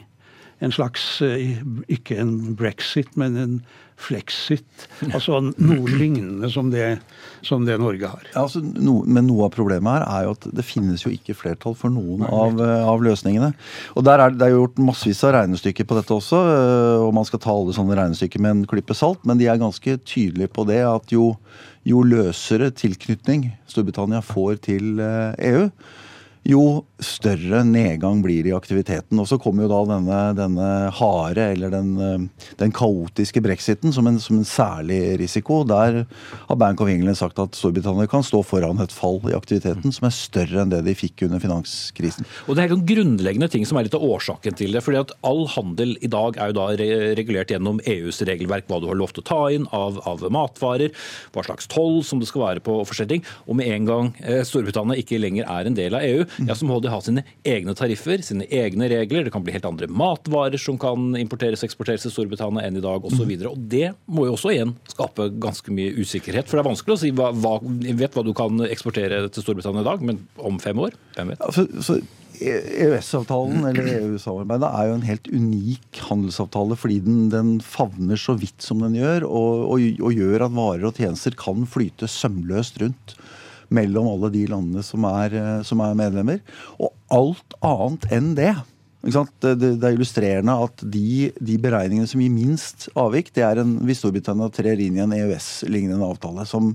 En 0.60 0.72
slags, 0.72 1.22
eh, 1.24 1.56
ikke 1.88 2.18
en 2.20 2.54
brexit, 2.56 3.08
men 3.16 3.36
en 3.40 3.54
flexit. 4.00 4.86
Altså 5.10 5.38
noe 5.40 5.92
lignende 5.92 6.48
som 6.52 6.70
det, 6.72 6.98
som 7.46 7.64
det 7.68 7.78
Norge 7.80 8.08
har. 8.08 8.26
Ja, 8.32 8.44
altså, 8.44 8.60
no, 8.60 9.00
men 9.04 9.26
noe 9.28 9.46
av 9.48 9.54
problemet 9.54 9.92
her 9.92 10.04
er 10.06 10.26
jo 10.26 10.34
at 10.36 10.46
det 10.56 10.64
finnes 10.66 11.04
jo 11.04 11.12
ikke 11.14 11.36
flertall 11.36 11.76
for 11.78 11.92
noen 11.92 12.24
av, 12.26 12.60
eh, 12.60 12.88
av, 12.88 13.00
løsningene. 13.04 13.52
Og 13.96 14.04
der 14.08 14.24
er 14.24 14.36
det 14.36 14.48
er 14.48 14.56
gjort 14.56 14.80
massevis 14.80 15.22
av 15.28 15.34
regnestykker 15.36 15.88
på 15.88 15.98
dette 15.98 16.16
også, 16.16 16.42
eh, 16.54 17.06
og 17.06 17.14
man 17.16 17.28
skal 17.28 17.42
ta 17.44 17.54
alle 17.54 17.76
sånne 17.76 17.96
regnestykker 17.98 18.40
med 18.40 18.56
en 18.56 18.66
klype 18.70 18.96
salt, 18.96 19.24
men 19.28 19.40
de 19.40 19.48
er 19.48 19.60
ganske 19.60 19.98
tydelige 20.04 20.52
på 20.52 20.66
det 20.68 20.80
at 20.84 21.12
jo, 21.12 21.34
jo 21.88 22.04
løsere 22.04 22.70
tilknytning 22.72 23.50
Storbritannia 23.70 24.20
får 24.24 24.60
til 24.68 25.00
EU, 25.00 25.66
e 25.68 25.99
jo 26.48 26.86
større 27.00 27.60
nedgang 27.68 28.22
blir 28.24 28.44
det 28.44 28.52
i 28.52 28.56
aktiviteten. 28.56 29.18
Og 29.20 29.28
så 29.28 29.36
kommer 29.40 29.64
jo 29.64 29.70
da 29.70 29.80
denne, 29.90 30.20
denne 30.38 30.68
harde, 30.96 31.44
eller 31.52 31.72
den, 31.72 31.90
eh, 32.00 32.46
den 32.60 32.72
kaotiske 32.72 33.42
brexiten 33.44 33.92
som 33.92 34.06
en, 34.08 34.18
som 34.20 34.38
en, 34.38 34.44
særlig 34.44 35.18
risiko. 35.20 35.62
Der 35.64 36.06
har 36.48 36.56
Bank 36.56 36.80
of 36.80 36.88
England 36.88 37.18
sagt 37.20 37.38
at 37.38 37.56
Storbritannia 37.56 38.08
kan 38.08 38.24
stå 38.24 38.42
foran 38.44 38.80
et 38.80 38.92
fall 38.92 39.20
i 39.28 39.36
aktiviteten 39.36 39.92
som 39.92 40.08
er 40.08 40.16
større 40.16 40.62
enn 40.62 40.72
det 40.72 40.82
de 40.86 40.94
fikk 40.96 41.26
under 41.28 41.40
finanskrisen. 41.40 42.26
Og 42.48 42.56
Det 42.56 42.64
er 42.64 42.72
noen 42.72 42.86
grunnleggende 42.88 43.50
ting 43.50 43.66
som 43.68 43.78
er 43.78 43.86
litt 43.86 43.96
av 43.96 44.04
årsaken 44.04 44.56
til 44.56 44.72
det. 44.72 44.82
fordi 44.82 45.00
at 45.00 45.12
All 45.22 45.46
handel 45.46 45.96
i 46.00 46.08
dag 46.08 46.36
er 46.36 46.50
jo 46.50 46.58
da 46.58 46.66
regulert 47.16 47.50
gjennom 47.52 47.80
EUs 47.84 48.22
regelverk, 48.22 48.66
hva 48.68 48.80
du 48.80 48.88
har 48.88 48.96
lov 48.96 49.12
til 49.12 49.22
å 49.22 49.28
ta 49.28 49.40
inn 49.52 49.68
av, 49.72 50.00
av 50.08 50.24
matvarer, 50.32 50.90
hva 51.32 51.44
slags 51.44 51.68
toll 51.68 52.02
som 52.04 52.18
det 52.18 52.28
skal 52.28 52.46
være 52.46 52.64
på 52.64 52.80
forskjelling. 52.88 53.24
Og 53.46 53.56
med 53.60 53.68
en 53.68 53.88
gang 53.88 54.12
eh, 54.24 54.42
Storbritannia 54.44 54.98
ikke 55.00 55.20
lenger 55.20 55.48
er 55.48 55.68
en 55.68 55.76
del 55.76 55.94
av 55.94 56.04
EU, 56.04 56.24
ja, 56.38 56.56
så 56.56 56.68
må 56.68 56.78
de 56.82 56.92
ha 56.92 57.00
sine 57.04 57.24
egne 57.46 57.74
tariffer, 57.78 58.22
sine 58.24 58.46
egne 58.46 58.88
regler. 58.92 59.26
Det 59.26 59.34
kan 59.34 59.44
bli 59.46 59.54
helt 59.54 59.68
andre 59.68 59.88
matvarer 59.90 60.60
som 60.60 60.78
kan 60.80 61.14
importeres 61.20 61.64
og 61.64 61.70
eksporteres 61.70 62.06
til 62.06 62.14
Storbritannia 62.14 62.66
enn 62.66 62.78
i 62.80 62.84
dag 62.84 63.04
osv. 63.04 63.24
Og, 63.24 63.34
så 63.40 63.52
og 63.52 63.66
det 63.72 63.90
må 64.10 64.28
jo 64.28 64.36
også 64.36 64.54
igjen 64.54 64.76
skape 64.92 65.30
ganske 65.42 65.74
mye 65.74 65.96
usikkerhet. 65.98 66.48
For 66.48 66.58
det 66.58 66.64
er 66.64 66.70
vanskelig 66.70 66.96
å 66.96 67.02
si 67.02 67.12
hva, 67.16 67.32
hva, 67.36 67.58
vet 67.62 68.16
hva 68.16 68.26
du 68.26 68.32
kan 68.36 68.64
eksportere 68.68 69.26
til 69.28 69.46
Storbritannia 69.46 69.84
i 69.84 69.90
dag, 69.90 70.06
men 70.06 70.24
om 70.38 70.58
fem 70.62 70.80
år? 70.80 70.96
Hvem 71.18 71.34
vet? 71.34 71.46
Altså, 71.46 71.66
så 71.84 72.00
EØS-avtalen 72.40 73.66
eller 73.68 73.88
EU-samarbeidet 73.98 74.68
er 74.70 74.86
jo 74.88 74.94
en 74.96 75.04
helt 75.04 75.28
unik 75.28 76.00
handelsavtale 76.08 76.78
fordi 76.80 77.00
den, 77.04 77.18
den 77.32 77.50
favner 77.64 78.20
så 78.20 78.36
vidt 78.40 78.64
som 78.64 78.80
den 78.84 78.96
gjør, 78.96 79.26
og, 79.28 79.66
og, 79.74 79.84
og, 80.00 80.14
gjør 80.16 80.46
at 80.46 80.54
varer 80.56 80.86
og 80.88 80.96
tjenester 81.00 81.36
kan 81.38 81.66
flyte 81.68 82.08
sømløst 82.08 82.80
rundt 82.80 83.16
mellom 83.74 84.08
alle 84.10 84.32
de 84.34 84.44
landene 84.50 84.84
som 84.86 85.06
er, 85.08 85.36
eh, 85.38 85.62
som 85.66 85.82
er 85.84 85.96
medlemmer. 85.98 86.42
Og 86.78 86.92
alt 87.14 87.56
annet 87.60 88.10
enn 88.14 88.34
det. 88.38 88.52
Det, 89.00 89.14
det, 89.40 89.54
det, 89.80 89.86
er 89.86 89.94
illustrerende 89.96 90.58
at 90.60 90.82
de, 90.84 91.30
de, 91.40 91.54
beregningene 91.62 92.08
som 92.10 92.20
gir 92.20 92.34
minst 92.34 92.90
avvik, 92.92 93.30
det 93.32 93.46
er 93.46 93.62
en, 93.62 93.78
hvis 93.88 94.02
Storbritannia 94.02 94.50
trer 94.52 94.82
inn 94.84 94.98
i 94.98 95.04
en 95.06 95.14
EØS-lignende 95.16 96.04
avtale. 96.04 96.44
som 96.48 96.74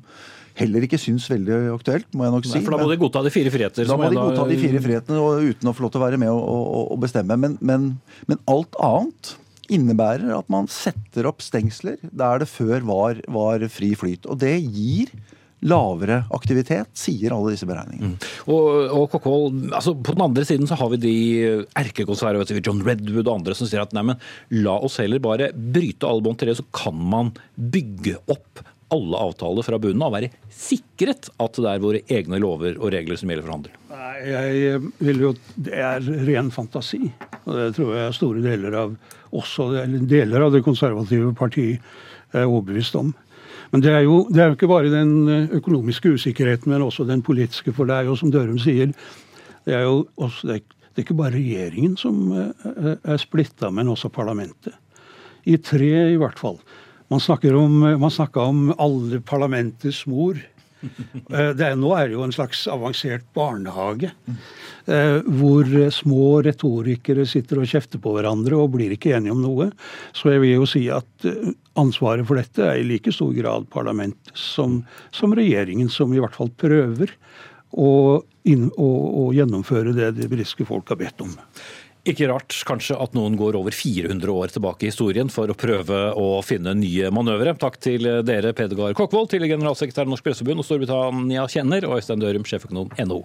heller 0.56 0.86
ikke 0.88 1.00
syns 1.00 1.28
veldig 1.30 1.58
aktuelt, 1.74 2.08
må 2.16 2.26
jeg 2.26 2.34
nok 2.36 2.48
si. 2.48 2.60
for 2.64 2.76
Da 2.76 2.82
må 2.82 2.92
de 2.92 3.00
godta 3.00 3.24
de 3.26 3.32
fire 3.34 3.52
friheter? 3.54 3.88
Da 3.90 3.98
må 4.00 4.10
de 4.10 4.20
godta 4.20 4.46
de 4.50 4.60
fire 4.60 4.82
frihetene 4.84 5.50
uten 5.52 5.70
å 5.70 5.74
få 5.76 5.86
lov 5.86 5.94
til 5.94 6.02
å 6.02 6.06
være 6.06 6.20
med 6.22 6.32
og, 6.32 6.44
og, 6.48 6.86
og 6.96 7.02
bestemme. 7.04 7.38
Men, 7.40 7.58
men, 7.60 7.90
men, 8.30 8.42
alt 8.52 8.78
annet 8.84 9.36
innebærer 9.76 10.32
at 10.36 10.50
man 10.54 10.70
setter 10.72 11.28
opp 11.28 11.44
stengsler 11.44 11.98
der 12.06 12.44
det 12.44 12.50
før 12.52 12.86
var, 12.88 13.22
var 13.28 13.66
fri 13.74 13.92
flyt. 13.98 14.30
Og 14.30 14.40
det 14.42 14.56
gir 14.62 15.12
lavere 15.66 16.24
aktivitet, 16.36 16.92
sier 16.98 17.34
alle 17.34 17.54
disse 17.56 17.68
beregningene. 17.70 18.16
Mm. 18.16 18.28
Og, 18.52 18.68
og 19.00 19.08
Kokol, 19.14 19.48
altså 19.72 19.96
På 19.96 20.14
den 20.14 20.26
andre 20.28 20.46
siden 20.46 20.70
så 20.70 20.78
har 20.80 20.92
vi 20.94 21.02
de 21.02 21.16
erkekonservative, 21.80 22.62
John 22.66 22.84
Redwood 22.86 23.26
og 23.26 23.40
andre, 23.40 23.56
som 23.58 23.70
sier 23.70 23.86
at 23.86 23.96
nei, 23.96 24.06
men 24.12 24.22
la 24.66 24.78
oss 24.86 25.00
heller 25.02 25.24
bare 25.24 25.52
bryte 25.56 26.08
alle 26.10 26.26
bånd 26.26 26.42
til 26.42 26.52
det, 26.52 26.60
så 26.60 26.68
kan 26.76 26.98
man 27.00 27.34
bygge 27.56 28.20
opp 28.28 28.66
alle 28.94 29.18
avtaler 29.18 29.66
fra 29.66 29.80
bunnen 29.82 30.04
av 30.06 30.14
og 30.14 30.20
være 30.20 30.32
sikret 30.54 31.30
at 31.42 31.58
det 31.58 31.72
er 31.72 31.84
våre 31.84 32.02
egne 32.12 32.38
lover 32.42 32.78
og 32.78 32.92
regler 32.94 33.18
som 33.18 33.32
gjelder 33.32 33.48
for 33.48 33.56
handel? 33.56 33.78
Nei, 33.90 34.16
jeg 34.30 34.82
vil 35.08 35.24
jo, 35.24 35.32
Det 35.56 35.74
er 35.74 36.10
ren 36.28 36.52
fantasi. 36.54 37.02
og 37.46 37.54
Det 37.56 37.70
tror 37.80 37.96
jeg 37.98 38.18
store 38.20 38.44
deler 38.46 38.78
av 38.84 38.98
også, 39.36 39.72
deler 40.06 40.46
av 40.46 40.54
det 40.54 40.64
konservative 40.64 41.34
partiet 41.36 41.82
er 42.36 42.46
overbevist 42.46 42.96
om. 43.00 43.14
Men 43.72 43.84
det 43.84 43.92
er, 43.92 44.04
jo, 44.06 44.24
det 44.30 44.42
er 44.42 44.50
jo 44.52 44.58
ikke 44.58 44.70
bare 44.72 44.94
den 44.94 45.14
eh, 45.32 45.52
økonomiske 45.58 46.14
usikkerheten, 46.18 46.72
men 46.72 46.86
også 46.86 47.06
den 47.08 47.24
politiske. 47.26 47.74
For 47.76 47.90
det 47.90 47.98
er 47.98 48.10
jo 48.10 48.18
som 48.20 48.32
Dørum 48.34 48.58
sier, 48.62 48.94
det 49.66 49.76
er 49.76 49.86
jo 49.88 50.06
også, 50.22 50.50
det 50.50 50.58
er, 50.60 50.66
det 50.96 51.02
er 51.02 51.06
ikke 51.08 51.20
bare 51.20 51.36
regjeringen 51.36 51.98
som 52.00 52.20
eh, 52.32 52.66
eh, 52.72 52.98
er 53.04 53.22
splitta, 53.22 53.72
men 53.74 53.92
også 53.92 54.12
parlamentet. 54.14 54.76
I 55.46 55.58
tre, 55.62 55.92
i 56.14 56.20
hvert 56.22 56.40
fall. 56.42 56.60
Man 57.14 57.22
snakker 57.22 57.54
om, 57.54 57.84
om 57.86 58.62
alle 58.82 59.20
parlamentets 59.22 60.06
mor. 60.10 60.40
Er, 61.30 61.76
nå 61.80 61.92
er 61.98 62.10
det 62.10 62.16
jo 62.18 62.26
en 62.26 62.36
slags 62.36 62.66
avansert 62.72 63.26
barnehage. 63.38 64.12
Hvor 64.86 65.72
små 65.94 66.26
retorikere 66.46 67.26
sitter 67.30 67.62
og 67.62 67.70
kjefter 67.70 68.02
på 68.02 68.14
hverandre 68.16 68.60
og 68.60 68.76
blir 68.76 68.94
ikke 68.94 69.16
enige 69.18 69.34
om 69.34 69.42
noe. 69.42 69.70
Så 70.14 70.34
jeg 70.34 70.44
vil 70.44 70.54
jo 70.60 70.68
si 70.70 70.84
at 70.94 71.30
ansvaret 71.80 72.28
for 72.28 72.40
dette 72.40 72.64
er 72.64 72.82
i 72.82 72.88
like 72.88 73.14
stor 73.14 73.34
grad 73.36 73.66
parlamentet 73.74 74.32
som, 74.38 74.84
som 75.16 75.34
regjeringen, 75.36 75.90
som 75.92 76.14
i 76.14 76.22
hvert 76.22 76.38
fall 76.38 76.54
prøver 76.54 77.16
å, 77.76 78.22
inn, 78.48 78.70
å, 78.78 78.90
å 79.26 79.26
gjennomføre 79.36 79.96
det 79.96 80.14
det 80.20 80.30
britiske 80.32 80.68
folk 80.68 80.94
har 80.94 81.02
bedt 81.02 81.26
om. 81.26 81.34
Ikke 82.06 82.28
rart 82.30 82.54
kanskje 82.70 82.98
at 83.02 83.16
noen 83.18 83.34
går 83.40 83.56
over 83.58 83.74
400 83.74 84.30
år 84.30 84.52
tilbake 84.54 84.86
i 84.86 84.92
historien 84.92 85.32
for 85.34 85.50
å 85.50 85.58
prøve 85.58 86.02
å 86.14 86.28
finne 86.46 86.76
nye 86.78 87.10
manøvre. 87.10 87.56
Takk 87.58 87.80
til 87.82 88.06
dere, 88.28 88.54
Pedergard 88.54 88.94
Kokkvold, 89.00 89.32
tidligere 89.32 89.58
generalsekretær 89.58 90.06
i 90.06 90.14
Norsk 90.14 90.28
Presseforbund 90.28 90.62
og 90.62 90.68
Storbritannia 90.70 91.48
kjenner, 91.50 91.90
og 91.90 91.98
Øystein 91.98 92.22
Dørum, 92.22 92.46
sjeføkonom 92.46 92.94
NHO. 93.02 93.24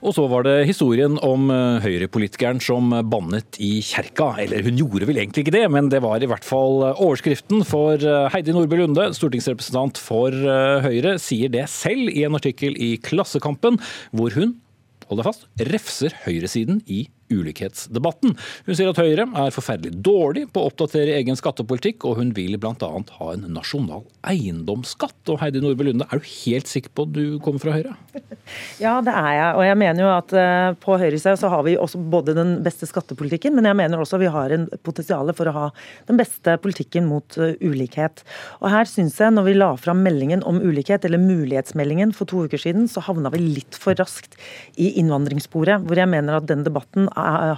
Og 0.00 0.14
så 0.16 0.24
var 0.32 0.46
det 0.46 0.64
historien 0.68 1.18
om 1.24 1.50
eh, 1.52 1.82
høyrepolitikeren 1.84 2.60
som 2.64 2.88
bannet 3.12 3.58
i 3.60 3.82
kjerka. 3.84 4.32
Eller 4.40 4.64
hun 4.64 4.78
gjorde 4.80 5.08
vel 5.10 5.20
egentlig 5.20 5.44
ikke 5.44 5.56
det, 5.58 5.66
men 5.72 5.90
det 5.92 6.00
var 6.04 6.24
i 6.24 6.30
hvert 6.30 6.46
fall 6.46 6.86
eh, 6.86 7.02
overskriften. 7.04 7.60
For 7.68 8.00
eh, 8.00 8.28
Heidi 8.32 8.54
Nordby 8.56 8.80
Lunde, 8.80 9.10
stortingsrepresentant 9.16 10.00
for 10.00 10.32
Høyre, 10.86 11.18
sier 11.20 11.52
det 11.52 11.66
selv 11.72 12.08
i 12.14 12.24
en 12.24 12.38
artikkel 12.38 12.76
i 12.80 12.94
Klassekampen, 13.04 13.76
hvor 14.16 14.32
hun, 14.38 14.56
hold 15.10 15.20
deg 15.20 15.28
fast, 15.28 15.48
refser 15.68 16.16
høyresiden 16.24 16.80
i 16.88 17.04
ulikhetsdebatten. 17.30 18.36
Hun 18.66 18.76
sier 18.76 18.90
at 18.90 19.00
Høyre 19.00 19.26
er 19.26 19.54
forferdelig 19.54 20.02
dårlig 20.04 20.46
på 20.52 20.62
å 20.62 20.70
oppdatere 20.70 21.16
egen 21.18 21.38
skattepolitikk, 21.38 22.06
og 22.08 22.18
hun 22.20 22.34
vil 22.36 22.58
bl.a. 22.60 22.74
ha 22.74 23.30
en 23.34 23.46
nasjonal 23.54 24.04
eiendomsskatt. 24.26 25.18
Og 25.30 25.40
Heidi 25.42 25.62
Nordby 25.62 25.88
Lunde, 25.88 26.08
er 26.10 26.20
du 26.20 26.28
helt 26.44 26.70
sikker 26.70 26.94
på 26.94 27.06
at 27.08 27.14
du 27.16 27.24
kommer 27.44 27.62
fra 27.62 27.76
Høyre? 27.78 27.96
Ja, 28.80 28.96
det 29.04 29.12
er 29.14 29.34
jeg. 29.36 29.50
Og 29.58 29.62
jeg 29.62 29.78
mener 29.78 30.02
jo 30.02 30.08
at 30.10 30.32
eh, 30.34 30.72
på 30.82 30.96
høyresida 30.98 31.36
så 31.38 31.50
har 31.52 31.62
vi 31.66 31.76
også 31.78 32.00
både 32.10 32.34
den 32.34 32.56
beste 32.64 32.88
skattepolitikken, 32.88 33.54
men 33.54 33.68
jeg 33.68 33.76
mener 33.78 34.00
også 34.02 34.18
vi 34.18 34.30
har 34.32 34.50
en 34.54 34.66
potensial 34.86 35.30
for 35.36 35.50
å 35.50 35.54
ha 35.54 35.66
den 36.08 36.18
beste 36.18 36.56
politikken 36.64 37.06
mot 37.06 37.36
eh, 37.38 37.54
ulikhet. 37.62 38.24
Og 38.58 38.70
her 38.72 38.88
syns 38.90 39.20
jeg, 39.20 39.34
når 39.36 39.46
vi 39.46 39.56
la 39.58 39.70
fram 39.78 40.02
meldingen 40.06 40.42
om 40.48 40.58
ulikhet, 40.62 41.06
eller 41.06 41.22
mulighetsmeldingen 41.22 42.14
for 42.16 42.30
to 42.30 42.46
uker 42.48 42.62
siden, 42.62 42.88
så 42.90 43.04
havna 43.06 43.32
vi 43.34 43.42
litt 43.44 43.78
for 43.78 43.98
raskt 44.00 44.38
i 44.80 44.92
innvandringssporet, 45.00 45.86
hvor 45.86 46.00
jeg 46.00 46.10
mener 46.10 46.40
at 46.40 46.48
den 46.50 46.64
debatten 46.66 47.06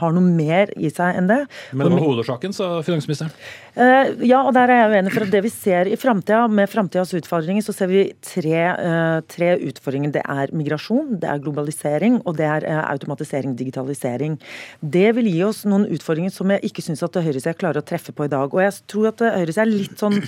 har 0.00 0.14
noe 0.14 0.24
mer 0.24 0.72
i 0.76 0.90
seg 0.92 1.18
enn 1.18 1.30
det. 1.30 1.42
Men 1.72 1.88
det 1.88 1.96
var 1.96 2.06
hovedårsaken, 2.06 2.56
sa 2.56 2.70
finansministeren? 2.86 3.32
Uh, 3.72 4.20
ja, 4.20 4.42
og 4.44 4.52
der 4.52 4.68
er 4.68 4.82
jeg 4.82 4.90
uenig. 4.92 5.12
For 5.14 5.24
at 5.24 5.32
det 5.32 5.40
vi 5.46 5.52
ser 5.52 5.88
i 5.88 5.96
framtida, 5.96 6.44
med 6.52 6.68
framtidas 6.68 7.14
utfordringer, 7.16 7.64
så 7.64 7.72
ser 7.72 7.88
vi 7.88 8.02
tre, 8.20 8.58
uh, 8.76 9.22
tre, 9.24 9.54
utfordringer. 9.70 10.12
Det 10.12 10.24
er 10.28 10.52
migrasjon, 10.56 11.14
det 11.22 11.30
er 11.32 11.40
globalisering, 11.40 12.18
og 12.26 12.36
det 12.40 12.48
er 12.48 12.66
uh, 12.68 12.82
automatisering, 12.90 13.54
digitalisering. 13.56 14.36
Det 14.80 15.06
vil 15.16 15.30
gi 15.32 15.40
oss 15.46 15.62
noen 15.64 15.86
utfordringer 15.88 16.34
som 16.34 16.52
jeg 16.52 16.68
ikke 16.68 16.84
syns 16.84 17.04
at 17.06 17.16
høyresida 17.16 17.56
klarer 17.56 17.80
å 17.80 17.86
treffe 17.88 18.12
på 18.12 18.28
i 18.28 18.32
dag. 18.32 18.52
Og 18.52 18.60
jeg 18.60 18.76
tror 18.92 19.08
at 19.14 19.24
høyresida 19.38 19.64
er 19.64 19.72
litt 19.72 19.96
sånn 20.02 20.20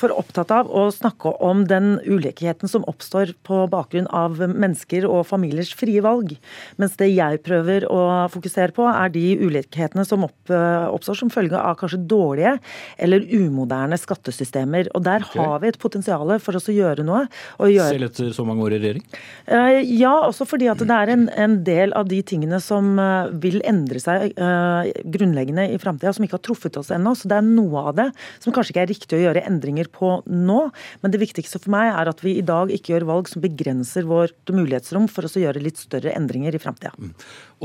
for 0.00 0.14
opptatt 0.16 0.50
av 0.54 0.70
å 0.74 0.88
snakke 0.94 1.36
om 1.46 1.62
den 1.70 1.92
ulikheten 2.08 2.70
som 2.70 2.86
oppstår 2.90 3.36
på 3.46 3.62
bakgrunn 3.70 4.10
av 4.10 4.40
mennesker 4.40 5.06
og 5.06 5.28
familiers 5.30 5.70
frie 5.78 6.02
valg. 6.02 6.34
Mens 6.80 6.98
det 6.98 7.12
jeg 7.12 7.42
prøver 7.46 7.86
å 7.86 8.26
fokusere 8.34 8.69
ser 8.70 8.76
på, 8.76 8.86
er 8.86 9.10
de 9.12 9.36
ulikhetene 9.40 10.04
som 10.06 10.24
opp, 10.24 10.50
eh, 10.50 10.86
oppstår 10.90 11.18
som 11.18 11.30
følge 11.30 11.58
av 11.58 11.76
kanskje 11.76 12.06
dårlige 12.06 12.58
eller 12.98 13.20
umoderne 13.20 13.98
skattesystemer. 13.98 14.88
Og 14.94 15.02
Der 15.02 15.20
har 15.20 15.60
vi 15.60 15.68
et 15.68 15.78
potensial 15.78 16.38
for 16.40 16.56
oss 16.56 16.68
å 16.68 16.74
gjøre 16.74 17.04
noe. 17.04 17.26
Gjøre... 17.58 17.90
Selv 17.90 18.08
etter 18.10 18.32
så 18.32 18.44
mange 18.46 18.62
år 18.62 18.76
i 18.76 18.80
regjering? 18.80 19.04
Eh, 19.46 19.80
ja, 19.98 20.12
også 20.26 20.46
fordi 20.46 20.68
at 20.70 20.78
det 20.78 20.90
er 20.90 21.12
en, 21.14 21.28
en 21.36 21.62
del 21.64 21.92
av 21.92 22.08
de 22.08 22.20
tingene 22.22 22.60
som 22.60 22.98
eh, 22.98 23.30
vil 23.40 23.60
endre 23.64 24.00
seg 24.00 24.34
grunnleggende 25.10 25.66
i 25.72 25.78
framtida, 25.80 26.12
som 26.14 26.24
ikke 26.24 26.36
har 26.38 26.44
truffet 26.44 26.76
oss 26.78 26.90
ennå. 26.94 27.14
Så 27.18 27.28
det 27.30 27.38
er 27.38 27.46
noe 27.46 27.82
av 27.90 27.96
det 27.98 28.08
som 28.42 28.54
kanskje 28.54 28.74
ikke 28.74 28.84
er 28.84 28.90
riktig 28.92 29.18
å 29.18 29.22
gjøre 29.24 29.44
endringer 29.48 29.90
på 29.92 30.20
nå. 30.26 30.60
Men 31.02 31.14
det 31.14 31.20
viktigste 31.22 31.60
for 31.60 31.72
meg 31.74 31.90
er 31.92 32.10
at 32.10 32.22
vi 32.24 32.36
i 32.38 32.46
dag 32.46 32.72
ikke 32.72 32.94
gjør 32.94 33.08
valg 33.10 33.30
som 33.30 33.42
begrenser 33.44 34.08
vårt 34.08 34.52
mulighetsrom 34.54 35.08
for 35.10 35.26
oss 35.28 35.36
å 35.38 35.44
gjøre 35.44 35.62
litt 35.64 35.80
større 35.80 36.14
endringer 36.16 36.56
i 36.56 36.62
framtida. 36.62 36.92
Mm. 36.98 37.12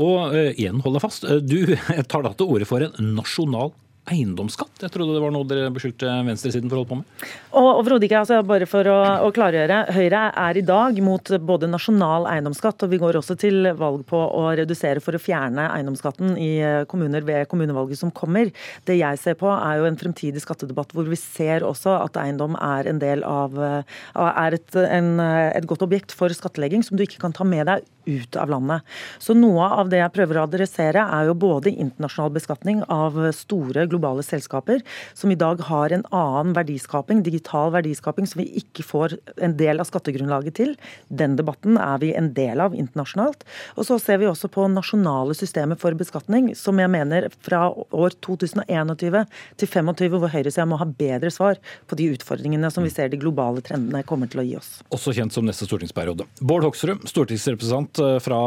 Og 0.02 0.34
igjen 0.56 0.82
holde 0.96 1.04
fast, 1.04 1.26
uh, 1.28 1.38
du 1.40 1.76
tar 2.10 2.24
da 2.26 2.32
til 2.36 2.56
orde 2.56 2.68
for 2.68 2.84
en 2.84 3.12
nasjonal 3.16 3.74
eiendomsskatt? 4.10 4.82
Jeg 4.84 4.92
trodde 4.94 5.16
det 5.16 5.22
var 5.22 5.32
noe 5.34 5.46
dere 5.48 5.72
beskyldte 5.74 6.10
venstresiden 6.26 6.70
for 6.70 6.78
å 6.78 6.82
holde 6.82 6.90
på 6.90 6.98
med? 7.00 7.30
Og 7.56 7.68
Overhodet 7.80 8.08
ikke. 8.08 8.20
altså 8.22 8.40
Bare 8.46 8.68
for 8.70 8.88
å, 8.90 8.96
å, 9.26 9.30
klargjøre. 9.34 9.80
Høyre 9.96 10.22
er 10.42 10.60
i 10.60 10.64
dag 10.66 11.00
mot 11.04 11.32
både 11.48 11.70
nasjonal 11.70 12.28
eiendomsskatt, 12.30 12.84
og 12.86 12.92
vi 12.92 13.00
går 13.02 13.18
også 13.20 13.36
til 13.40 13.70
valg 13.78 14.04
på 14.08 14.20
å 14.20 14.44
redusere 14.58 15.02
for 15.04 15.16
å 15.16 15.22
fjerne 15.22 15.68
eiendomsskatten 15.74 16.36
i 16.40 16.50
kommuner 16.90 17.26
ved 17.26 17.48
kommunevalget 17.50 18.00
som 18.02 18.14
kommer. 18.14 18.52
Det 18.86 18.98
jeg 18.98 19.20
ser 19.22 19.38
på 19.40 19.50
er 19.52 19.80
jo 19.80 19.90
en 19.90 19.98
fremtidig 20.00 20.44
skattedebatt 20.44 20.94
hvor 20.96 21.08
vi 21.10 21.18
ser 21.20 21.66
også 21.66 21.98
at 22.00 22.20
eiendom 22.22 22.56
er 22.60 22.90
en 22.90 23.02
del 23.02 23.24
av 23.26 23.58
er 23.58 24.56
et, 24.56 24.80
en, 24.86 25.12
et 25.20 25.68
godt 25.68 25.84
objekt 25.86 26.14
for 26.16 26.32
skattlegging 26.32 26.84
som 26.86 26.98
du 26.98 27.04
ikke 27.06 27.22
kan 27.22 27.34
ta 27.36 27.46
med 27.46 27.66
deg 27.68 27.84
ut 28.06 28.36
av 28.38 28.50
landet. 28.50 28.86
Så 29.18 29.34
Noe 29.36 29.66
av 29.80 29.90
det 29.90 30.00
jeg 30.00 30.14
prøver 30.14 30.38
å 30.38 30.44
adressere, 30.46 31.02
er 31.02 31.28
jo 31.28 31.36
både 31.38 31.72
internasjonal 31.74 32.32
beskatning 32.36 32.82
av 32.92 33.18
store 33.34 33.86
globale 33.90 33.95
selskaper, 34.24 34.82
som 35.14 35.30
i 35.30 35.36
dag 35.36 35.60
har 35.60 35.92
en 35.92 36.04
annen 36.10 36.54
verdiskaping, 36.56 37.22
digital 37.22 37.72
verdiskaping, 37.72 38.26
som 38.26 38.40
vi 38.40 38.48
ikke 38.60 38.82
får 38.82 39.16
en 39.36 39.56
del 39.56 39.80
av 39.80 39.86
skattegrunnlaget 39.86 40.54
til. 40.54 40.76
Den 41.08 41.36
debatten 41.36 41.76
er 41.76 41.98
vi 41.98 42.14
en 42.14 42.32
del 42.34 42.60
av 42.60 42.74
internasjonalt. 42.74 43.44
Og 43.76 43.86
så 43.86 43.98
ser 43.98 44.18
vi 44.18 44.26
også 44.26 44.48
på 44.48 44.66
nasjonale 44.72 45.34
systemer 45.34 45.76
for 45.76 45.92
beskatning, 45.94 46.54
som 46.56 46.78
jeg 46.78 46.90
mener 46.90 47.28
fra 47.40 47.68
år 47.70 48.16
2021 48.24 48.96
til 48.96 49.68
2025, 49.68 50.16
hvor 50.16 50.32
høyresida 50.32 50.66
må 50.66 50.80
ha 50.80 50.86
bedre 50.86 51.30
svar 51.30 51.60
på 51.86 51.98
de 51.98 52.10
utfordringene 52.14 52.70
som 52.72 52.84
vi 52.86 52.90
ser 52.94 53.10
de 53.12 53.20
globale 53.20 53.60
trendene 53.64 54.04
kommer 54.06 54.30
til 54.30 54.40
å 54.40 54.46
gi 54.46 54.56
oss. 54.56 54.80
Også 54.94 55.14
kjent 55.16 55.34
som 55.34 55.46
neste 55.46 55.68
stortingsperiode. 55.68 56.26
Bård 56.40 56.64
Hoksrud, 56.66 57.06
stortingsrepresentant 57.08 58.06
Eh, 58.06 58.18
fra 58.18 58.38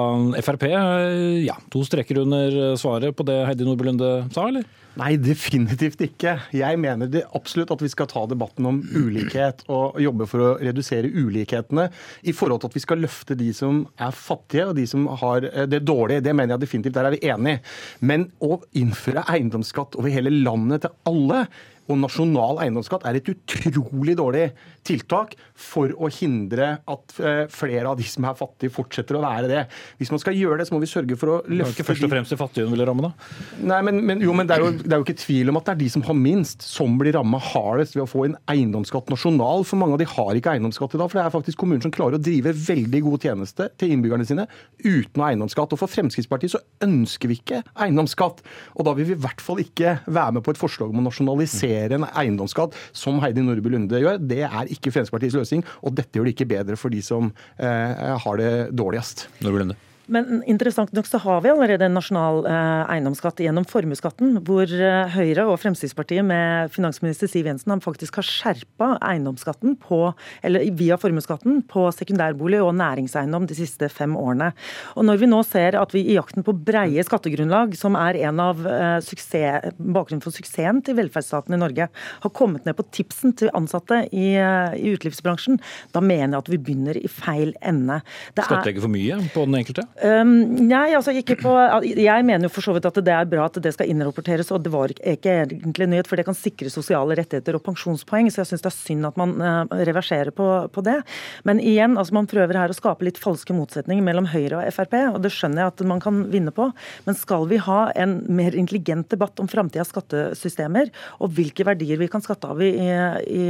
Frp. 0.41 0.63
Eh, 0.63 1.45
ja, 1.45 1.57
To 1.69 1.83
streker 1.85 2.17
under 2.17 2.75
svaret 2.75 3.15
på 3.15 3.23
det 3.23 3.45
Heidi 3.45 3.65
Nordby 3.65 3.85
Lunde 3.85 4.29
sa, 4.33 4.47
eller? 4.47 4.63
Nei, 4.97 5.13
definitivt 5.21 6.01
ikke. 6.01 6.33
Jeg 6.55 6.79
mener 6.81 7.13
absolutt 7.37 7.69
at 7.71 7.81
vi 7.83 7.91
skal 7.91 8.09
ta 8.09 8.23
debatten 8.27 8.65
om 8.65 8.79
ulikhet 8.81 9.61
og 9.69 9.99
jobbe 10.01 10.25
for 10.29 10.43
å 10.43 10.49
redusere 10.59 11.11
ulikhetene 11.13 11.85
i 12.27 12.33
forhold 12.35 12.63
til 12.63 12.71
at 12.71 12.77
vi 12.79 12.83
skal 12.83 13.03
løfte 13.05 13.37
de 13.37 13.51
som 13.55 13.83
er 14.01 14.15
fattige 14.17 14.69
og 14.71 14.75
de 14.79 14.87
som 14.89 15.05
har 15.21 15.45
eh, 15.51 15.67
det 15.69 15.83
dårlige. 15.87 16.25
Det 16.25 16.33
mener 16.35 16.55
jeg 16.55 16.65
definitivt, 16.65 16.97
der 16.97 17.09
er 17.09 17.15
vi 17.15 17.21
enige. 17.29 17.61
Men 18.01 18.29
å 18.41 18.57
innføre 18.81 19.27
eiendomsskatt 19.29 19.99
over 19.99 20.13
hele 20.13 20.33
landet 20.33 20.87
til 20.87 20.97
alle 21.11 21.45
og 21.89 21.97
nasjonal 21.97 22.59
eiendomsskatt 22.63 23.05
er 23.09 23.17
et 23.17 23.29
utrolig 23.31 24.15
dårlig 24.19 24.45
tiltak 24.85 25.35
for 25.57 25.91
å 25.97 26.09
hindre 26.13 26.71
at 26.89 27.15
eh, 27.17 27.41
flere 27.51 27.89
av 27.89 27.97
de 27.99 28.05
som 28.07 28.27
er 28.29 28.37
fattige, 28.37 28.73
fortsetter 28.73 29.17
å 29.17 29.23
være 29.23 29.49
det. 29.49 29.63
Hvis 29.99 30.11
man 30.13 30.21
skal 30.21 30.37
gjøre 30.37 30.61
det, 30.61 30.67
så 30.69 30.75
må 30.75 30.81
vi 30.83 30.89
sørge 30.91 31.17
for 31.19 31.33
å 31.33 31.37
løfte 31.41 31.57
Det 31.57 31.65
er 31.65 31.75
ikke 31.75 31.87
først 31.89 32.05
og 32.05 32.13
fremst 32.13 32.33
de 32.33 32.39
fattige 32.39 32.67
hun 32.67 32.75
vil 32.75 32.85
ramme, 32.87 33.09
da? 33.09 33.39
Nei, 33.71 33.79
men, 33.87 34.01
men, 34.05 34.23
jo, 34.23 34.35
men 34.37 34.49
det, 34.49 34.57
er 34.57 34.65
jo, 34.65 34.71
det 34.77 34.93
er 34.93 35.01
jo 35.01 35.07
ikke 35.07 35.17
tvil 35.23 35.51
om 35.51 35.59
at 35.59 35.69
det 35.69 35.75
er 35.75 35.81
de 35.81 35.89
som 35.95 36.05
har 36.05 36.17
minst, 36.19 36.65
som 36.65 36.97
blir 37.01 37.17
ramma 37.17 37.41
hardest 37.49 37.97
ved 37.97 38.05
å 38.05 38.09
få 38.09 38.27
en 38.27 38.37
eiendomsskatt 38.53 39.09
nasjonal. 39.13 39.65
For 39.67 39.81
mange 39.81 39.97
av 39.97 40.03
de 40.03 40.09
har 40.13 40.37
ikke 40.37 40.53
eiendomsskatt 40.53 40.95
i 40.95 41.01
dag. 41.01 41.09
For 41.09 41.19
det 41.19 41.25
er 41.25 41.35
faktisk 41.35 41.61
kommuner 41.63 41.85
som 41.85 41.95
klarer 41.95 42.19
å 42.19 42.21
drive 42.21 42.53
veldig 42.53 43.03
god 43.09 43.27
tjeneste 43.29 43.69
til 43.81 43.95
innbyggerne 43.95 44.29
sine 44.29 44.45
uten 44.85 45.25
eiendomsskatt. 45.25 45.73
Og 45.73 45.81
for 45.81 45.91
Fremskrittspartiet 45.91 46.53
så 46.53 46.63
ønsker 46.85 47.33
vi 47.33 47.39
ikke 47.41 47.63
eiendomsskatt. 47.73 48.45
Og 48.77 48.87
da 48.87 48.95
vil 48.97 49.09
vi 49.09 49.17
i 49.17 49.21
hvert 49.25 49.41
fall 49.43 49.63
ikke 49.63 49.97
være 50.05 50.37
med 50.37 50.45
på 50.45 50.53
et 50.53 50.61
forslag 50.61 50.93
om 50.93 51.01
å 51.01 51.07
nasjonalisere 51.09 51.78
en 51.95 52.07
eiendomsskatt, 52.09 52.77
som 52.93 53.19
Heidi 53.23 53.43
Nordby 53.45 53.73
Lunde 53.73 54.01
gjør. 54.03 54.21
Det 54.21 54.43
er 54.47 54.71
ikke 54.71 54.93
Fremskrittspartiets 54.93 55.39
løsning, 55.39 55.65
og 55.83 55.95
dette 55.97 56.19
gjør 56.19 56.29
det 56.29 56.35
ikke 56.37 56.51
bedre 56.53 56.79
for 56.79 56.93
de 56.93 57.03
som 57.05 57.31
eh, 57.57 58.17
har 58.25 58.41
det 58.41 58.51
dårligst. 58.75 59.29
Nordby 59.43 59.63
Lunde. 59.63 59.79
Men 60.09 60.41
interessant 60.49 60.91
nok 60.95 61.07
så 61.07 61.19
har 61.21 61.43
vi 61.43 61.51
allerede 61.51 61.85
en 61.85 61.93
nasjonal 61.97 62.41
eh, 62.49 62.91
eiendomsskatt 62.95 63.41
gjennom 63.43 63.65
formuesskatten, 63.69 64.39
hvor 64.47 64.65
eh, 64.65 65.11
Høyre 65.13 65.45
og 65.51 65.59
Fremskrittspartiet 65.61 66.25
med 66.25 66.73
finansminister 66.73 67.29
Siv 67.29 67.49
Jensen 67.49 67.83
faktisk 67.83 68.17
har 68.19 68.25
skjerpa 68.25 68.95
eiendomsskatten 69.05 69.75
på, 69.83 70.01
eller 70.45 70.65
via 70.79 70.97
formuesskatten 70.99 71.61
på 71.69 71.85
sekundærbolig 71.93 72.61
og 72.63 72.73
næringseiendom 72.79 73.45
de 73.49 73.57
siste 73.59 73.91
fem 73.93 74.15
årene. 74.17 74.49
Og 74.97 75.05
når 75.05 75.21
vi 75.21 75.29
nå 75.29 75.43
ser 75.47 75.77
at 75.79 75.93
vi 75.93 76.03
i 76.09 76.17
jakten 76.17 76.45
på 76.45 76.57
breie 76.57 77.05
skattegrunnlag, 77.05 77.77
som 77.77 77.97
er 77.99 78.17
en 78.25 78.41
av 78.43 78.65
eh, 78.65 78.97
suksess, 79.05 79.77
bakgrunnen 79.77 80.25
for 80.25 80.33
suksessen 80.33 80.81
til 80.85 80.97
velferdsstaten 80.97 81.53
i 81.53 81.61
Norge, 81.61 81.89
har 82.25 82.35
kommet 82.35 82.65
ned 82.65 82.77
på 82.79 82.87
tipsen 82.95 83.35
til 83.37 83.53
ansatte 83.57 84.01
i, 84.09 84.33
i 84.33 84.95
utelivsbransjen, 84.95 85.61
da 85.93 86.01
mener 86.01 86.39
jeg 86.39 86.43
at 86.47 86.51
vi 86.55 86.61
begynner 86.65 86.97
i 86.97 87.09
feil 87.11 87.53
ende. 87.61 88.01
Skattlegge 88.33 88.81
for 88.81 88.91
mye 88.91 89.21
på 89.35 89.45
den 89.45 89.61
enkelte? 89.61 89.85
Um, 89.99 90.29
nei, 90.69 90.93
altså 90.95 91.11
ikke 91.11 91.35
på 91.41 91.51
Jeg 91.83 92.23
mener 92.23 92.47
jo 92.47 92.51
for 92.53 92.63
så 92.63 92.71
vidt 92.71 92.85
at 92.87 92.99
det 93.03 93.11
er 93.11 93.27
bra 93.27 93.49
at 93.49 93.57
det 93.59 93.73
skal 93.75 93.89
innrapporteres, 93.91 94.47
og 94.55 94.63
det 94.63 94.71
var 94.71 94.93
ikke 94.95 95.33
egentlig 95.43 95.89
nyhet, 95.91 96.07
for 96.07 96.19
det 96.19 96.23
kan 96.27 96.37
sikre 96.37 96.71
sosiale 96.71 97.17
rettigheter 97.19 97.57
og 97.57 97.63
pensjonspoeng. 97.65 98.29
Så 98.31 98.41
jeg 98.41 98.51
syns 98.51 98.63
det 98.63 98.69
er 98.71 98.77
synd 98.77 99.09
at 99.09 99.19
man 99.19 99.35
uh, 99.43 99.65
reverserer 99.89 100.31
på, 100.35 100.47
på, 100.71 100.83
det. 100.87 101.01
Men 101.47 101.59
igjen, 101.59 101.97
altså 101.99 102.15
man 102.15 102.29
prøver 102.31 102.61
her 102.61 102.71
å 102.71 102.77
skape 102.77 103.07
litt 103.07 103.19
falske 103.19 103.55
motsetninger 103.55 104.05
mellom 104.05 104.29
Høyre 104.31 104.61
og 104.61 104.77
Frp, 104.77 104.95
og 105.11 105.19
det 105.25 105.33
skjønner 105.35 105.65
jeg 105.65 105.73
at 105.73 105.83
man 105.91 106.03
kan 106.03 106.23
vinne 106.31 106.55
på. 106.55 106.69
Men 107.07 107.19
skal 107.19 107.49
vi 107.51 107.59
ha 107.65 107.81
en 107.99 108.19
mer 108.31 108.55
intelligent 108.55 109.11
debatt 109.11 109.43
om 109.43 109.51
framtidas 109.51 109.91
skattesystemer, 109.91 110.93
og 111.19 111.35
hvilke 111.35 111.67
verdier 111.67 111.99
vi 111.99 112.07
kan 112.11 112.23
skatte 112.23 112.47
av 112.47 112.63
i, 112.63 112.71
i, 112.71 113.43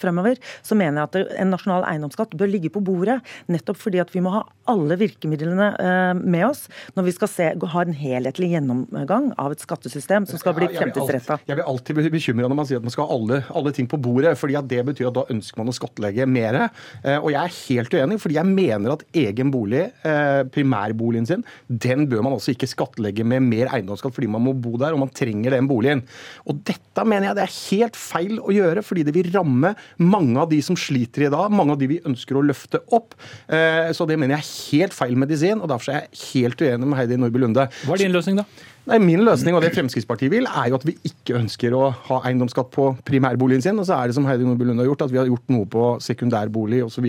fremover, 0.00 0.36
så 0.66 0.76
mener 0.76 1.00
jeg 1.00 1.08
at 1.08 1.36
en 1.40 1.52
nasjonal 1.54 1.88
eiendomsskatt 1.88 2.36
bør 2.36 2.50
ligge 2.50 2.72
på 2.74 2.84
bordet, 2.84 3.20
nettopp 3.52 3.80
fordi 3.80 4.02
at 4.02 4.12
vi 4.12 4.22
må 4.24 4.34
ha 4.36 4.44
alle 4.70 4.96
virkemidlene 5.00 5.61
partiene 5.62 6.12
eh, 6.12 6.14
med 6.22 6.44
oss 6.46 6.64
når 6.96 7.06
vi 7.06 7.12
skal 7.14 7.28
se, 7.30 7.46
ha 7.72 7.82
en 7.84 7.94
helhetlig 7.96 8.50
gjennomgang 8.54 9.30
av 9.40 9.52
et 9.54 9.62
skattesystem 9.62 10.26
som 10.28 10.38
skal 10.40 10.54
bli 10.56 10.68
fremtidsretta. 10.72 11.38
Jeg 11.48 11.56
blir 11.58 11.68
alltid 11.68 11.96
be- 11.98 12.10
bekymra 12.12 12.48
når 12.50 12.56
man 12.58 12.66
sier 12.68 12.80
at 12.80 12.86
man 12.86 12.94
skal 12.94 13.06
ha 13.08 13.14
alle, 13.16 13.40
alle 13.54 13.72
ting 13.76 13.88
på 13.90 14.00
bordet. 14.02 14.36
fordi 14.38 14.56
at 14.58 14.68
Det 14.68 14.82
betyr 14.86 15.08
at 15.10 15.14
da 15.20 15.24
ønsker 15.30 15.58
man 15.62 15.68
å 15.72 15.76
skattlegge 15.76 16.26
mer. 16.28 16.70
Eh, 17.04 17.18
Og 17.22 17.30
jeg 17.32 17.40
er 17.42 17.56
helt 17.68 17.94
uenig, 17.94 18.20
fordi 18.20 18.34
jeg 18.38 18.46
mener 18.46 18.92
at 18.96 19.04
egen 19.14 19.50
bolig, 19.52 19.84
eh, 20.04 20.42
primærboligen 20.52 21.26
sin, 21.26 21.44
den 21.68 22.06
bør 22.08 22.22
man 22.24 22.32
også 22.36 22.54
ikke 22.54 22.68
skattlegge 22.70 23.24
med 23.24 23.42
mer 23.42 23.68
eiendomsskatt 23.72 24.14
fordi 24.14 24.28
man 24.30 24.42
må 24.44 24.54
bo 24.54 24.76
der 24.80 24.92
og 24.92 24.98
man 25.04 25.08
trenger 25.12 25.50
den 25.54 25.68
boligen. 25.68 26.02
Og 26.46 26.62
dette 26.64 27.04
mener 27.06 27.28
jeg 27.30 27.36
det 27.36 27.44
er 27.46 27.56
helt 27.70 27.96
feil 27.96 28.38
å 28.40 28.52
gjøre, 28.52 28.82
fordi 28.84 29.04
det 29.04 29.14
vil 29.14 29.30
ramme 29.34 29.74
mange 29.98 30.38
av 30.40 30.48
de 30.50 30.60
som 30.62 30.76
sliter 30.76 31.26
i 31.26 31.30
dag, 31.32 31.50
mange 31.52 31.72
av 31.72 31.78
de 31.80 31.86
vi 31.86 32.00
ønsker 32.08 32.36
å 32.38 32.42
løfte 32.44 32.80
opp. 32.92 33.14
Så 33.48 34.06
det 34.08 34.16
mener 34.18 34.36
jeg 34.36 34.42
er 34.42 34.78
helt 34.78 34.94
feil 34.96 35.16
medisin, 35.16 35.41
og 35.58 35.68
derfor 35.72 35.92
er 35.92 36.04
jeg 36.04 36.22
helt 36.32 36.62
uenig 36.62 36.88
med 36.88 36.98
Heidi 37.00 37.18
Nordby 37.18 37.42
Lunde. 37.42 37.66
Hva 37.82 37.96
er 37.96 38.04
din 38.04 38.14
løsning, 38.14 38.38
da? 38.38 38.46
Nei, 38.82 38.96
Min 38.98 39.20
løsning 39.22 39.54
og 39.54 39.62
det 39.62 39.68
Fremskrittspartiet 39.76 40.32
vil, 40.32 40.46
er 40.48 40.72
jo 40.72 40.74
at 40.74 40.84
vi 40.88 40.96
ikke 41.06 41.36
ønsker 41.38 41.74
å 41.78 41.84
ha 42.08 42.16
eiendomsskatt 42.26 42.72
på 42.74 42.88
primærboligen 43.06 43.62
sin. 43.62 43.78
Og 43.78 43.86
så 43.86 43.94
er 43.94 44.10
det 44.10 44.16
som 44.16 44.24
Heidi 44.26 44.42
Nordby 44.42 44.66
Lunde 44.66 44.82
har 44.82 44.88
gjort, 44.88 45.04
at 45.06 45.12
vi 45.12 45.20
har 45.20 45.28
gjort 45.30 45.52
noe 45.54 45.68
på 45.70 45.84
sekundærbolig 46.02 46.80
osv. 46.88 47.06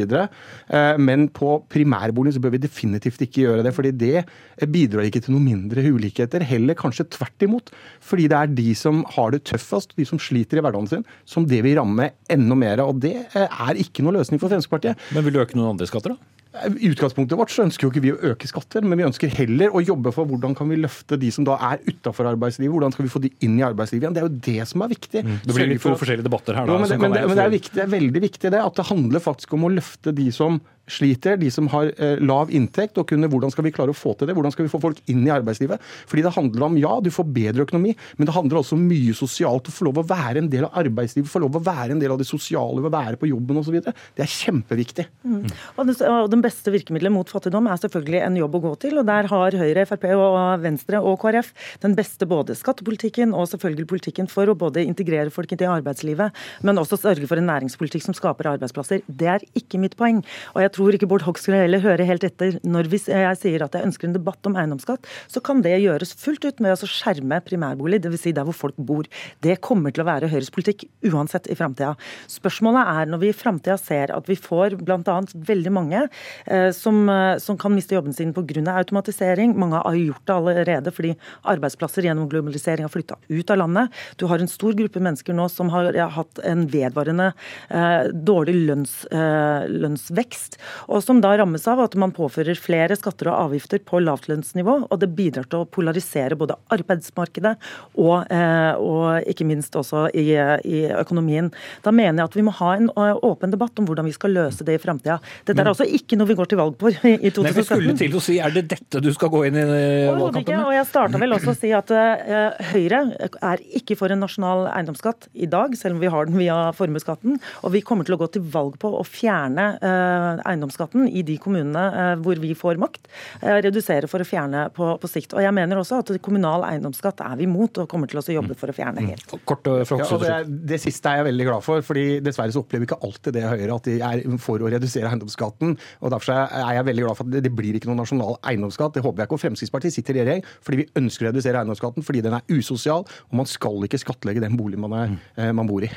Men 1.01 1.25
på 1.33 1.55
primærboligen 1.73 2.35
så 2.35 2.43
bør 2.43 2.53
vi 2.53 2.61
definitivt 2.67 3.25
ikke 3.25 3.47
gjøre 3.47 3.65
det. 3.65 3.73
fordi 3.73 3.89
det 4.03 4.21
bidrar 4.69 5.09
ikke 5.09 5.23
til 5.25 5.33
noe 5.33 5.41
mindre 5.41 5.81
ulikheter. 5.81 6.45
Heller 6.45 6.77
kanskje 6.77 7.07
tvert 7.17 7.47
imot. 7.47 7.73
Fordi 8.05 8.29
det 8.29 8.37
er 8.37 8.53
de 8.53 8.69
som 8.77 9.01
har 9.17 9.33
det 9.33 9.41
tøffest, 9.49 9.97
de 9.97 10.05
som 10.05 10.21
sliter 10.21 10.61
i 10.61 10.65
hverdagen 10.67 10.91
sin, 10.91 11.07
som 11.25 11.49
det 11.49 11.63
vil 11.65 11.79
ramme 11.81 12.11
enda 12.29 12.53
mer. 12.53 12.85
Og 12.85 13.01
det 13.01 13.15
er 13.33 13.81
ikke 13.81 14.05
noe 14.05 14.19
løsning 14.19 14.37
for 14.37 14.53
Fremskrittspartiet. 14.53 15.09
Men 15.17 15.25
vil 15.25 15.33
du 15.33 15.41
øke 15.41 15.57
noen 15.57 15.73
andre 15.73 15.89
skatter, 15.89 16.13
da? 16.13 16.42
I 16.53 16.89
utgangspunktet 16.91 17.37
vårt 17.37 17.49
så 17.49 17.63
ønsker 17.65 17.87
jo 17.87 17.89
ikke 17.89 18.03
vi 18.03 18.11
å 18.13 18.19
øke 18.29 18.45
skatter, 18.45 18.85
men 18.85 18.99
vi 18.99 19.05
ønsker 19.07 19.31
heller 19.39 19.73
å 19.73 19.81
jobbe 19.81 20.11
for 20.13 20.29
hvordan 20.29 20.53
kan 20.57 20.69
vi 20.69 20.77
løfte 20.77 21.17
de 21.17 21.31
som 21.33 21.47
da 21.47 21.55
er 21.71 21.81
utafor 21.87 22.29
arbeidslivet. 22.29 22.69
Hvordan 22.75 22.93
skal 22.93 23.07
vi 23.07 23.13
få 23.13 23.21
de 23.23 23.31
inn 23.45 23.55
i 23.57 23.65
arbeidslivet 23.65 24.05
igjen. 24.05 24.13
Det 24.13 24.21
er 24.21 24.27
jo 24.27 24.43
det 24.49 24.67
som 24.69 24.85
er 24.85 24.91
viktig. 24.93 25.23
Mm. 25.25 25.39
Det 25.41 25.55
blir 25.57 25.71
litt 25.71 25.81
to 25.81 25.95
forskjellige 25.97 26.27
debatter 26.27 26.59
her, 26.59 26.69
da. 26.69 26.75
Ja, 26.77 26.83
men, 26.83 26.91
det, 26.91 26.99
men, 27.01 27.17
det, 27.17 27.23
men 27.31 27.39
det, 27.39 27.47
er 27.47 27.55
viktig, 27.55 27.73
det 27.79 27.85
er 27.87 27.91
veldig 27.95 28.23
viktig 28.27 28.53
det, 28.53 28.61
at 28.61 28.77
det 28.77 28.85
handler 28.91 29.25
faktisk 29.25 29.57
om 29.57 29.65
å 29.65 29.73
løfte 29.73 30.13
de 30.13 30.27
som 30.35 30.61
sliter, 30.89 31.37
de 31.39 31.49
som 31.51 31.69
har 31.71 31.91
eh, 31.95 32.19
lav 32.19 32.51
inntekt, 32.51 32.97
og 32.99 33.07
kunne, 33.07 33.29
hvordan 33.31 33.51
skal 33.53 33.65
vi 33.67 33.71
klare 33.75 33.93
å 33.93 33.97
få 33.97 34.13
til 34.17 34.27
det? 34.27 34.35
Hvordan 34.35 34.53
skal 34.53 34.65
vi 34.65 34.71
få 34.71 34.81
folk 34.83 34.99
inn 35.11 35.21
i 35.23 35.31
arbeidslivet? 35.31 35.81
Fordi 36.09 36.25
det 36.25 36.33
handler 36.35 36.67
om, 36.67 36.77
ja, 36.81 36.97
du 37.03 37.09
får 37.13 37.29
bedre 37.35 37.65
økonomi, 37.67 37.93
men 38.17 38.27
det 38.27 38.35
handler 38.35 38.59
også 38.59 38.75
om 38.75 38.83
mye 38.89 39.15
sosialt. 39.15 39.69
Å 39.69 39.75
få 39.75 39.87
lov 39.87 40.01
å 40.01 40.05
være 40.09 40.43
en 40.43 40.49
del 40.51 40.67
av 40.67 40.75
arbeidslivet, 40.83 41.29
få 41.31 41.43
lov 41.45 41.55
å 41.59 41.63
være 41.63 41.95
en 41.95 42.03
del 42.03 42.13
av 42.13 42.19
det 42.19 42.27
sosiale 42.27 42.83
å 42.83 42.91
være 42.91 43.19
på 43.21 43.29
jobben 43.31 43.61
osv. 43.61 43.79
Det 43.79 44.25
er 44.25 44.33
kjempeviktig. 44.33 45.07
Mm. 45.23 45.45
Og 45.77 45.87
det, 45.87 45.97
og 46.09 46.27
den 46.33 46.43
beste 46.43 46.73
virkemidlet 46.73 47.13
mot 47.15 47.31
fattigdom 47.31 47.69
er 47.71 47.79
selvfølgelig 47.79 48.21
en 48.25 48.41
jobb 48.41 48.59
å 48.59 48.63
gå 48.67 48.73
til. 48.83 48.99
og 48.99 49.07
Der 49.07 49.29
har 49.31 49.59
Høyre, 49.63 49.87
Frp, 49.87 50.09
og 50.17 50.37
Venstre 50.63 50.99
og 50.99 51.17
KrF 51.23 51.53
den 51.85 51.95
beste 51.97 52.27
både 52.29 52.57
skattepolitikken 52.59 53.31
og 53.31 53.47
selvfølgelig 53.53 53.87
politikken 53.89 54.29
for 54.31 54.51
å 54.51 54.57
både 54.57 54.83
integrere 54.83 55.31
folk 55.33 55.55
inn 55.55 55.63
i 55.63 55.69
arbeidslivet, 55.69 56.35
men 56.67 56.81
også 56.81 56.99
sørge 56.99 57.29
for 57.29 57.39
en 57.39 57.47
næringspolitikk 57.47 58.03
som 58.05 58.17
skaper 58.17 58.51
arbeidsplasser. 58.53 59.03
Det 59.07 59.29
er 59.31 59.47
ikke 59.57 59.79
mitt 59.81 59.95
poeng. 59.99 60.21
Og 60.53 60.63
jeg 60.63 60.72
tror 60.75 60.95
ikke 60.95 61.09
Bård 61.09 61.25
Hoksrud 61.27 61.55
heller 61.55 61.83
hører 61.83 62.07
helt 62.07 62.25
etter. 62.27 62.57
Når 62.65 62.89
jeg 62.91 63.39
sier 63.41 63.65
at 63.65 63.75
jeg 63.77 63.87
ønsker 63.87 64.09
en 64.09 64.15
debatt 64.17 64.49
om 64.49 64.57
eiendomsskatt, 64.59 65.07
så 65.31 65.41
kan 65.43 65.61
det 65.65 65.75
gjøres 65.83 66.15
fullt 66.19 66.45
ut 66.47 66.63
med 66.63 66.75
å 66.75 66.89
skjerme 66.89 67.39
primærbolig, 67.45 68.01
dvs. 68.03 68.23
Si 68.23 68.31
der 68.35 68.45
hvor 68.47 68.55
folk 68.55 68.77
bor. 68.79 69.07
Det 69.43 69.57
kommer 69.65 69.91
til 69.91 70.05
å 70.05 70.07
være 70.07 70.29
Høyres 70.31 70.51
politikk 70.53 70.85
uansett 71.09 71.49
i 71.51 71.57
framtida. 71.59 71.93
Spørsmålet 72.31 72.91
er 72.93 73.09
når 73.11 73.23
vi 73.23 73.31
i 73.31 73.35
framtida 73.35 73.75
ser 73.81 74.13
at 74.15 74.29
vi 74.31 74.37
får 74.39 74.77
bl.a. 74.79 75.17
veldig 75.49 75.73
mange 75.75 76.05
eh, 76.05 76.69
som, 76.75 77.01
eh, 77.11 77.35
som 77.43 77.59
kan 77.59 77.73
miste 77.75 77.97
jobben 77.97 78.15
sin 78.15 78.31
pga. 78.35 78.63
automatisering. 78.73 79.57
Mange 79.59 79.81
har 79.81 79.97
gjort 79.99 80.25
det 80.25 80.35
allerede 80.35 80.93
fordi 80.95 81.13
arbeidsplasser 81.51 82.07
gjennom 82.07 82.29
globalisering 82.31 82.87
har 82.87 82.93
flytta 82.93 83.19
ut 83.27 83.51
av 83.51 83.59
landet. 83.59 83.91
Du 84.17 84.25
har 84.31 84.39
en 84.39 84.51
stor 84.51 84.75
gruppe 84.77 85.01
mennesker 85.03 85.35
nå 85.35 85.49
som 85.51 85.71
har 85.73 85.91
hatt 86.15 86.41
en 86.47 86.65
vedvarende 86.71 87.31
eh, 87.69 88.09
dårlig 88.13 88.55
lønns, 88.69 88.95
eh, 89.11 89.67
lønnsvekst, 89.69 90.59
og 90.87 91.03
som 91.03 91.21
da 91.23 91.33
rammes 91.39 91.67
av 91.69 91.81
at 91.83 91.95
man 91.99 92.13
påfører 92.15 92.59
flere 92.59 92.97
skatter 92.99 93.29
og 93.31 93.49
avgifter 93.49 93.81
på 93.85 94.01
lavtlønnsnivå, 94.03 94.77
og 94.89 95.01
det 95.01 95.11
bidrar 95.17 95.47
til 95.49 95.63
å 95.63 95.69
polarisere 95.69 96.37
både 96.39 96.57
arbeidsmarkedet 96.73 97.55
og, 97.97 98.31
eh, 98.31 98.73
og 98.79 99.27
ikke 99.29 99.47
minst 99.47 99.75
også 99.79 100.07
i, 100.13 100.27
i 100.33 100.83
økonomien. 100.93 101.51
Da 101.85 101.93
mener 101.95 102.23
jeg 102.23 102.31
at 102.31 102.37
vi 102.37 102.45
må 102.47 102.53
ha 102.59 102.73
en 102.77 102.89
eh, 102.89 103.13
åpen 103.25 103.53
debatt 103.53 103.79
om 103.79 103.87
hvordan 103.89 104.07
vi 104.09 104.15
skal 104.15 104.33
løse 104.35 104.65
det 104.67 104.77
i 104.77 104.81
framtida. 104.83 105.19
Dette 105.45 105.57
er 105.57 105.63
Men- 105.63 105.73
altså 105.73 105.87
ikke 105.87 106.17
noe 106.19 106.29
vi 106.29 106.37
går 106.39 106.51
til 106.51 106.59
valg 106.61 106.77
på 106.79 106.91
i 106.93 107.31
2017. 107.31 107.43
Nei, 107.43 107.53
vi 107.57 107.63
skulle 107.67 107.97
til 107.99 108.17
å 108.17 108.21
si, 108.23 108.39
Er 108.43 108.51
det 108.53 108.67
dette 108.71 109.01
du 109.03 109.11
skal 109.13 109.29
gå 109.33 109.45
inn 109.47 109.57
i 109.57 109.65
valgkampen 110.09 110.57
med? 110.57 110.65
Og 110.67 110.73
jeg 110.75 110.87
starta 110.89 111.19
vel 111.21 111.35
også 111.37 111.53
å 111.53 111.57
si 111.57 111.71
at 111.75 111.91
eh, 111.91 112.63
Høyre 112.73 113.01
er 113.19 113.63
ikke 113.79 113.97
for 113.99 114.13
en 114.13 114.21
nasjonal 114.23 114.67
eiendomsskatt 114.71 115.29
i 115.33 115.47
dag, 115.49 115.75
selv 115.79 115.97
om 115.97 116.03
vi 116.03 116.11
har 116.11 116.29
den 116.29 116.37
via 116.39 116.57
formuesskatten. 116.75 117.39
Og 117.63 117.73
vi 117.75 117.81
kommer 117.85 118.07
til 118.07 118.15
å 118.17 118.21
gå 118.21 118.29
til 118.35 118.45
valg 118.53 118.77
på 118.81 118.91
å 118.97 119.03
fjerne 119.07 119.73
eh, 119.81 120.43
eiendomsskatten 120.53 121.07
i 121.09 121.23
de 121.25 121.37
kommunene 121.41 121.83
eh, 121.89 122.13
hvor 122.23 122.39
vi 122.41 122.53
får 122.57 122.79
makt. 122.81 123.09
eh, 123.41 123.59
redusere 123.65 124.09
for 124.11 124.23
å 124.23 124.27
fjerne 124.27 124.67
på, 124.75 124.89
på 125.01 125.09
sikt. 125.11 125.35
Og 125.37 125.43
jeg 125.43 125.55
mener 125.55 125.79
også 125.81 126.01
at 126.03 126.11
kommunal 126.23 126.65
eiendomsskatt 126.67 127.23
er 127.25 127.37
vi 127.39 127.47
imot, 127.47 127.81
og 127.83 127.89
kommer 127.91 128.09
til 128.09 128.21
å 128.21 128.25
jobbe 128.37 128.57
for 128.59 128.71
å 128.71 128.75
fjerne 128.75 129.05
helt. 129.07 129.35
Kort 129.49 129.67
eh, 129.71 129.83
fra 129.89 129.99
Ja, 130.03 130.19
det, 130.23 130.59
det 130.73 130.81
siste 130.83 131.11
er 131.11 131.21
jeg 131.21 131.29
veldig 131.31 131.49
glad 131.49 131.65
for, 131.65 131.83
fordi 131.85 132.19
dessverre 132.23 132.55
så 132.55 132.63
opplever 132.63 132.85
vi 132.85 132.91
ikke 132.91 133.01
alltid 133.05 133.37
det 133.37 133.45
Høyre, 133.53 133.75
at 133.75 133.89
de 133.89 133.97
er 134.05 134.23
for 134.41 134.63
å 134.63 134.71
redusere 134.71 135.09
eiendomsskatten. 135.11 135.75
og 136.01 136.13
Derfor 136.13 136.43
er 136.45 136.77
jeg 136.79 136.87
veldig 136.89 137.05
glad 137.07 137.19
for 137.19 137.27
at 137.27 137.35
det, 137.35 137.43
det 137.47 137.53
blir 137.55 137.77
ikke 137.77 137.91
noen 137.91 138.01
nasjonal 138.03 138.39
eiendomsskatt. 138.49 138.95
Det 138.97 139.03
håper 139.05 139.23
jeg 139.23 139.29
ikke. 139.29 139.39
Og 139.39 139.43
Fremskrittspartiet 139.43 139.97
sitter 139.97 140.19
i 140.19 140.23
regjering 140.23 140.47
fordi 140.63 140.81
vi 140.83 140.89
ønsker 141.01 141.27
å 141.27 141.31
redusere 141.31 141.61
eiendomsskatten 141.61 142.05
fordi 142.05 142.23
den 142.25 142.37
er 142.37 142.47
usosial, 142.53 143.05
og 143.05 143.37
man 143.43 143.49
skal 143.49 143.85
ikke 143.87 144.01
skattlegge 144.01 144.43
den 144.43 144.57
boligen 144.59 144.85
man, 144.85 144.97
er, 144.99 145.15
eh, 145.37 145.53
man 145.55 145.69
bor 145.69 145.85
i. 145.85 145.91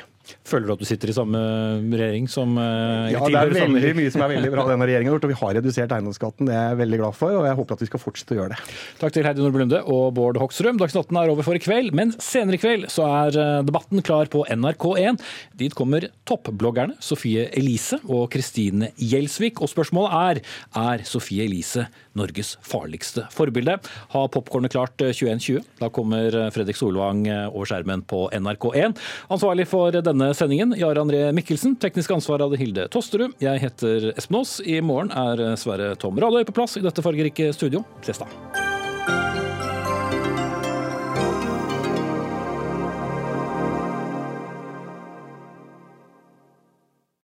Føler 0.47 0.67
du 0.67 0.73
at 0.75 0.81
du 0.83 0.87
sitter 0.87 1.11
i 1.11 1.15
samme 1.15 1.41
regjering 1.91 2.27
som 2.31 2.57
eh, 2.61 3.13
Ja, 3.13 3.21
det 3.27 3.41
er 3.41 3.53
veldig 3.55 3.93
mye 3.97 4.13
som 4.13 4.23
er 4.25 4.33
veldig 4.35 4.51
bra 4.53 4.65
denne 4.69 4.87
regjeringen 4.89 5.11
har 5.11 5.17
gjort, 5.17 5.27
og 5.27 5.33
vi 5.33 5.39
har 5.41 5.57
redusert 5.59 5.95
eiendomsskatten. 5.97 6.49
Det 6.49 6.55
er 6.55 6.71
jeg 6.71 6.79
veldig 6.83 7.01
glad 7.03 7.17
for, 7.17 7.37
og 7.41 7.47
jeg 7.47 7.59
håper 7.59 7.77
at 7.77 7.83
vi 7.83 7.89
skal 7.91 8.03
fortsette 8.03 8.35
å 8.35 8.39
gjøre 8.41 8.55
det. 8.55 8.77
Takk 9.01 9.15
til 9.15 9.27
Heidi 9.27 9.43
Nordby 9.45 9.63
Lunde 9.63 9.81
og 9.93 10.05
Bård 10.17 10.41
Hoksrud. 10.41 10.79
Dagsnytt 10.81 11.03
18 11.07 11.21
er 11.21 11.33
over 11.33 11.47
for 11.47 11.57
i 11.59 11.63
kveld, 11.63 11.93
men 11.97 12.13
senere 12.23 12.59
i 12.59 12.61
kveld 12.61 12.87
så 12.93 13.07
er 13.09 13.39
eh, 13.41 13.53
debatten 13.67 14.03
klar 14.05 14.31
på 14.33 14.43
NRK1. 14.51 15.21
Dit 15.59 15.77
kommer 15.77 16.09
toppbloggerne 16.27 16.97
Sofie 17.03 17.47
Elise 17.57 18.01
og 18.05 18.27
Kristine 18.33 18.91
Gjelsvik. 18.97 19.61
Og 19.63 19.71
spørsmålet 19.71 20.17
er 20.17 20.43
er 20.77 21.03
Sofie 21.07 21.45
Elise 21.47 21.87
Norges 22.17 22.55
farligste 22.65 23.25
forbilde? 23.33 23.77
Ha 24.13 24.25
popkornet 24.33 24.75
klart 24.75 25.01
eh, 25.05 25.13
21.20. 25.15 25.63
Da 25.81 25.91
kommer 25.93 26.35
eh, 26.35 26.49
Fredrik 26.53 26.79
Solvang 26.79 27.25
eh, 27.29 27.45
over 27.47 27.69
skjermen 27.69 28.03
på 28.09 28.25
NRK1. 28.35 28.97
Ansvarlig 29.33 29.67
for 29.69 29.95
denne 30.03 30.33
sendingen, 30.37 30.75
Jarand 30.77 31.07
André 31.07 31.31
Mikkelsen. 31.31 31.77
Teknisk 31.79 32.11
ansvar 32.17 32.43
hadde 32.43 32.59
Hilde 32.59 32.87
Tosterud. 32.93 33.37
Jeg 33.43 33.63
heter 33.63 34.11
Espen 34.17 34.41
Aas. 34.41 34.57
I 34.65 34.81
morgen 34.83 35.13
er 35.15 35.51
eh, 35.51 35.57
Sverre 35.59 35.93
Tom 35.99 36.19
Radøy 36.19 36.43
på 36.47 36.57
plass 36.59 36.77
i 36.79 36.85
dette 36.85 37.05
fargerike 37.05 37.53
studio. 37.55 37.85
Ses 38.05 38.23
da. 38.23 38.66